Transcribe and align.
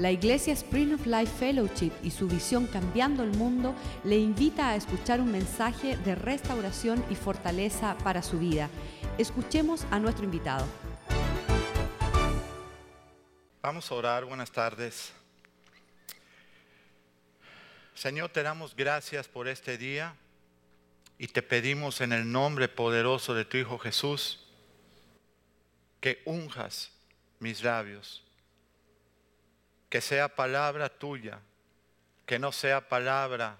La 0.00 0.10
Iglesia 0.10 0.54
Spring 0.54 0.94
of 0.94 1.04
Life 1.04 1.30
Fellowship 1.38 1.92
y 2.02 2.10
su 2.10 2.26
visión 2.26 2.66
Cambiando 2.66 3.22
el 3.22 3.32
Mundo 3.32 3.74
le 4.02 4.16
invita 4.16 4.70
a 4.70 4.76
escuchar 4.76 5.20
un 5.20 5.30
mensaje 5.30 5.98
de 5.98 6.14
restauración 6.14 7.04
y 7.10 7.14
fortaleza 7.14 7.98
para 8.02 8.22
su 8.22 8.38
vida. 8.38 8.70
Escuchemos 9.18 9.84
a 9.90 9.98
nuestro 9.98 10.24
invitado. 10.24 10.66
Vamos 13.60 13.92
a 13.92 13.94
orar, 13.94 14.24
buenas 14.24 14.50
tardes. 14.50 15.12
Señor, 17.92 18.30
te 18.30 18.42
damos 18.42 18.74
gracias 18.74 19.28
por 19.28 19.48
este 19.48 19.76
día 19.76 20.16
y 21.18 21.26
te 21.26 21.42
pedimos 21.42 22.00
en 22.00 22.14
el 22.14 22.32
nombre 22.32 22.68
poderoso 22.68 23.34
de 23.34 23.44
tu 23.44 23.58
Hijo 23.58 23.78
Jesús 23.78 24.40
que 26.00 26.22
unjas 26.24 26.90
mis 27.38 27.62
labios, 27.62 28.24
que 29.90 30.00
sea 30.00 30.34
palabra 30.34 30.88
tuya, 30.88 31.40
que 32.24 32.38
no 32.38 32.52
sea 32.52 32.88
palabra 32.88 33.58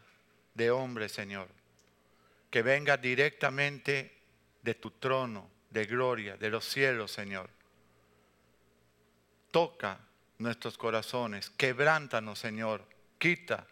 de 0.54 0.70
hombre, 0.70 1.08
Señor, 1.08 1.48
que 2.50 2.62
venga 2.62 2.96
directamente 2.96 4.16
de 4.62 4.74
tu 4.74 4.92
trono 4.92 5.50
de 5.70 5.86
gloria, 5.86 6.36
de 6.36 6.50
los 6.50 6.64
cielos, 6.64 7.10
Señor. 7.10 7.50
Toca 9.50 9.98
nuestros 10.38 10.78
corazones, 10.78 11.50
quebrántanos, 11.50 12.38
Señor, 12.38 12.84
quita 13.18 13.66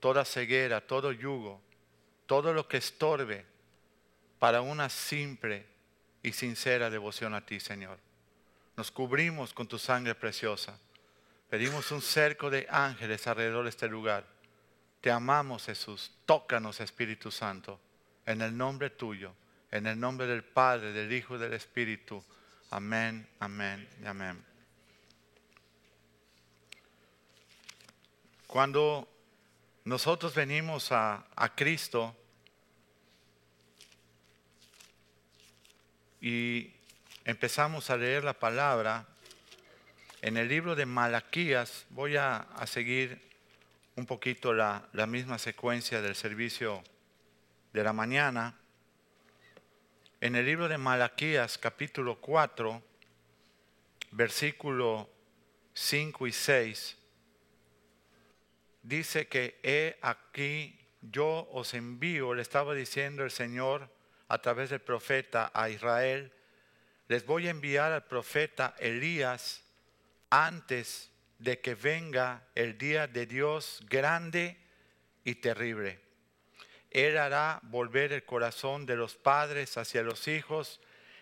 toda 0.00 0.24
ceguera, 0.24 0.80
todo 0.80 1.12
yugo, 1.12 1.60
todo 2.26 2.54
lo 2.54 2.66
que 2.66 2.78
estorbe 2.78 3.44
para 4.38 4.62
una 4.62 4.88
simple 4.88 5.66
y 6.22 6.32
sincera 6.32 6.88
devoción 6.88 7.34
a 7.34 7.44
ti, 7.44 7.60
Señor. 7.60 7.98
Nos 8.76 8.90
cubrimos 8.90 9.52
con 9.52 9.66
tu 9.66 9.78
sangre 9.78 10.14
preciosa. 10.14 10.78
Pedimos 11.48 11.90
un 11.92 12.02
cerco 12.02 12.50
de 12.50 12.66
ángeles 12.68 13.26
alrededor 13.26 13.64
de 13.64 13.70
este 13.70 13.88
lugar. 13.88 14.26
Te 15.00 15.10
amamos, 15.10 15.64
Jesús. 15.64 16.12
Tócanos, 16.26 16.80
Espíritu 16.80 17.30
Santo, 17.30 17.80
en 18.26 18.42
el 18.42 18.54
nombre 18.54 18.90
tuyo, 18.90 19.32
en 19.70 19.86
el 19.86 19.98
nombre 19.98 20.26
del 20.26 20.44
Padre, 20.44 20.92
del 20.92 21.10
Hijo 21.10 21.36
y 21.36 21.38
del 21.38 21.54
Espíritu. 21.54 22.22
Amén, 22.70 23.26
amén 23.40 23.88
y 24.02 24.06
amén. 24.06 24.44
Cuando 28.46 29.08
nosotros 29.84 30.34
venimos 30.34 30.92
a, 30.92 31.26
a 31.34 31.54
Cristo 31.54 32.14
y 36.20 36.74
empezamos 37.24 37.88
a 37.88 37.96
leer 37.96 38.24
la 38.24 38.34
palabra, 38.34 39.06
en 40.20 40.36
el 40.36 40.48
libro 40.48 40.74
de 40.74 40.84
Malaquías, 40.84 41.86
voy 41.90 42.16
a, 42.16 42.46
seguir 42.66 43.20
un 43.94 44.04
poquito 44.04 44.52
la, 44.52 44.88
la 44.92 45.06
misma 45.06 45.38
secuencia 45.38 46.02
del 46.02 46.16
servicio 46.16 46.82
de 47.72 47.84
la 47.84 47.92
mañana. 47.92 48.58
En 50.20 50.34
el 50.34 50.44
libro 50.44 50.68
de 50.68 50.76
Malaquías 50.76 51.56
capítulo 51.56 52.20
4, 52.20 52.82
versículo 54.10 55.08
5 55.74 56.26
y 56.26 56.32
6, 56.32 56.96
dice 58.82 59.28
que 59.28 59.60
he 59.62 59.98
aquí 60.02 60.78
yo 61.00 61.48
os 61.52 61.74
envío, 61.74 62.34
le 62.34 62.42
estaba 62.42 62.74
diciendo 62.74 63.22
el 63.22 63.30
Señor 63.30 63.88
a 64.26 64.38
través 64.38 64.70
del 64.70 64.80
profeta 64.80 65.52
a 65.54 65.70
Israel, 65.70 66.32
les 67.06 67.24
voy 67.24 67.46
a 67.46 67.50
enviar 67.50 67.92
al 67.92 68.04
profeta 68.04 68.74
Elías 68.80 69.62
antes 70.30 71.10
de 71.38 71.60
que 71.60 71.74
venga 71.74 72.46
el 72.54 72.76
día 72.78 73.06
de 73.06 73.26
Dios 73.26 73.82
grande 73.88 74.56
y 75.24 75.36
terrible. 75.36 76.00
Él 76.90 77.18
hará 77.18 77.60
volver 77.64 78.12
el 78.12 78.24
corazón 78.24 78.86
de 78.86 78.96
los 78.96 79.14
padres 79.14 79.76
hacia 79.76 80.02
los 80.02 80.26
hijos 80.26 80.80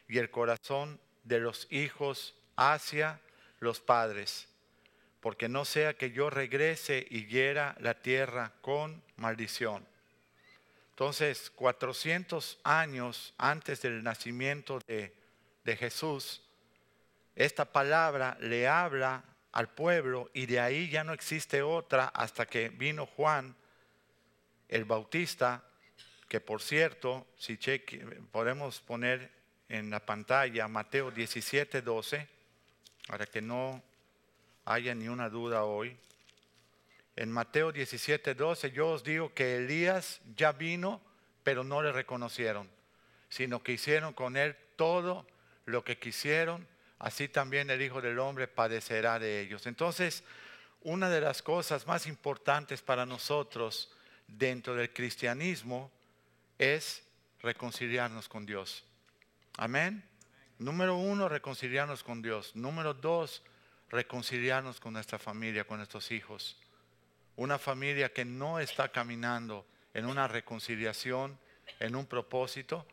y 0.08 0.19
el 0.19 0.31
corazón 0.31 1.00
de 1.25 1.41
los 1.41 1.66
hijos 1.70 2.34
hacia 2.56 3.20
los 3.60 3.81
padres 3.81 4.48
porque 5.26 5.48
no 5.48 5.64
sea 5.64 5.97
que 5.97 6.12
yo 6.12 6.31
regrese 6.31 7.04
y 7.10 7.26
hiera 7.26 7.75
la 7.81 7.94
tierra 7.94 8.52
con 8.60 9.02
maldición. 9.16 9.84
Entonces, 10.91 11.50
400 11.50 12.60
años 12.62 13.34
antes 13.36 13.82
del 13.82 14.04
nacimiento 14.04 14.78
de, 14.86 15.12
de 15.64 15.76
Jesús, 15.76 16.45
esta 17.36 17.66
palabra 17.66 18.36
le 18.41 18.66
habla 18.66 19.22
al 19.52 19.69
pueblo 19.69 20.30
y 20.34 20.47
de 20.47 20.58
ahí 20.58 20.88
ya 20.88 21.04
no 21.04 21.12
existe 21.12 21.62
otra 21.62 22.06
hasta 22.06 22.47
que 22.47 22.70
vino 22.70 23.06
Juan 23.06 23.54
el 24.69 24.84
Bautista, 24.84 25.62
que 26.28 26.41
por 26.41 26.60
cierto, 26.60 27.26
si 27.36 27.56
cheque, 27.56 27.98
podemos 28.32 28.80
poner 28.80 29.30
en 29.69 29.91
la 29.91 30.00
pantalla 30.00 30.66
Mateo 30.66 31.10
17, 31.10 31.82
12, 31.82 32.28
para 33.06 33.26
que 33.26 33.41
no 33.41 33.82
haya 34.64 34.94
ni 34.94 35.08
una 35.08 35.28
duda 35.28 35.64
hoy. 35.64 35.96
En 37.14 37.30
Mateo 37.30 37.70
17, 37.72 38.34
12, 38.34 38.72
yo 38.72 38.88
os 38.88 39.04
digo 39.04 39.32
que 39.32 39.56
Elías 39.56 40.20
ya 40.36 40.52
vino, 40.52 41.00
pero 41.44 41.64
no 41.64 41.82
le 41.82 41.92
reconocieron, 41.92 42.69
sino 43.28 43.62
que 43.62 43.72
hicieron 43.72 44.12
con 44.12 44.36
él 44.36 44.56
todo 44.76 45.26
lo 45.64 45.84
que 45.84 45.98
quisieron, 45.98 46.66
así 46.98 47.28
también 47.28 47.70
el 47.70 47.82
Hijo 47.82 48.00
del 48.00 48.18
Hombre 48.18 48.48
padecerá 48.48 49.18
de 49.18 49.40
ellos. 49.40 49.66
Entonces, 49.66 50.24
una 50.82 51.10
de 51.10 51.20
las 51.20 51.42
cosas 51.42 51.86
más 51.86 52.06
importantes 52.06 52.82
para 52.82 53.06
nosotros 53.06 53.92
dentro 54.26 54.74
del 54.74 54.92
cristianismo 54.92 55.90
es 56.58 57.02
reconciliarnos 57.40 58.28
con 58.28 58.46
Dios. 58.46 58.84
Amén. 59.56 60.04
Número 60.58 60.96
uno, 60.96 61.28
reconciliarnos 61.28 62.02
con 62.02 62.22
Dios. 62.22 62.54
Número 62.54 62.94
dos, 62.94 63.42
reconciliarnos 63.90 64.80
con 64.80 64.94
nuestra 64.94 65.18
familia, 65.18 65.64
con 65.64 65.78
nuestros 65.78 66.10
hijos. 66.10 66.56
Una 67.36 67.58
familia 67.58 68.12
que 68.12 68.24
no 68.24 68.58
está 68.58 68.88
caminando 68.90 69.66
en 69.92 70.06
una 70.06 70.28
reconciliación, 70.28 71.38
en 71.80 71.94
un 71.96 72.06
propósito, 72.06 72.86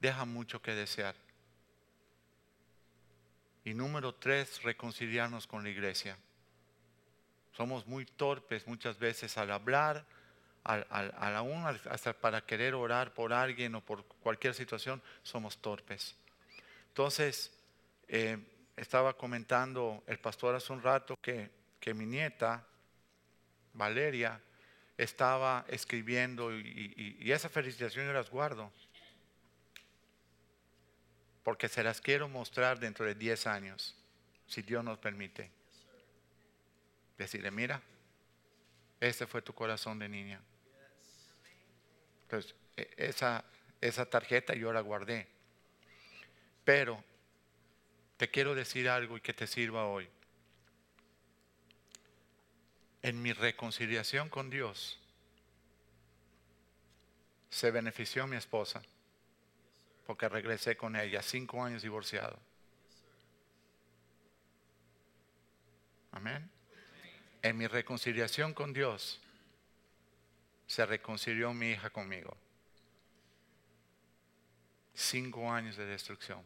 deja 0.00 0.24
mucho 0.24 0.60
que 0.60 0.72
desear. 0.72 1.14
Y 3.68 3.74
número 3.74 4.14
tres, 4.14 4.62
reconciliarnos 4.62 5.46
con 5.46 5.62
la 5.62 5.68
iglesia. 5.68 6.16
Somos 7.54 7.86
muy 7.86 8.06
torpes 8.06 8.66
muchas 8.66 8.98
veces 8.98 9.36
al 9.36 9.50
hablar, 9.50 10.06
hasta 10.64 12.14
para 12.14 12.46
querer 12.46 12.74
orar 12.74 13.12
por 13.12 13.30
alguien 13.30 13.74
o 13.74 13.84
por 13.84 14.06
cualquier 14.06 14.54
situación, 14.54 15.02
somos 15.22 15.58
torpes. 15.58 16.16
Entonces, 16.86 17.52
eh, 18.08 18.38
estaba 18.74 19.12
comentando 19.12 20.02
el 20.06 20.18
pastor 20.18 20.54
hace 20.54 20.72
un 20.72 20.82
rato 20.82 21.18
que, 21.20 21.50
mi 21.92 22.06
nieta, 22.06 22.64
Valeria, 23.74 24.40
estaba 24.96 25.66
escribiendo 25.68 26.56
y, 26.56 27.18
y, 27.20 27.32
esa 27.32 27.50
felicitación 27.50 28.06
yo 28.06 28.14
las 28.14 28.30
guardo. 28.30 28.72
Porque 31.48 31.70
se 31.70 31.82
las 31.82 32.02
quiero 32.02 32.28
mostrar 32.28 32.78
dentro 32.78 33.06
de 33.06 33.14
10 33.14 33.46
años, 33.46 33.96
si 34.46 34.60
Dios 34.60 34.84
nos 34.84 34.98
permite. 34.98 35.50
Decirle, 37.16 37.50
mira, 37.50 37.80
este 39.00 39.26
fue 39.26 39.40
tu 39.40 39.54
corazón 39.54 39.98
de 39.98 40.10
niña. 40.10 40.42
Entonces, 42.24 42.54
e, 42.76 42.90
esa, 42.98 43.46
esa 43.80 44.04
tarjeta 44.04 44.52
yo 44.52 44.74
la 44.74 44.82
guardé. 44.82 45.26
Pero 46.66 47.02
te 48.18 48.30
quiero 48.30 48.54
decir 48.54 48.86
algo 48.86 49.16
y 49.16 49.22
que 49.22 49.32
te 49.32 49.46
sirva 49.46 49.86
hoy. 49.86 50.06
En 53.00 53.22
mi 53.22 53.32
reconciliación 53.32 54.28
con 54.28 54.50
Dios 54.50 55.00
se 57.48 57.70
benefició 57.70 58.26
mi 58.26 58.36
esposa 58.36 58.82
porque 60.08 60.26
regresé 60.26 60.74
con 60.74 60.96
ella, 60.96 61.20
cinco 61.20 61.62
años 61.62 61.82
divorciado. 61.82 62.38
Amén. 66.12 66.50
En 67.42 67.58
mi 67.58 67.66
reconciliación 67.66 68.54
con 68.54 68.72
Dios 68.72 69.20
se 70.66 70.86
reconcilió 70.86 71.52
mi 71.52 71.72
hija 71.72 71.90
conmigo. 71.90 72.34
Cinco 74.94 75.52
años 75.52 75.76
de 75.76 75.84
destrucción. 75.84 76.42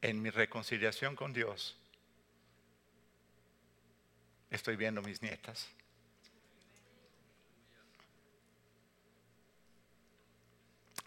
en 0.00 0.22
mi 0.22 0.30
reconciliación 0.30 1.16
con 1.16 1.32
Dios, 1.32 1.76
estoy 4.48 4.76
viendo 4.76 5.02
mis 5.02 5.20
nietas. 5.22 5.68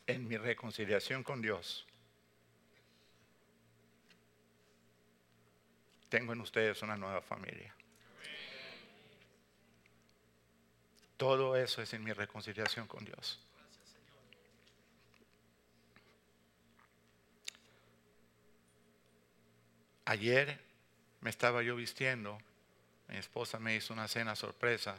en 0.07 0.27
mi 0.27 0.37
reconciliación 0.37 1.23
con 1.23 1.41
Dios, 1.41 1.85
tengo 6.09 6.33
en 6.33 6.41
ustedes 6.41 6.81
una 6.81 6.97
nueva 6.97 7.21
familia. 7.21 7.73
Todo 11.15 11.55
eso 11.55 11.81
es 11.81 11.93
en 11.93 12.03
mi 12.03 12.11
reconciliación 12.11 12.87
con 12.87 13.05
Dios. 13.05 13.39
Ayer 20.05 20.59
me 21.21 21.29
estaba 21.29 21.63
yo 21.63 21.77
vistiendo, 21.77 22.37
mi 23.07 23.15
esposa 23.15 23.59
me 23.59 23.75
hizo 23.75 23.93
una 23.93 24.09
cena 24.09 24.35
sorpresa 24.35 24.97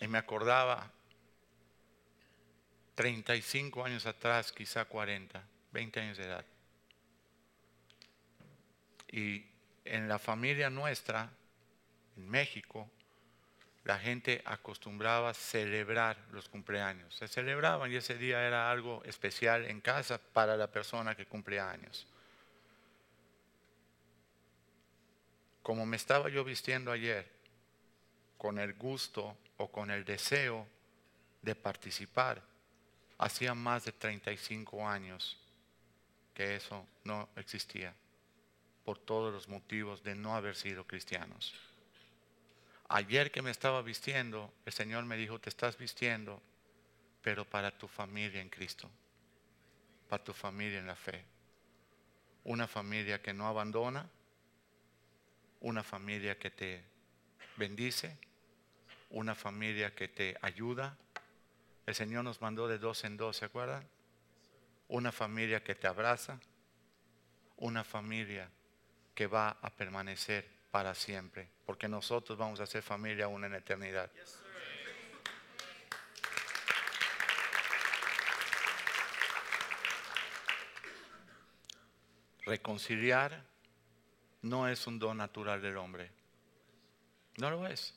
y 0.00 0.08
me 0.08 0.18
acordaba 0.18 0.90
35 2.98 3.84
años 3.84 4.06
atrás, 4.06 4.50
quizá 4.50 4.84
40, 4.84 5.40
20 5.70 6.00
años 6.00 6.18
de 6.18 6.24
edad. 6.24 6.44
Y 9.12 9.44
en 9.84 10.08
la 10.08 10.18
familia 10.18 10.68
nuestra, 10.68 11.30
en 12.16 12.28
México, 12.28 12.90
la 13.84 14.00
gente 14.00 14.42
acostumbraba 14.44 15.32
celebrar 15.32 16.16
los 16.32 16.48
cumpleaños. 16.48 17.14
Se 17.14 17.28
celebraban 17.28 17.92
y 17.92 17.94
ese 17.94 18.18
día 18.18 18.44
era 18.44 18.68
algo 18.68 19.04
especial 19.04 19.66
en 19.66 19.80
casa 19.80 20.18
para 20.18 20.56
la 20.56 20.66
persona 20.66 21.14
que 21.14 21.24
cumplía 21.24 21.70
años. 21.70 22.04
Como 25.62 25.86
me 25.86 25.96
estaba 25.96 26.30
yo 26.30 26.42
vistiendo 26.42 26.90
ayer, 26.90 27.30
con 28.36 28.58
el 28.58 28.74
gusto 28.74 29.36
o 29.56 29.70
con 29.70 29.92
el 29.92 30.04
deseo 30.04 30.66
de 31.42 31.54
participar, 31.54 32.42
hacía 33.18 33.54
más 33.54 33.84
de 33.84 33.92
35 33.92 34.88
años 34.88 35.36
que 36.34 36.54
eso 36.54 36.86
no 37.04 37.28
existía, 37.36 37.92
por 38.84 38.98
todos 38.98 39.32
los 39.32 39.48
motivos 39.48 40.02
de 40.04 40.14
no 40.14 40.36
haber 40.36 40.54
sido 40.54 40.86
cristianos. 40.86 41.52
Ayer 42.88 43.30
que 43.30 43.42
me 43.42 43.50
estaba 43.50 43.82
vistiendo, 43.82 44.52
el 44.64 44.72
Señor 44.72 45.04
me 45.04 45.16
dijo, 45.16 45.38
te 45.40 45.50
estás 45.50 45.76
vistiendo, 45.76 46.40
pero 47.22 47.44
para 47.44 47.76
tu 47.76 47.88
familia 47.88 48.40
en 48.40 48.48
Cristo, 48.48 48.88
para 50.08 50.22
tu 50.22 50.32
familia 50.32 50.78
en 50.78 50.86
la 50.86 50.96
fe. 50.96 51.24
Una 52.44 52.66
familia 52.66 53.20
que 53.20 53.34
no 53.34 53.46
abandona, 53.46 54.08
una 55.60 55.82
familia 55.82 56.38
que 56.38 56.50
te 56.50 56.82
bendice, 57.56 58.16
una 59.10 59.34
familia 59.34 59.94
que 59.94 60.08
te 60.08 60.36
ayuda. 60.40 60.96
El 61.88 61.94
Señor 61.94 62.22
nos 62.22 62.42
mandó 62.42 62.68
de 62.68 62.76
dos 62.76 63.02
en 63.04 63.16
dos, 63.16 63.38
¿se 63.38 63.46
acuerdan? 63.46 63.82
Una 64.88 65.10
familia 65.10 65.64
que 65.64 65.74
te 65.74 65.86
abraza, 65.86 66.38
una 67.56 67.82
familia 67.82 68.50
que 69.14 69.26
va 69.26 69.56
a 69.62 69.70
permanecer 69.70 70.46
para 70.70 70.94
siempre, 70.94 71.48
porque 71.64 71.88
nosotros 71.88 72.36
vamos 72.36 72.60
a 72.60 72.66
ser 72.66 72.82
familia 72.82 73.24
aún 73.24 73.42
en 73.44 73.54
eternidad. 73.54 74.10
Reconciliar 82.44 83.42
no 84.42 84.68
es 84.68 84.86
un 84.86 84.98
don 84.98 85.16
natural 85.16 85.62
del 85.62 85.78
hombre. 85.78 86.10
No 87.38 87.48
lo 87.48 87.66
es. 87.66 87.94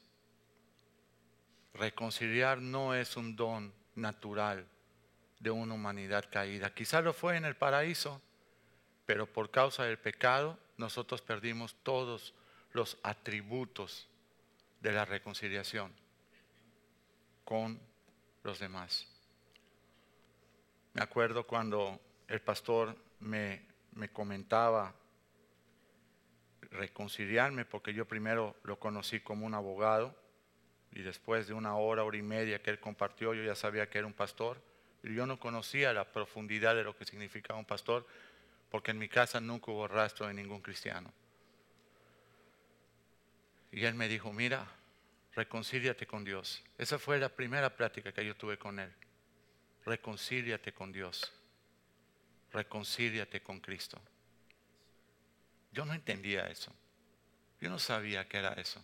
Reconciliar 1.74 2.62
no 2.62 2.96
es 2.96 3.18
un 3.18 3.36
don 3.36 3.81
natural 4.02 4.68
de 5.40 5.52
una 5.52 5.74
humanidad 5.74 6.26
caída. 6.30 6.74
Quizá 6.74 7.02
lo 7.02 7.14
fue 7.14 7.38
en 7.38 7.46
el 7.46 7.56
paraíso, 7.56 8.22
pero 9.06 9.26
por 9.26 9.50
causa 9.50 9.84
del 9.84 9.98
pecado 9.98 10.58
nosotros 10.78 11.22
perdimos 11.22 11.76
todos 11.84 12.34
los 12.74 12.98
atributos 13.04 14.08
de 14.82 14.92
la 14.92 15.06
reconciliación 15.06 15.94
con 17.46 17.80
los 18.44 18.60
demás. 18.60 19.08
Me 20.94 21.02
acuerdo 21.02 21.46
cuando 21.46 22.00
el 22.28 22.42
pastor 22.42 22.96
me, 23.20 23.66
me 23.94 24.10
comentaba 24.10 24.94
reconciliarme, 26.72 27.66
porque 27.66 27.94
yo 27.94 28.08
primero 28.08 28.56
lo 28.64 28.80
conocí 28.80 29.20
como 29.20 29.46
un 29.46 29.54
abogado 29.54 30.16
y 30.94 31.02
después 31.02 31.48
de 31.48 31.54
una 31.54 31.76
hora, 31.76 32.04
hora 32.04 32.18
y 32.18 32.22
media 32.22 32.62
que 32.62 32.70
él 32.70 32.80
compartió, 32.80 33.34
yo 33.34 33.44
ya 33.44 33.56
sabía 33.56 33.90
que 33.90 33.98
era 33.98 34.08
un 34.08 34.14
pastor. 34.14 34.62
Y 35.04 35.16
yo 35.16 35.26
no 35.26 35.40
conocía 35.40 35.94
la 35.94 36.12
profundidad 36.12 36.76
de 36.76 36.84
lo 36.84 36.96
que 36.96 37.06
significaba 37.06 37.58
un 37.58 37.66
pastor, 37.66 38.06
porque 38.70 38.92
en 38.92 39.00
mi 39.00 39.08
casa 39.08 39.40
nunca 39.40 39.72
hubo 39.72 39.88
rastro 39.88 40.28
de 40.28 40.34
ningún 40.34 40.62
cristiano. 40.62 41.12
Y 43.72 43.86
él 43.86 43.96
me 43.96 44.08
dijo, 44.08 44.34
mira, 44.34 44.68
reconcíliate 45.34 46.06
con 46.06 46.24
Dios. 46.24 46.62
Esa 46.78 47.00
fue 47.00 47.18
la 47.18 47.30
primera 47.30 47.76
práctica 47.76 48.12
que 48.12 48.26
yo 48.26 48.36
tuve 48.36 48.58
con 48.58 48.80
él. 48.80 48.92
Reconcíliate 49.86 50.74
con 50.74 50.92
Dios. 50.92 51.32
Reconcíliate 52.52 53.42
con 53.42 53.62
Cristo. 53.62 54.00
Yo 55.72 55.86
no 55.86 55.94
entendía 55.94 56.50
eso. 56.50 56.74
Yo 57.62 57.70
no 57.70 57.80
sabía 57.80 58.28
qué 58.28 58.40
era 58.40 58.54
eso. 58.54 58.84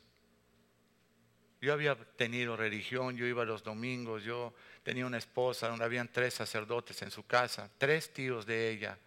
Yo 1.59 1.74
había 1.74 1.95
tenido 1.95 2.56
religión, 2.56 3.18
yo 3.18 3.25
iba 3.25 3.44
los 3.44 3.63
domingos, 3.63 4.24
yo 4.24 4.54
tenía 4.83 5.06
una 5.06 5.18
esposa 5.18 5.68
donde 5.68 5.86
habían 5.86 6.12
tres 6.12 6.36
sacerdotes 6.36 7.01
en 7.01 7.09
su 7.09 7.25
casa, 7.25 7.69
tres 7.77 8.13
tíos 8.13 8.45
de 8.45 8.69
ella 8.69 8.98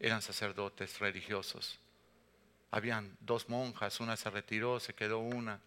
eran 0.00 0.22
sacerdotes 0.22 0.98
religiosos. 0.98 1.78
Habían 2.70 3.16
dos 3.20 3.48
monjas, 3.48 4.00
una 4.00 4.16
se 4.16 4.30
retiró, 4.30 4.80
se 4.80 4.94
quedó 4.94 5.18
una. 5.18 5.60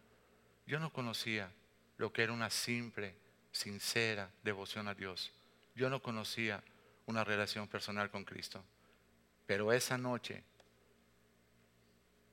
Yo 0.66 0.80
no 0.80 0.92
conocía 0.92 1.51
lo 1.98 2.12
que 2.12 2.24
era 2.24 2.33
una 2.33 2.50
simple, 2.50 3.16
sincera 3.51 4.30
devoción 4.44 4.88
a 4.88 4.95
Dios. 4.95 5.31
Yo 5.75 5.89
no 5.89 6.01
conocía 6.01 6.63
una 7.06 7.24
relación 7.24 7.68
personal 7.68 8.10
con 8.10 8.25
Cristo. 8.25 8.63
Pero 9.45 9.72
esa 9.72 9.98
noche, 9.98 10.44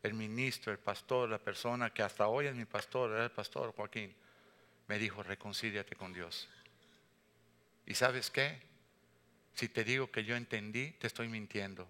el 0.03 0.15
ministro, 0.15 0.73
el 0.73 0.79
pastor, 0.79 1.29
la 1.29 1.39
persona 1.39 1.91
que 1.91 2.03
hasta 2.03 2.29
hoy 2.29 2.47
es 2.47 2.55
mi 2.55 2.65
pastor, 2.65 3.13
era 3.13 3.25
el 3.25 3.31
pastor 3.31 3.73
Joaquín, 3.75 4.15
me 4.89 4.99
dijo, 4.99 5.23
reconcíliate 5.23 5.97
con 5.97 6.13
Dios. 6.13 6.49
¿Y 7.87 7.95
sabes 7.95 8.31
qué? 8.31 8.61
Si 9.55 9.69
te 9.69 9.85
digo 9.85 10.11
que 10.11 10.25
yo 10.25 10.37
entendí, 10.37 10.93
te 10.93 11.07
estoy 11.07 11.29
mintiendo 11.29 11.87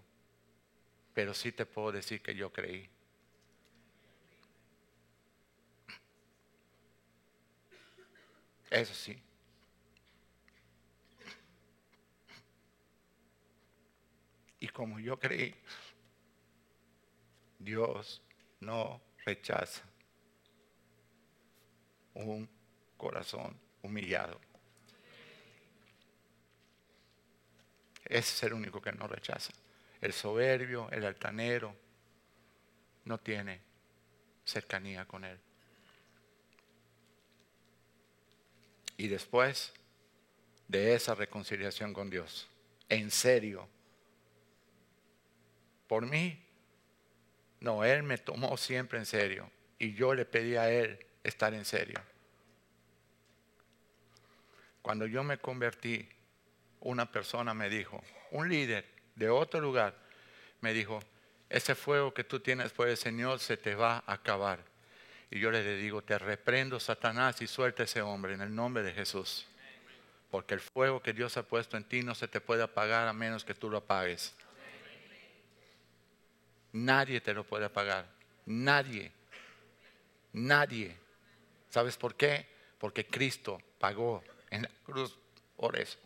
pero 1.13 1.33
sí 1.33 1.51
te 1.51 1.65
puedo 1.65 1.91
decir 1.91 2.21
que 2.21 2.35
yo 2.35 2.51
creí. 2.51 2.89
Eso 8.69 8.93
sí. 8.93 9.21
Y 14.59 14.67
como 14.69 14.99
yo 14.99 15.19
creí, 15.19 15.53
Dios 17.63 18.21
no 18.59 19.01
rechaza 19.25 19.83
un 22.13 22.49
corazón 22.97 23.59
humillado. 23.81 24.39
Ese 28.05 28.19
es 28.19 28.43
el 28.43 28.53
único 28.53 28.81
que 28.81 28.91
no 28.91 29.07
rechaza. 29.07 29.53
El 30.01 30.13
soberbio, 30.13 30.89
el 30.91 31.05
altanero, 31.05 31.75
no 33.05 33.17
tiene 33.19 33.61
cercanía 34.43 35.05
con 35.05 35.23
Él. 35.23 35.39
Y 38.97 39.07
después 39.07 39.73
de 40.67 40.93
esa 40.93 41.15
reconciliación 41.15 41.93
con 41.93 42.09
Dios, 42.09 42.47
en 42.89 43.09
serio, 43.09 43.67
por 45.87 46.05
mí, 46.05 46.42
no, 47.63 47.85
Él 47.85 48.03
me 48.03 48.17
tomó 48.17 48.57
siempre 48.57 48.99
en 48.99 49.05
serio 49.05 49.49
y 49.79 49.93
yo 49.93 50.13
le 50.13 50.25
pedí 50.25 50.57
a 50.57 50.69
Él 50.69 50.99
estar 51.23 51.53
en 51.53 51.63
serio. 51.63 51.97
Cuando 54.81 55.05
yo 55.05 55.23
me 55.23 55.37
convertí, 55.37 56.09
una 56.81 57.09
persona 57.09 57.53
me 57.53 57.69
dijo, 57.69 58.03
un 58.31 58.49
líder, 58.49 58.85
de 59.15 59.29
otro 59.29 59.61
lugar, 59.61 59.95
me 60.59 60.73
dijo, 60.73 60.99
ese 61.49 61.73
fuego 61.73 62.13
que 62.13 62.25
tú 62.25 62.41
tienes 62.41 62.73
por 62.73 62.89
el 62.89 62.97
Señor 62.97 63.39
se 63.39 63.55
te 63.55 63.75
va 63.75 64.03
a 64.05 64.13
acabar. 64.13 64.59
Y 65.31 65.39
yo 65.39 65.49
le 65.49 65.77
digo, 65.77 66.01
te 66.01 66.17
reprendo, 66.17 66.81
Satanás, 66.81 67.41
y 67.41 67.47
suelta 67.47 67.83
ese 67.83 68.01
hombre 68.01 68.33
en 68.33 68.41
el 68.41 68.53
nombre 68.53 68.83
de 68.83 68.91
Jesús. 68.91 69.47
Porque 70.29 70.53
el 70.53 70.59
fuego 70.59 71.01
que 71.01 71.13
Dios 71.13 71.37
ha 71.37 71.43
puesto 71.43 71.77
en 71.77 71.85
ti 71.85 72.01
no 72.01 72.13
se 72.13 72.27
te 72.27 72.41
puede 72.41 72.63
apagar 72.63 73.07
a 73.07 73.13
menos 73.13 73.45
que 73.45 73.53
tú 73.53 73.69
lo 73.69 73.77
apagues. 73.77 74.35
Nadie 76.73 77.21
te 77.21 77.33
lo 77.33 77.43
puede 77.43 77.65
apagar. 77.65 78.07
Nadie. 78.45 79.11
Nadie. 80.33 80.97
¿Sabes 81.69 81.97
por 81.97 82.15
qué? 82.15 82.45
Porque 82.77 83.05
Cristo 83.05 83.61
pagó 83.79 84.23
en 84.49 84.63
la 84.63 84.69
cruz 84.83 85.17
por 85.55 85.77
eso. 85.77 85.97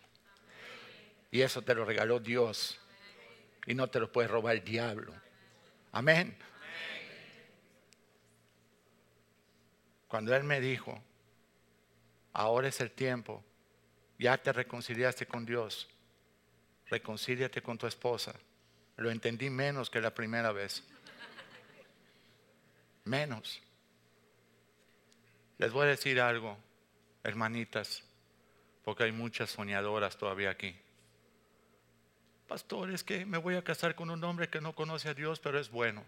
Y 1.32 1.42
eso 1.42 1.62
te 1.62 1.74
lo 1.74 1.86
regaló 1.86 2.20
Dios 2.20 2.80
y 3.66 3.74
no 3.74 3.90
te 3.90 4.00
lo 4.00 4.12
puede 4.12 4.28
robar 4.28 4.56
el 4.56 4.64
diablo. 4.64 5.14
Amén. 5.92 6.38
Cuando 10.08 10.36
Él 10.36 10.44
me 10.44 10.62
dijo, 10.62 11.02
ahora 12.34 12.68
es 12.68 12.80
el 12.80 12.92
tiempo, 12.92 13.44
ya 14.18 14.38
te 14.38 14.54
reconciliaste 14.54 15.26
con 15.26 15.46
Dios, 15.46 15.88
reconcíliate 16.88 17.62
con 17.62 17.78
tu 17.78 17.88
esposa. 17.88 18.34
Lo 18.98 19.12
entendí 19.12 19.50
menos 19.50 19.90
que 19.90 20.02
la 20.02 20.14
primera 20.14 20.52
vez. 20.52 20.84
Menos. 23.06 23.62
Les 25.60 25.72
voy 25.72 25.86
a 25.86 25.90
decir 25.90 26.20
algo, 26.20 26.58
hermanitas, 27.24 28.04
porque 28.84 29.04
hay 29.04 29.12
muchas 29.12 29.52
soñadoras 29.52 30.18
todavía 30.18 30.50
aquí. 30.50 30.76
Pastor, 32.48 32.92
es 32.92 33.04
que 33.04 33.26
me 33.26 33.38
voy 33.38 33.56
a 33.56 33.64
casar 33.64 33.96
con 33.96 34.10
un 34.10 34.24
hombre 34.24 34.50
que 34.50 34.62
no 34.62 34.74
conoce 34.74 35.10
a 35.10 35.14
Dios, 35.14 35.40
pero 35.40 35.60
es 35.60 35.70
bueno. 35.70 36.04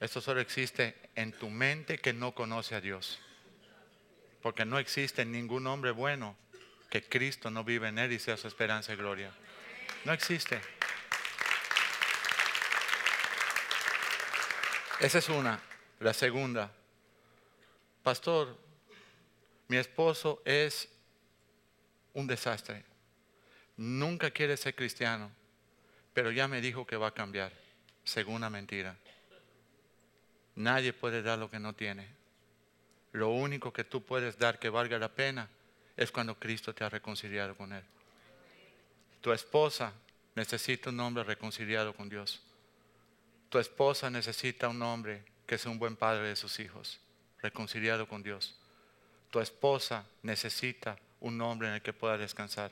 Esto 0.00 0.20
solo 0.20 0.40
existe 0.40 0.94
en 1.14 1.32
tu 1.32 1.50
mente 1.50 1.98
que 1.98 2.12
no 2.12 2.34
conoce 2.34 2.74
a 2.74 2.80
Dios. 2.80 3.18
Porque 4.42 4.64
no 4.64 4.78
existe 4.78 5.24
ningún 5.24 5.66
hombre 5.66 5.90
bueno 5.90 6.36
que 6.90 7.02
Cristo 7.02 7.50
no 7.50 7.64
vive 7.64 7.88
en 7.88 7.98
él 7.98 8.12
y 8.12 8.18
sea 8.18 8.36
su 8.36 8.46
esperanza 8.46 8.92
y 8.92 8.96
gloria. 8.96 9.32
No 10.04 10.12
existe. 10.12 10.60
Esa 15.00 15.18
es 15.18 15.28
una. 15.28 15.60
La 16.00 16.12
segunda, 16.12 16.70
pastor, 18.02 18.58
mi 19.68 19.76
esposo 19.76 20.42
es 20.44 20.88
un 22.12 22.26
desastre. 22.26 22.84
Nunca 23.76 24.30
quiere 24.30 24.56
ser 24.56 24.74
cristiano, 24.74 25.30
pero 26.12 26.30
ya 26.30 26.48
me 26.48 26.60
dijo 26.60 26.86
que 26.86 26.96
va 26.96 27.08
a 27.08 27.14
cambiar, 27.14 27.52
según 28.04 28.36
una 28.36 28.50
mentira. 28.50 28.96
Nadie 30.56 30.92
puede 30.92 31.22
dar 31.22 31.38
lo 31.38 31.50
que 31.50 31.58
no 31.58 31.74
tiene. 31.74 32.06
Lo 33.12 33.30
único 33.30 33.72
que 33.72 33.84
tú 33.84 34.04
puedes 34.04 34.38
dar 34.38 34.58
que 34.58 34.68
valga 34.68 34.98
la 34.98 35.08
pena 35.08 35.48
es 35.96 36.10
cuando 36.10 36.38
Cristo 36.38 36.74
te 36.74 36.84
ha 36.84 36.88
reconciliado 36.88 37.54
con 37.56 37.72
Él. 37.72 37.84
Tu 39.24 39.32
esposa 39.32 39.94
necesita 40.34 40.90
un 40.90 41.00
hombre 41.00 41.24
reconciliado 41.24 41.94
con 41.94 42.10
Dios. 42.10 42.42
Tu 43.48 43.58
esposa 43.58 44.10
necesita 44.10 44.68
un 44.68 44.82
hombre 44.82 45.24
que 45.46 45.56
sea 45.56 45.70
un 45.70 45.78
buen 45.78 45.96
padre 45.96 46.28
de 46.28 46.36
sus 46.36 46.60
hijos, 46.60 47.00
reconciliado 47.40 48.06
con 48.06 48.22
Dios. 48.22 48.60
Tu 49.30 49.40
esposa 49.40 50.04
necesita 50.20 50.98
un 51.20 51.40
hombre 51.40 51.68
en 51.68 51.74
el 51.76 51.80
que 51.80 51.94
pueda 51.94 52.18
descansar. 52.18 52.70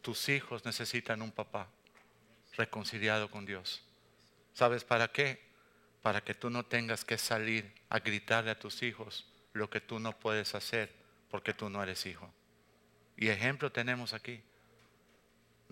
Tus 0.00 0.30
hijos 0.30 0.64
necesitan 0.64 1.20
un 1.20 1.32
papá 1.32 1.68
reconciliado 2.56 3.30
con 3.30 3.44
Dios. 3.44 3.82
¿Sabes 4.54 4.84
para 4.84 5.12
qué? 5.12 5.38
Para 6.00 6.24
que 6.24 6.32
tú 6.32 6.48
no 6.48 6.64
tengas 6.64 7.04
que 7.04 7.18
salir 7.18 7.70
a 7.90 7.98
gritarle 7.98 8.52
a 8.52 8.58
tus 8.58 8.82
hijos 8.82 9.26
lo 9.52 9.68
que 9.68 9.82
tú 9.82 9.98
no 9.98 10.18
puedes 10.18 10.54
hacer 10.54 10.90
porque 11.28 11.52
tú 11.52 11.68
no 11.68 11.82
eres 11.82 12.06
hijo. 12.06 12.32
Y 13.18 13.28
ejemplo 13.28 13.70
tenemos 13.70 14.14
aquí. 14.14 14.42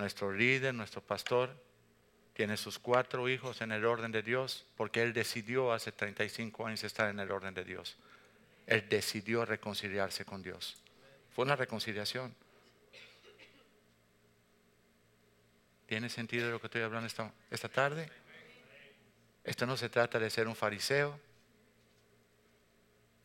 Nuestro 0.03 0.33
líder, 0.33 0.75
nuestro 0.75 1.01
pastor, 1.01 1.55
tiene 2.35 2.57
sus 2.57 2.81
cuatro 2.81 3.29
hijos 3.29 3.61
en 3.61 3.71
el 3.71 3.85
orden 3.85 4.11
de 4.11 4.21
Dios 4.21 4.67
porque 4.77 5.01
él 5.01 5.13
decidió 5.13 5.73
hace 5.73 5.93
35 5.93 6.67
años 6.67 6.83
estar 6.83 7.09
en 7.09 7.21
el 7.21 7.31
orden 7.31 7.55
de 7.55 7.63
Dios. 7.63 7.97
Él 8.67 8.85
decidió 8.89 9.45
reconciliarse 9.45 10.25
con 10.25 10.43
Dios. 10.43 10.77
Fue 11.31 11.45
una 11.45 11.55
reconciliación. 11.55 12.35
¿Tiene 15.87 16.09
sentido 16.09 16.51
lo 16.51 16.61
que 16.61 16.67
estoy 16.67 16.83
hablando 16.83 17.07
esta, 17.07 17.33
esta 17.49 17.69
tarde? 17.69 18.11
Esto 19.45 19.67
no 19.67 19.77
se 19.77 19.89
trata 19.89 20.19
de 20.19 20.31
ser 20.31 20.49
un 20.49 20.57
fariseo. 20.57 21.17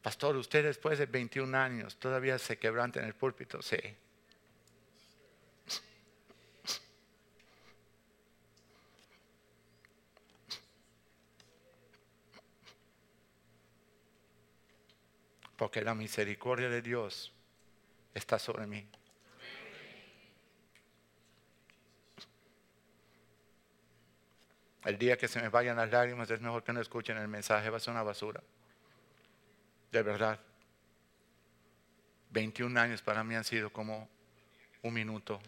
Pastor, 0.04 0.36
usted 0.36 0.64
después 0.64 1.00
de 1.00 1.08
21 1.08 1.58
años 1.58 1.98
todavía 1.98 2.38
se 2.38 2.60
quebranta 2.60 3.00
en 3.00 3.08
el 3.08 3.16
púlpito. 3.16 3.64
Sí. 3.64 3.80
Porque 15.58 15.82
la 15.82 15.96
misericordia 15.96 16.70
de 16.70 16.82
Dios 16.82 17.34
está 18.14 18.38
sobre 18.40 18.68
mí. 18.68 18.88
El 24.86 24.98
día 24.98 25.18
que 25.18 25.28
se 25.28 25.42
me 25.42 25.50
vayan 25.50 25.76
las 25.76 25.92
lágrimas 25.92 26.30
es 26.30 26.40
mejor 26.40 26.64
que 26.64 26.72
no 26.72 26.80
escuchen 26.80 27.18
el 27.18 27.28
mensaje, 27.28 27.70
va 27.70 27.78
a 27.78 27.80
ser 27.80 27.92
una 27.92 28.04
basura. 28.04 28.42
De 29.92 30.02
verdad. 30.02 30.40
21 32.30 32.80
años 32.80 33.02
para 33.02 33.24
mí 33.24 33.36
han 33.36 33.44
sido 33.44 33.72
como 33.72 34.08
un 34.84 34.94
minuto. 34.94 35.42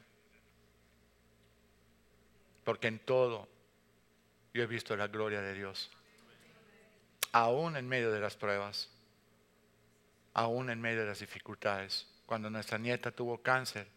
Porque 2.63 2.87
en 2.87 2.99
todo 2.99 3.47
yo 4.53 4.63
he 4.63 4.67
visto 4.67 4.95
la 4.97 5.07
gloria 5.07 5.41
de 5.41 5.53
Dios. 5.53 5.91
Aún 7.31 7.77
en 7.77 7.87
medio 7.87 8.11
de 8.11 8.19
las 8.19 8.35
pruebas 8.35 8.89
aún 10.33 10.69
en 10.69 10.81
medio 10.81 11.01
de 11.01 11.07
las 11.07 11.19
dificultades. 11.19 12.07
Cuando 12.25 12.49
nuestra 12.49 12.77
nieta 12.77 13.11
tuvo 13.11 13.41
cáncer, 13.41 13.87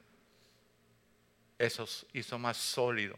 eso 1.59 1.87
hizo 2.12 2.39
más 2.39 2.57
sólido, 2.57 3.17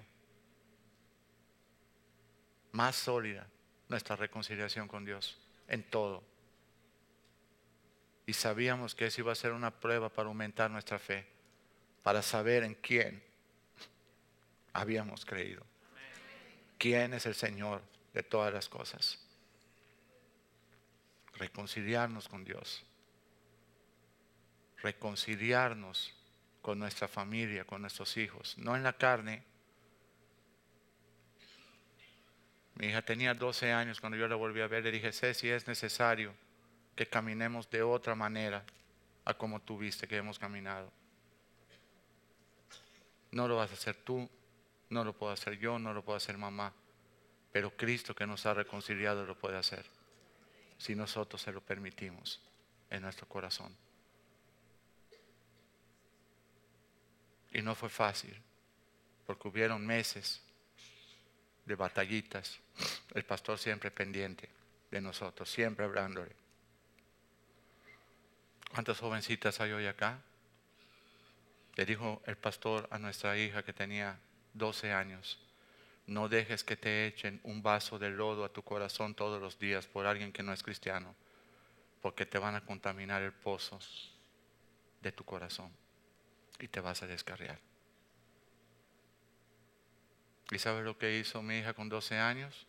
más 2.73 2.97
sólida 2.97 3.47
nuestra 3.89 4.17
reconciliación 4.17 4.89
con 4.89 5.05
Dios 5.05 5.39
en 5.69 5.83
todo. 5.83 6.23
Y 8.27 8.33
sabíamos 8.33 8.95
que 8.95 9.07
eso 9.07 9.21
iba 9.21 9.33
a 9.33 9.37
ser 9.37 9.53
una 9.53 9.71
prueba 9.71 10.09
para 10.09 10.29
aumentar 10.29 10.71
nuestra 10.71 10.99
fe, 10.99 11.27
para 12.03 12.23
saber 12.23 12.65
en 12.65 12.75
quién 12.75 13.23
habíamos 14.73 15.25
creído. 15.25 15.65
¿Quién 16.79 17.15
es 17.15 17.27
el 17.27 17.35
Señor 17.35 17.83
de 18.13 18.23
todas 18.23 18.53
las 18.53 18.69
cosas? 18.69 19.19
Reconciliarnos 21.35 22.29
con 22.29 22.45
Dios 22.45 22.85
reconciliarnos 24.85 26.13
con 26.61 26.79
nuestra 26.79 27.09
familia, 27.09 27.65
con 27.65 27.81
nuestros 27.81 28.19
hijos, 28.19 28.57
no 28.59 28.77
en 28.77 28.83
la 28.83 28.93
carne. 28.93 29.43
Mi 32.75 32.89
hija 32.89 33.01
tenía 33.01 33.33
12 33.33 33.73
años 33.73 33.99
cuando 33.99 34.19
yo 34.19 34.29
la 34.29 34.37
volví 34.37 34.61
a 34.61 34.67
ver, 34.67 34.85
le 34.85 34.93
dije, 34.93 35.11
si 35.13 35.49
es 35.49 35.67
necesario 35.67 36.35
que 36.95 37.07
caminemos 37.07 37.71
de 37.71 37.83
otra 37.83 38.15
manera 38.15 38.63
a 39.25 39.33
como 39.33 39.61
tú 39.63 39.79
viste 39.79 40.07
que 40.07 40.19
hemos 40.19 40.39
caminado. 40.39 40.93
No 43.31 43.49
lo 43.49 43.57
vas 43.57 43.71
a 43.71 43.75
hacer 43.75 43.97
tú, 43.97 44.29
no 44.91 45.03
lo 45.03 45.15
puedo 45.15 45.33
hacer 45.33 45.59
yo, 45.59 45.79
no 45.79 45.95
lo 45.95 46.05
puedo 46.05 46.19
hacer 46.19 46.37
mamá, 46.37 46.75
pero 47.53 47.75
Cristo 47.75 48.15
que 48.15 48.27
nos 48.27 48.45
ha 48.45 48.53
reconciliado 48.53 49.25
lo 49.25 49.39
puede 49.39 49.57
hacer, 49.57 49.87
si 50.77 50.95
nosotros 50.95 51.41
se 51.41 51.53
lo 51.53 51.63
permitimos 51.63 52.43
en 52.91 53.01
nuestro 53.01 53.27
corazón. 53.27 53.84
Y 57.55 57.63
no 57.63 57.77
fue 57.77 57.89
fácil, 57.89 58.37
porque 59.25 59.47
hubieron 59.47 59.87
meses 59.87 60.43
de 61.65 61.77
batallitas. 61.77 62.59
El 63.15 63.25
pastor 63.25 63.59
siempre 63.59 63.93
pendiente 63.93 64.51
de 64.91 65.01
nosotros, 65.01 65.49
siempre 65.49 65.85
hablándole. 65.85 66.33
¿Cuántas 68.73 68.99
jovencitas 68.99 69.61
hay 69.61 69.71
hoy 69.71 69.87
acá? 69.87 70.19
Le 71.77 71.87
dijo 71.87 72.21
el 72.27 72.37
pastor 72.37 72.89
a 72.91 72.99
nuestra 72.99 73.39
hija 73.39 73.63
que 73.63 73.73
tenía 73.73 74.19
12 74.55 74.93
años, 74.93 75.39
no 76.07 76.29
dejes 76.29 76.65
que 76.65 76.77
te 76.77 77.07
echen 77.07 77.41
un 77.45 77.63
vaso 77.63 78.01
de 78.01 78.11
lodo 78.11 78.45
a 78.45 78.53
tu 78.53 78.63
corazón 78.63 79.15
todos 79.15 79.41
los 79.41 79.61
días 79.61 79.87
por 79.87 80.07
alguien 80.07 80.33
que 80.33 80.43
no 80.43 80.53
es 80.53 80.63
cristiano, 80.65 81.15
porque 82.03 82.27
te 82.27 82.39
van 82.39 82.57
a 82.57 82.65
contaminar 82.65 83.23
el 83.23 83.33
pozo 83.33 83.79
de 85.01 85.13
tu 85.13 85.25
corazón 85.25 85.84
y 86.59 86.69
te 86.69 86.81
vas 86.81 87.03
a 87.03 87.07
descarriar. 87.07 87.59
¿Y 90.51 90.59
sabes 90.59 90.85
lo 90.85 90.99
que 90.99 91.19
hizo 91.19 91.43
mi 91.43 91.59
hija 91.59 91.75
con 91.75 91.89
12 91.89 92.19
años? 92.19 92.67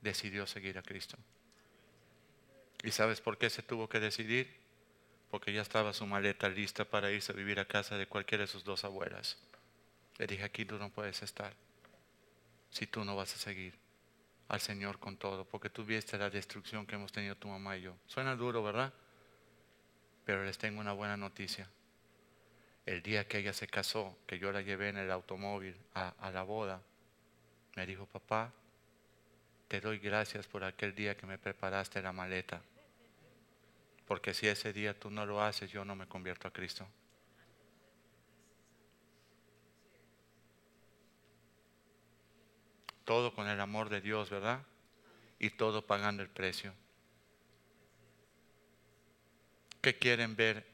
Decidió 0.00 0.46
seguir 0.46 0.78
a 0.78 0.82
Cristo. 0.82 1.18
¿Y 2.82 2.92
sabes 2.92 3.20
por 3.20 3.36
qué 3.36 3.50
se 3.50 3.62
tuvo 3.62 3.88
que 3.88 4.00
decidir? 4.00 4.58
Porque 5.30 5.52
ya 5.52 5.62
estaba 5.62 5.92
su 5.92 6.06
maleta 6.06 6.48
lista 6.48 6.84
para 6.84 7.10
irse 7.10 7.32
a 7.32 7.34
vivir 7.34 7.60
a 7.60 7.66
casa 7.66 7.96
de 7.96 8.06
cualquiera 8.06 8.44
de 8.44 8.48
sus 8.48 8.64
dos 8.64 8.84
abuelas. 8.84 9.38
Le 10.18 10.26
dije, 10.26 10.44
aquí 10.44 10.64
tú 10.64 10.78
no 10.78 10.90
puedes 10.90 11.22
estar 11.22 11.54
si 12.70 12.86
tú 12.86 13.04
no 13.04 13.16
vas 13.16 13.34
a 13.34 13.38
seguir 13.38 13.74
al 14.48 14.60
Señor 14.60 14.98
con 14.98 15.16
todo, 15.16 15.44
porque 15.44 15.70
tú 15.70 15.84
viste 15.84 16.16
la 16.18 16.30
destrucción 16.30 16.86
que 16.86 16.94
hemos 16.94 17.12
tenido 17.12 17.36
tu 17.36 17.48
mamá 17.48 17.76
y 17.76 17.82
yo. 17.82 17.96
Suena 18.06 18.34
duro, 18.34 18.62
¿verdad? 18.62 18.92
Pero 20.24 20.44
les 20.44 20.58
tengo 20.58 20.80
una 20.80 20.92
buena 20.92 21.16
noticia 21.16 21.68
el 22.90 23.04
día 23.04 23.28
que 23.28 23.38
ella 23.38 23.52
se 23.52 23.68
casó, 23.68 24.18
que 24.26 24.40
yo 24.40 24.50
la 24.50 24.62
llevé 24.62 24.88
en 24.88 24.96
el 24.96 25.12
automóvil 25.12 25.76
a, 25.94 26.28
la 26.32 26.42
boda, 26.42 26.82
Me 27.76 27.86
dijo, 27.86 28.04
papá, 28.04 28.52
te 29.68 29.80
doy 29.80 30.00
gracias 30.00 30.48
por 30.48 30.64
aquel 30.64 30.92
día 30.92 31.16
que 31.16 31.24
me 31.24 31.38
preparaste 31.38 32.02
la 32.02 32.12
maleta. 32.12 32.60
Porque 34.06 34.34
si 34.34 34.48
ese 34.48 34.72
día 34.72 34.98
tú 34.98 35.08
no 35.08 35.24
lo 35.24 35.40
haces, 35.40 35.70
yo 35.70 35.84
no 35.84 35.94
me 35.94 36.08
convierto 36.08 36.48
a 36.48 36.52
Cristo. 36.52 36.84
Todo 43.04 43.32
con 43.32 43.46
el 43.46 43.60
amor 43.60 43.88
de 43.88 44.00
Dios, 44.00 44.30
¿verdad? 44.30 44.62
Y 45.38 45.50
todo 45.50 45.86
pagando 45.86 46.24
el 46.24 46.28
precio. 46.28 46.74
¿Qué 49.80 49.96
quieren 49.96 50.34
ver 50.34 50.69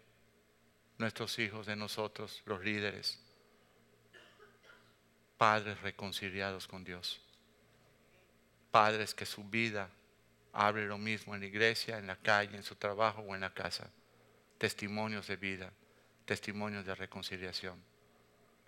nuestros 0.99 1.39
hijos 1.39 1.67
de 1.67 1.77
nosotros, 1.77 2.43
los 2.47 2.65
líderes? 2.65 3.19
Padres 5.37 5.81
reconciliados 5.83 6.67
con 6.67 6.85
Dios. 6.85 7.21
Padres 8.71 9.15
que 9.15 9.27
su 9.27 9.45
vida 9.45 9.91
abre 10.53 10.87
lo 10.87 10.99
mismo 10.99 11.35
en 11.35 11.41
la 11.41 11.47
iglesia, 11.47 11.99
en 11.99 12.07
la 12.07 12.17
calle, 12.17 12.57
en 12.57 12.63
su 12.63 12.77
trabajo 12.77 13.21
o 13.23 13.35
en 13.35 13.43
la 13.43 13.53
casa. 13.53 13.91
Testimonios 14.59 15.27
de 15.27 15.37
vida, 15.37 15.73
testimonios 16.25 16.87
de 16.87 16.95
reconciliación. 16.95 17.83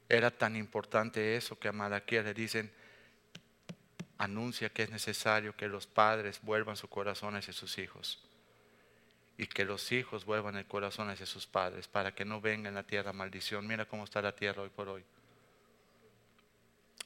Era 0.09 0.31
tan 0.31 0.57
importante 0.57 1.37
eso 1.37 1.59
que 1.59 1.69
a 1.69 1.73
Malaquía 1.73 2.23
le 2.23 2.35
dicen, 2.35 2.71
anuncia 4.19 4.69
que 4.69 4.83
es 4.83 4.91
necesario 4.91 5.57
que 5.57 5.69
los 5.69 5.87
padres 5.87 6.41
vuelvan 6.43 6.77
su 6.77 6.89
corazón 6.89 7.37
hacia 7.37 7.53
sus 7.53 7.79
hijos 7.79 8.28
y 9.39 9.47
que 9.47 9.65
los 9.65 9.93
hijos 9.93 10.25
vuelvan 10.25 10.57
el 10.57 10.67
corazón 10.67 11.09
hacia 11.09 11.25
sus 11.25 11.47
padres 11.47 11.87
para 11.87 12.13
que 12.13 12.25
no 12.25 12.41
venga 12.41 12.69
en 12.69 12.75
la 12.75 12.83
tierra 12.83 13.13
maldición. 13.13 13.67
Mira 13.69 13.87
cómo 13.87 14.03
está 14.03 14.21
la 14.21 14.35
tierra 14.35 14.63
hoy 14.63 14.69
por 14.69 14.89
hoy. 14.89 15.05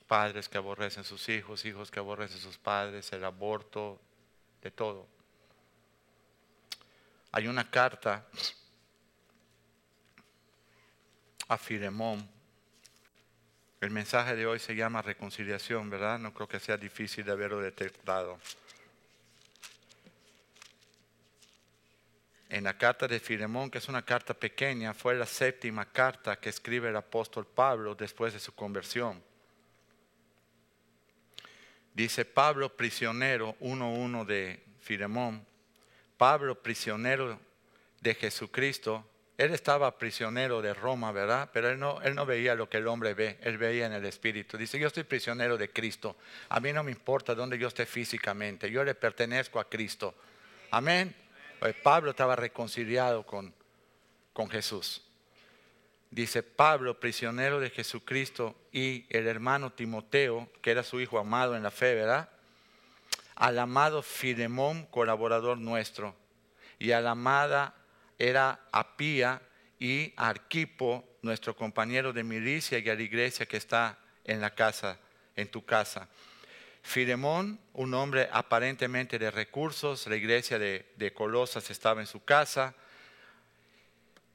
Padres 0.09 0.49
que 0.49 0.57
aborrecen 0.57 1.05
sus 1.05 1.29
hijos, 1.29 1.65
hijos 1.67 1.91
que 1.91 2.01
aborrecen 2.01 2.39
sus 2.39 2.57
padres, 2.57 3.13
el 3.13 3.23
aborto, 3.25 4.01
de 4.63 4.71
todo. 4.71 5.07
Hay 7.33 7.49
una 7.49 7.71
carta 7.71 8.25
a 11.49 11.59
Filemón. 11.59 12.27
El 13.81 13.91
mensaje 13.91 14.37
de 14.37 14.47
hoy 14.47 14.59
se 14.59 14.75
llama 14.75 15.03
reconciliación, 15.03 15.91
¿verdad? 15.91 16.19
No 16.19 16.33
creo 16.33 16.49
que 16.49 16.61
sea 16.61 16.79
difícil 16.79 17.27
de 17.27 17.33
haberlo 17.33 17.61
detectado. 17.61 18.39
En 22.53 22.65
la 22.65 22.77
carta 22.77 23.09
de 23.09 23.19
Filemón, 23.19 23.71
que 23.71 23.79
es 23.79 23.89
una 23.89 24.05
carta 24.05 24.35
pequeña, 24.35 24.93
fue 24.93 25.15
la 25.15 25.25
séptima 25.25 25.87
carta 25.87 26.39
que 26.39 26.51
escribe 26.51 26.91
el 26.91 26.97
apóstol 26.97 27.47
Pablo 27.47 27.95
después 27.95 28.35
de 28.35 28.41
su 28.41 28.55
conversión. 28.55 29.23
Dice 31.95 32.27
Pablo, 32.27 32.77
prisionero, 32.77 33.57
1.1 33.61 34.27
de 34.27 34.63
Filemón, 34.83 35.47
Pablo, 36.19 36.63
prisionero 36.63 37.41
de 38.03 38.15
Jesucristo, 38.17 39.03
él 39.39 39.55
estaba 39.55 39.97
prisionero 39.97 40.61
de 40.61 40.75
Roma, 40.75 41.11
¿verdad? 41.11 41.49
Pero 41.55 41.71
él 41.71 41.79
no, 41.79 42.03
él 42.03 42.15
no 42.15 42.27
veía 42.27 42.55
lo 42.55 42.69
que 42.69 42.77
el 42.77 42.87
hombre 42.87 43.15
ve, 43.15 43.39
él 43.41 43.57
veía 43.57 43.87
en 43.87 43.95
el 43.95 44.05
Espíritu. 44.05 44.59
Dice, 44.59 44.79
yo 44.79 44.89
estoy 44.89 45.05
prisionero 45.05 45.57
de 45.57 45.71
Cristo, 45.71 46.19
a 46.51 46.61
mí 46.61 46.71
no 46.75 46.85
me 46.85 46.91
importa 46.91 47.35
dónde 47.35 47.57
yo 47.57 47.69
esté 47.69 47.87
físicamente, 47.87 48.71
yo 48.71 48.85
le 48.85 48.95
pertenezco 48.95 49.59
a 49.59 49.71
Cristo. 49.71 50.15
Amén. 50.71 51.22
Pablo 51.83 52.11
estaba 52.11 52.37
reconciliado 52.37 53.25
con, 53.25 53.55
con 54.33 54.49
Jesús 54.51 55.03
dice 56.13 56.43
Pablo, 56.43 57.01
prisionero 57.01 57.59
de 57.59 57.71
Jesucristo, 57.71 58.55
y 58.71 59.07
el 59.09 59.27
hermano 59.27 59.73
Timoteo, 59.73 60.49
que 60.61 60.71
era 60.71 60.85
su 60.85 61.01
hijo 61.01 61.19
amado 61.19 61.57
en 61.57 61.63
la 61.63 61.71
fe, 61.71 61.95
¿verdad? 61.95 62.29
Al 63.35 63.59
amado 63.59 64.03
Filemón, 64.03 64.87
colaborador 64.87 65.59
nuestro, 65.59 66.15
y 66.79 66.93
a 66.93 67.01
la 67.01 67.13
amada 67.13 67.75
era 68.19 68.61
Apía 68.73 69.41
y 69.81 70.13
Arquipo, 70.17 71.03
nuestro 71.23 71.57
compañero 71.57 72.13
de 72.13 72.23
milicia, 72.23 72.79
y 72.79 72.89
a 72.89 72.95
la 72.95 73.03
iglesia 73.03 73.47
que 73.47 73.57
está 73.57 73.99
en 74.25 74.41
la 74.41 74.55
casa, 74.55 74.99
en 75.35 75.51
tu 75.51 75.65
casa. 75.65 76.09
Filemón, 76.83 77.61
un 77.75 77.95
hombre 77.95 78.29
aparentemente 78.33 79.19
de 79.19 79.31
recursos, 79.31 80.07
la 80.07 80.17
iglesia 80.17 80.59
de, 80.59 80.93
de 80.97 81.13
Colosas 81.13 81.71
estaba 81.71 82.01
en 82.01 82.07
su 82.07 82.25
casa. 82.25 82.75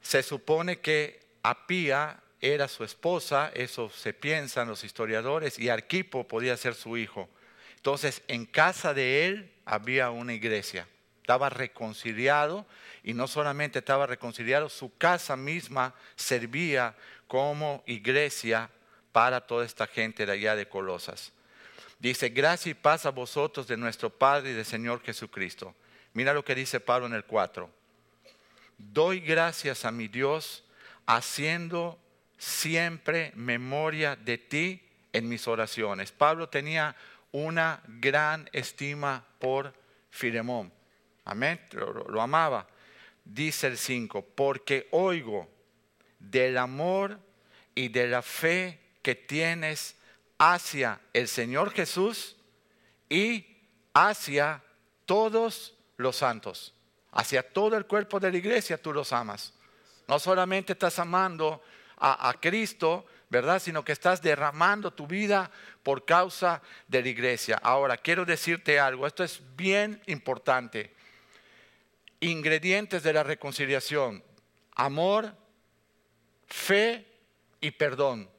Se 0.00 0.22
supone 0.22 0.80
que 0.80 1.20
Apía 1.42 2.20
era 2.40 2.68
su 2.68 2.84
esposa, 2.84 3.50
eso 3.54 3.90
se 3.90 4.12
piensan 4.12 4.68
los 4.68 4.84
historiadores, 4.84 5.58
y 5.58 5.68
Arquipo 5.68 6.26
podía 6.26 6.56
ser 6.56 6.74
su 6.74 6.96
hijo. 6.96 7.28
Entonces, 7.76 8.22
en 8.28 8.46
casa 8.46 8.94
de 8.94 9.26
él 9.26 9.52
había 9.64 10.10
una 10.10 10.34
iglesia. 10.34 10.88
Estaba 11.20 11.50
reconciliado 11.50 12.66
y 13.02 13.12
no 13.12 13.28
solamente 13.28 13.80
estaba 13.80 14.06
reconciliado, 14.06 14.68
su 14.68 14.96
casa 14.96 15.36
misma 15.36 15.94
servía 16.16 16.96
como 17.26 17.82
iglesia 17.86 18.70
para 19.12 19.42
toda 19.46 19.66
esta 19.66 19.86
gente 19.86 20.24
de 20.24 20.32
allá 20.32 20.56
de 20.56 20.68
Colosas. 20.68 21.32
Dice, 21.98 22.28
gracia 22.28 22.70
y 22.70 22.74
paz 22.74 23.06
a 23.06 23.10
vosotros 23.10 23.66
de 23.66 23.76
nuestro 23.76 24.10
Padre 24.10 24.50
y 24.50 24.54
del 24.54 24.64
Señor 24.64 25.02
Jesucristo. 25.02 25.74
Mira 26.12 26.32
lo 26.32 26.44
que 26.44 26.54
dice 26.54 26.80
Pablo 26.80 27.06
en 27.06 27.14
el 27.14 27.24
4. 27.24 27.70
Doy 28.78 29.20
gracias 29.20 29.84
a 29.84 29.90
mi 29.90 30.06
Dios 30.06 30.64
haciendo 31.06 31.98
siempre 32.36 33.32
memoria 33.34 34.14
de 34.14 34.38
ti 34.38 34.82
en 35.12 35.28
mis 35.28 35.48
oraciones. 35.48 36.12
Pablo 36.12 36.48
tenía 36.48 36.94
una 37.32 37.82
gran 37.86 38.48
estima 38.52 39.24
por 39.38 39.74
Filemón. 40.10 40.72
Amén, 41.24 41.60
lo, 41.72 42.22
amaba. 42.22 42.66
Dice 43.24 43.66
el 43.66 43.76
5, 43.76 44.24
porque 44.34 44.88
oigo 44.92 45.48
del 46.18 46.56
amor 46.56 47.18
y 47.74 47.88
de 47.88 48.06
la 48.06 48.22
fe 48.22 48.78
que 49.02 49.14
tienes 49.14 49.97
hacia 50.38 51.00
el 51.12 51.28
Señor 51.28 51.72
Jesús 51.72 52.36
y 53.08 53.44
hacia 53.92 54.62
todos 55.04 55.74
los 55.96 56.16
santos. 56.16 56.74
Hacia 57.10 57.42
todo 57.42 57.76
el 57.76 57.86
cuerpo 57.86 58.20
de 58.20 58.30
la 58.30 58.38
iglesia 58.38 58.80
tú 58.80 58.92
los 58.92 59.12
amas. 59.12 59.52
No 60.06 60.18
solamente 60.18 60.72
estás 60.72 60.98
amando 60.98 61.62
a, 62.00 62.32
Cristo, 62.40 63.06
¿verdad? 63.28 63.60
Sino 63.60 63.84
que 63.84 63.92
estás 63.92 64.22
derramando 64.22 64.92
tu 64.92 65.06
vida 65.06 65.50
por 65.82 66.04
causa 66.04 66.62
de 66.86 67.02
la 67.02 67.08
iglesia. 67.08 67.58
Ahora, 67.62 67.96
quiero 67.96 68.24
decirte 68.24 68.78
algo, 68.78 69.06
esto 69.06 69.24
es 69.24 69.42
bien 69.56 70.00
importante. 70.06 70.94
Ingredientes 72.20 73.02
de 73.02 73.12
la 73.12 73.24
reconciliación, 73.24 74.22
amor, 74.76 75.34
fe 76.46 77.06
y 77.60 77.72
perdón. 77.72 78.30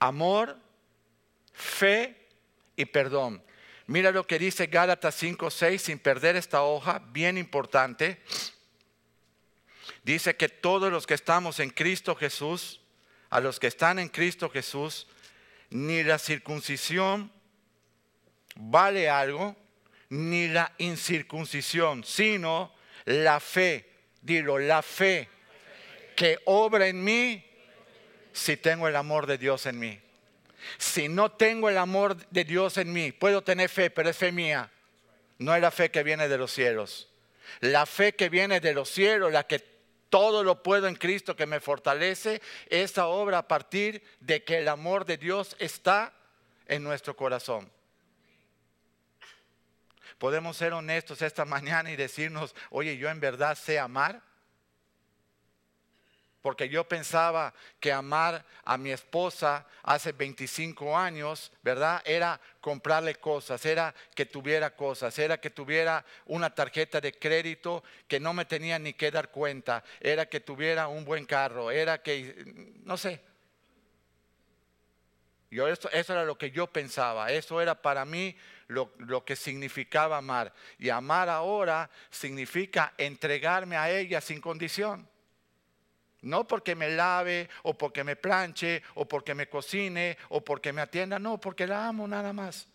Amor, 0.00 0.58
fe 1.52 2.16
y 2.74 2.86
perdón. 2.86 3.44
Mira 3.86 4.10
lo 4.12 4.26
que 4.26 4.38
dice 4.38 4.66
Gálatas 4.66 5.14
5:6 5.14 5.82
sin 5.82 5.98
perder 5.98 6.36
esta 6.36 6.62
hoja, 6.62 7.02
bien 7.12 7.36
importante. 7.36 8.22
Dice 10.02 10.36
que 10.36 10.48
todos 10.48 10.90
los 10.90 11.06
que 11.06 11.14
estamos 11.14 11.60
en 11.60 11.70
Cristo 11.70 12.16
Jesús, 12.16 12.80
a 13.28 13.40
los 13.40 13.60
que 13.60 13.66
están 13.66 13.98
en 13.98 14.08
Cristo 14.08 14.48
Jesús, 14.48 15.06
ni 15.68 16.02
la 16.02 16.18
circuncisión 16.18 17.30
vale 18.56 19.10
algo, 19.10 19.54
ni 20.08 20.48
la 20.48 20.72
incircuncisión, 20.78 22.02
sino 22.04 22.74
la 23.04 23.38
fe. 23.38 23.90
Dilo, 24.22 24.58
la 24.58 24.82
fe 24.82 25.28
que 26.16 26.38
obra 26.44 26.86
en 26.88 27.02
mí 27.02 27.49
si 28.32 28.56
tengo 28.56 28.88
el 28.88 28.96
amor 28.96 29.26
de 29.26 29.38
Dios 29.38 29.66
en 29.66 29.78
mí. 29.78 30.00
Si 30.78 31.08
no 31.08 31.32
tengo 31.32 31.68
el 31.68 31.78
amor 31.78 32.16
de 32.30 32.44
Dios 32.44 32.76
en 32.76 32.92
mí, 32.92 33.12
puedo 33.12 33.42
tener 33.42 33.68
fe, 33.68 33.90
pero 33.90 34.10
es 34.10 34.16
fe 34.16 34.32
mía. 34.32 34.70
No 35.38 35.54
es 35.54 35.62
la 35.62 35.70
fe 35.70 35.90
que 35.90 36.02
viene 36.02 36.28
de 36.28 36.38
los 36.38 36.52
cielos. 36.52 37.08
La 37.60 37.86
fe 37.86 38.14
que 38.14 38.28
viene 38.28 38.60
de 38.60 38.74
los 38.74 38.90
cielos, 38.90 39.32
la 39.32 39.46
que 39.46 39.58
todo 40.10 40.44
lo 40.44 40.62
puedo 40.62 40.86
en 40.86 40.96
Cristo 40.96 41.34
que 41.34 41.46
me 41.46 41.60
fortalece. 41.60 42.42
Esa 42.68 43.06
obra 43.06 43.38
a 43.38 43.48
partir 43.48 44.02
de 44.20 44.44
que 44.44 44.58
el 44.58 44.68
amor 44.68 45.06
de 45.06 45.16
Dios 45.16 45.56
está 45.58 46.12
en 46.66 46.82
nuestro 46.82 47.16
corazón. 47.16 47.70
Podemos 50.18 50.58
ser 50.58 50.74
honestos 50.74 51.22
esta 51.22 51.44
mañana 51.46 51.90
y 51.90 51.96
decirnos, 51.96 52.54
oye, 52.68 52.96
yo 52.98 53.08
en 53.08 53.20
verdad 53.20 53.56
sé 53.56 53.78
amar. 53.78 54.20
Porque 56.42 56.70
yo 56.70 56.84
pensaba 56.88 57.52
que 57.78 57.92
amar 57.92 58.44
a 58.64 58.78
mi 58.78 58.90
esposa 58.92 59.66
hace 59.82 60.12
25 60.12 60.96
años, 60.96 61.52
¿verdad? 61.62 62.00
Era 62.04 62.40
comprarle 62.62 63.16
cosas, 63.16 63.64
era 63.66 63.94
que 64.14 64.24
tuviera 64.24 64.74
cosas, 64.74 65.18
era 65.18 65.38
que 65.38 65.50
tuviera 65.50 66.04
una 66.26 66.54
tarjeta 66.54 67.00
de 67.00 67.12
crédito 67.12 67.84
que 68.08 68.20
no 68.20 68.32
me 68.32 68.46
tenía 68.46 68.78
ni 68.78 68.94
que 68.94 69.10
dar 69.10 69.30
cuenta, 69.30 69.84
era 70.00 70.26
que 70.26 70.40
tuviera 70.40 70.88
un 70.88 71.04
buen 71.04 71.26
carro, 71.26 71.70
era 71.70 72.02
que, 72.02 72.44
no 72.84 72.96
sé. 72.96 73.20
Yo, 75.50 75.66
eso, 75.68 75.90
eso 75.90 76.12
era 76.12 76.24
lo 76.24 76.38
que 76.38 76.52
yo 76.52 76.68
pensaba, 76.68 77.32
eso 77.32 77.60
era 77.60 77.82
para 77.82 78.04
mí 78.04 78.36
lo, 78.68 78.94
lo, 78.98 79.24
que 79.24 79.34
significaba 79.34 80.16
amar. 80.16 80.54
Y 80.78 80.90
amar 80.90 81.28
ahora 81.28 81.90
significa 82.08 82.94
entregarme 82.96 83.76
a 83.76 83.90
ella 83.90 84.20
sin 84.20 84.40
condición. 84.40 85.09
No 86.22 86.46
porque 86.46 86.74
me 86.74 86.90
lave 86.90 87.48
o 87.62 87.76
porque 87.76 88.04
me 88.04 88.16
planche 88.16 88.82
o 88.94 89.06
porque 89.06 89.34
me 89.34 89.48
cocine 89.48 90.18
o 90.28 90.44
porque 90.44 90.72
me 90.72 90.82
atienda, 90.82 91.18
no, 91.18 91.40
porque 91.40 91.66
la 91.66 91.88
amo 91.88 92.06
nada 92.06 92.32
más, 92.32 92.68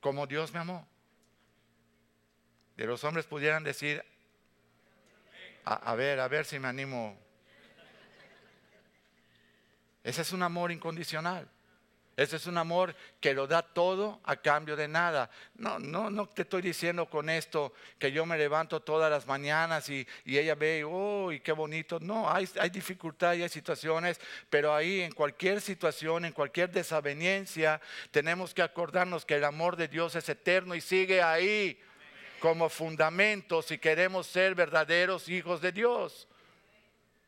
como 0.00 0.26
Dios 0.26 0.52
me 0.52 0.60
amó. 0.60 0.86
De 2.76 2.86
los 2.86 3.04
hombres 3.04 3.26
pudieran 3.26 3.62
decir, 3.62 4.04
a, 5.64 5.74
a 5.74 5.94
ver, 5.94 6.18
a 6.18 6.28
ver 6.28 6.44
si 6.44 6.58
me 6.58 6.68
animo. 6.68 7.16
Ese 10.02 10.22
es 10.22 10.32
un 10.32 10.42
amor 10.42 10.72
incondicional. 10.72 11.48
Ese 12.16 12.36
es 12.36 12.46
un 12.46 12.58
amor 12.58 12.94
que 13.20 13.34
lo 13.34 13.48
da 13.48 13.62
todo 13.62 14.20
a 14.24 14.36
cambio 14.36 14.76
de 14.76 14.86
nada. 14.86 15.30
No, 15.56 15.80
no, 15.80 16.10
no 16.10 16.28
te 16.28 16.42
estoy 16.42 16.62
diciendo 16.62 17.06
con 17.06 17.28
esto 17.28 17.72
que 17.98 18.12
yo 18.12 18.24
me 18.24 18.38
levanto 18.38 18.80
todas 18.80 19.10
las 19.10 19.26
mañanas 19.26 19.88
y, 19.88 20.06
ella 20.24 20.54
ve, 20.54 20.84
oh, 20.84 21.32
y 21.32 21.40
qué 21.40 21.50
bonito. 21.52 21.98
No, 21.98 22.30
hay, 22.30 22.48
hay 22.60 22.70
dificultad 22.70 23.34
y 23.34 23.42
hay 23.42 23.48
situaciones, 23.48 24.20
pero 24.48 24.72
ahí 24.72 25.00
en 25.00 25.12
cualquier 25.12 25.60
situación, 25.60 26.24
en 26.24 26.32
cualquier 26.32 26.70
desaveniencia, 26.70 27.80
tenemos 28.12 28.54
que 28.54 28.62
acordarnos 28.62 29.24
que 29.24 29.34
el 29.36 29.44
amor 29.44 29.76
de 29.76 29.88
Dios 29.88 30.14
es 30.14 30.28
eterno 30.28 30.76
y 30.76 30.80
sigue 30.80 31.20
ahí 31.20 31.80
como 32.38 32.68
fundamento 32.68 33.62
si 33.62 33.78
queremos 33.78 34.26
ser 34.26 34.54
verdaderos 34.54 35.28
hijos 35.28 35.60
de 35.60 35.72
Dios. 35.72 36.28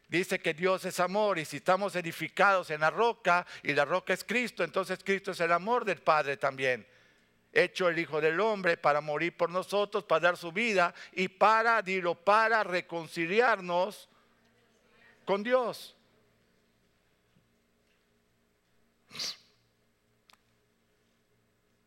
Dice 0.08 0.38
que 0.38 0.54
Dios 0.54 0.84
es 0.84 1.00
amor 1.00 1.38
y 1.38 1.44
si 1.44 1.56
estamos 1.56 1.96
edificados 1.96 2.70
en 2.70 2.80
la 2.80 2.90
roca 2.90 3.44
y 3.62 3.72
la 3.72 3.84
roca 3.84 4.12
es 4.14 4.22
Cristo, 4.22 4.62
entonces 4.62 5.00
Cristo 5.04 5.32
es 5.32 5.40
el 5.40 5.50
amor 5.50 5.84
del 5.84 6.00
Padre 6.00 6.36
también. 6.36 6.86
Hecho 7.52 7.88
el 7.88 7.98
Hijo 7.98 8.20
del 8.20 8.38
Hombre 8.38 8.76
para 8.76 9.00
morir 9.00 9.36
por 9.36 9.50
nosotros, 9.50 10.04
para 10.04 10.20
dar 10.20 10.36
su 10.36 10.52
vida 10.52 10.94
y 11.12 11.26
para, 11.28 11.82
dilo, 11.82 12.14
para 12.14 12.62
reconciliarnos 12.62 14.08
con 15.24 15.42
Dios. 15.42 15.96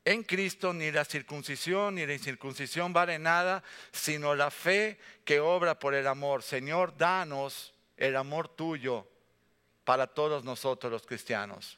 En 0.03 0.23
Cristo 0.23 0.73
ni 0.73 0.91
la 0.91 1.05
circuncisión 1.05 1.95
ni 1.95 2.05
la 2.05 2.13
incircuncisión 2.13 2.91
vale 2.91 3.17
nada, 3.19 3.63
sino 3.91 4.35
la 4.35 4.49
fe 4.51 4.99
que 5.23 5.39
obra 5.39 5.79
por 5.79 5.93
el 5.93 6.07
amor. 6.07 6.41
Señor, 6.41 6.97
danos 6.97 7.73
el 7.99 8.15
amor 8.15 8.47
tuyo 8.47 9.05
para 9.83 10.07
todos 10.07 10.43
nosotros 10.43 10.91
los 10.91 11.05
cristianos. 11.05 11.77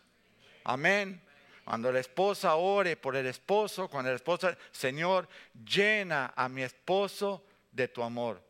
Amén. 0.63 1.21
Cuando 1.65 1.91
la 1.91 1.99
esposa 1.99 2.55
ore 2.55 2.95
por 2.95 3.15
el 3.15 3.25
esposo, 3.25 3.87
cuando 3.87 4.09
el 4.09 4.15
esposo, 4.15 4.55
Señor, 4.71 5.27
llena 5.65 6.33
a 6.35 6.47
mi 6.47 6.61
esposo 6.61 7.43
de 7.71 7.87
tu 7.87 8.03
amor. 8.03 8.41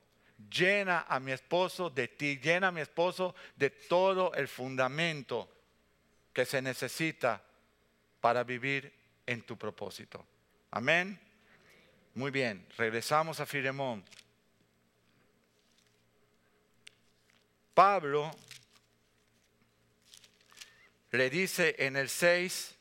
Llena 0.50 1.06
a 1.08 1.20
mi 1.20 1.32
esposo 1.32 1.90
de 1.90 2.08
ti, 2.08 2.40
llena 2.40 2.70
a 2.70 2.72
mi 2.72 2.82
esposo 2.82 3.36
de 3.56 3.70
todo 3.70 4.34
el 4.34 4.48
fundamento 4.48 5.50
que 6.34 6.46
se 6.46 6.62
necesita 6.62 7.42
para 8.20 8.44
vivir 8.44 8.94
en 9.26 9.44
tu 9.44 9.58
propósito. 9.58 10.26
Amén. 10.72 11.20
Muy 12.16 12.32
bien, 12.32 12.66
regresamos 12.78 13.40
a 13.40 13.46
Filemón. 13.46 14.04
Pablo 17.74 18.32
le 21.12 21.30
dice 21.30 21.76
en 21.80 21.96
el 21.96 22.10
6, 22.10 22.76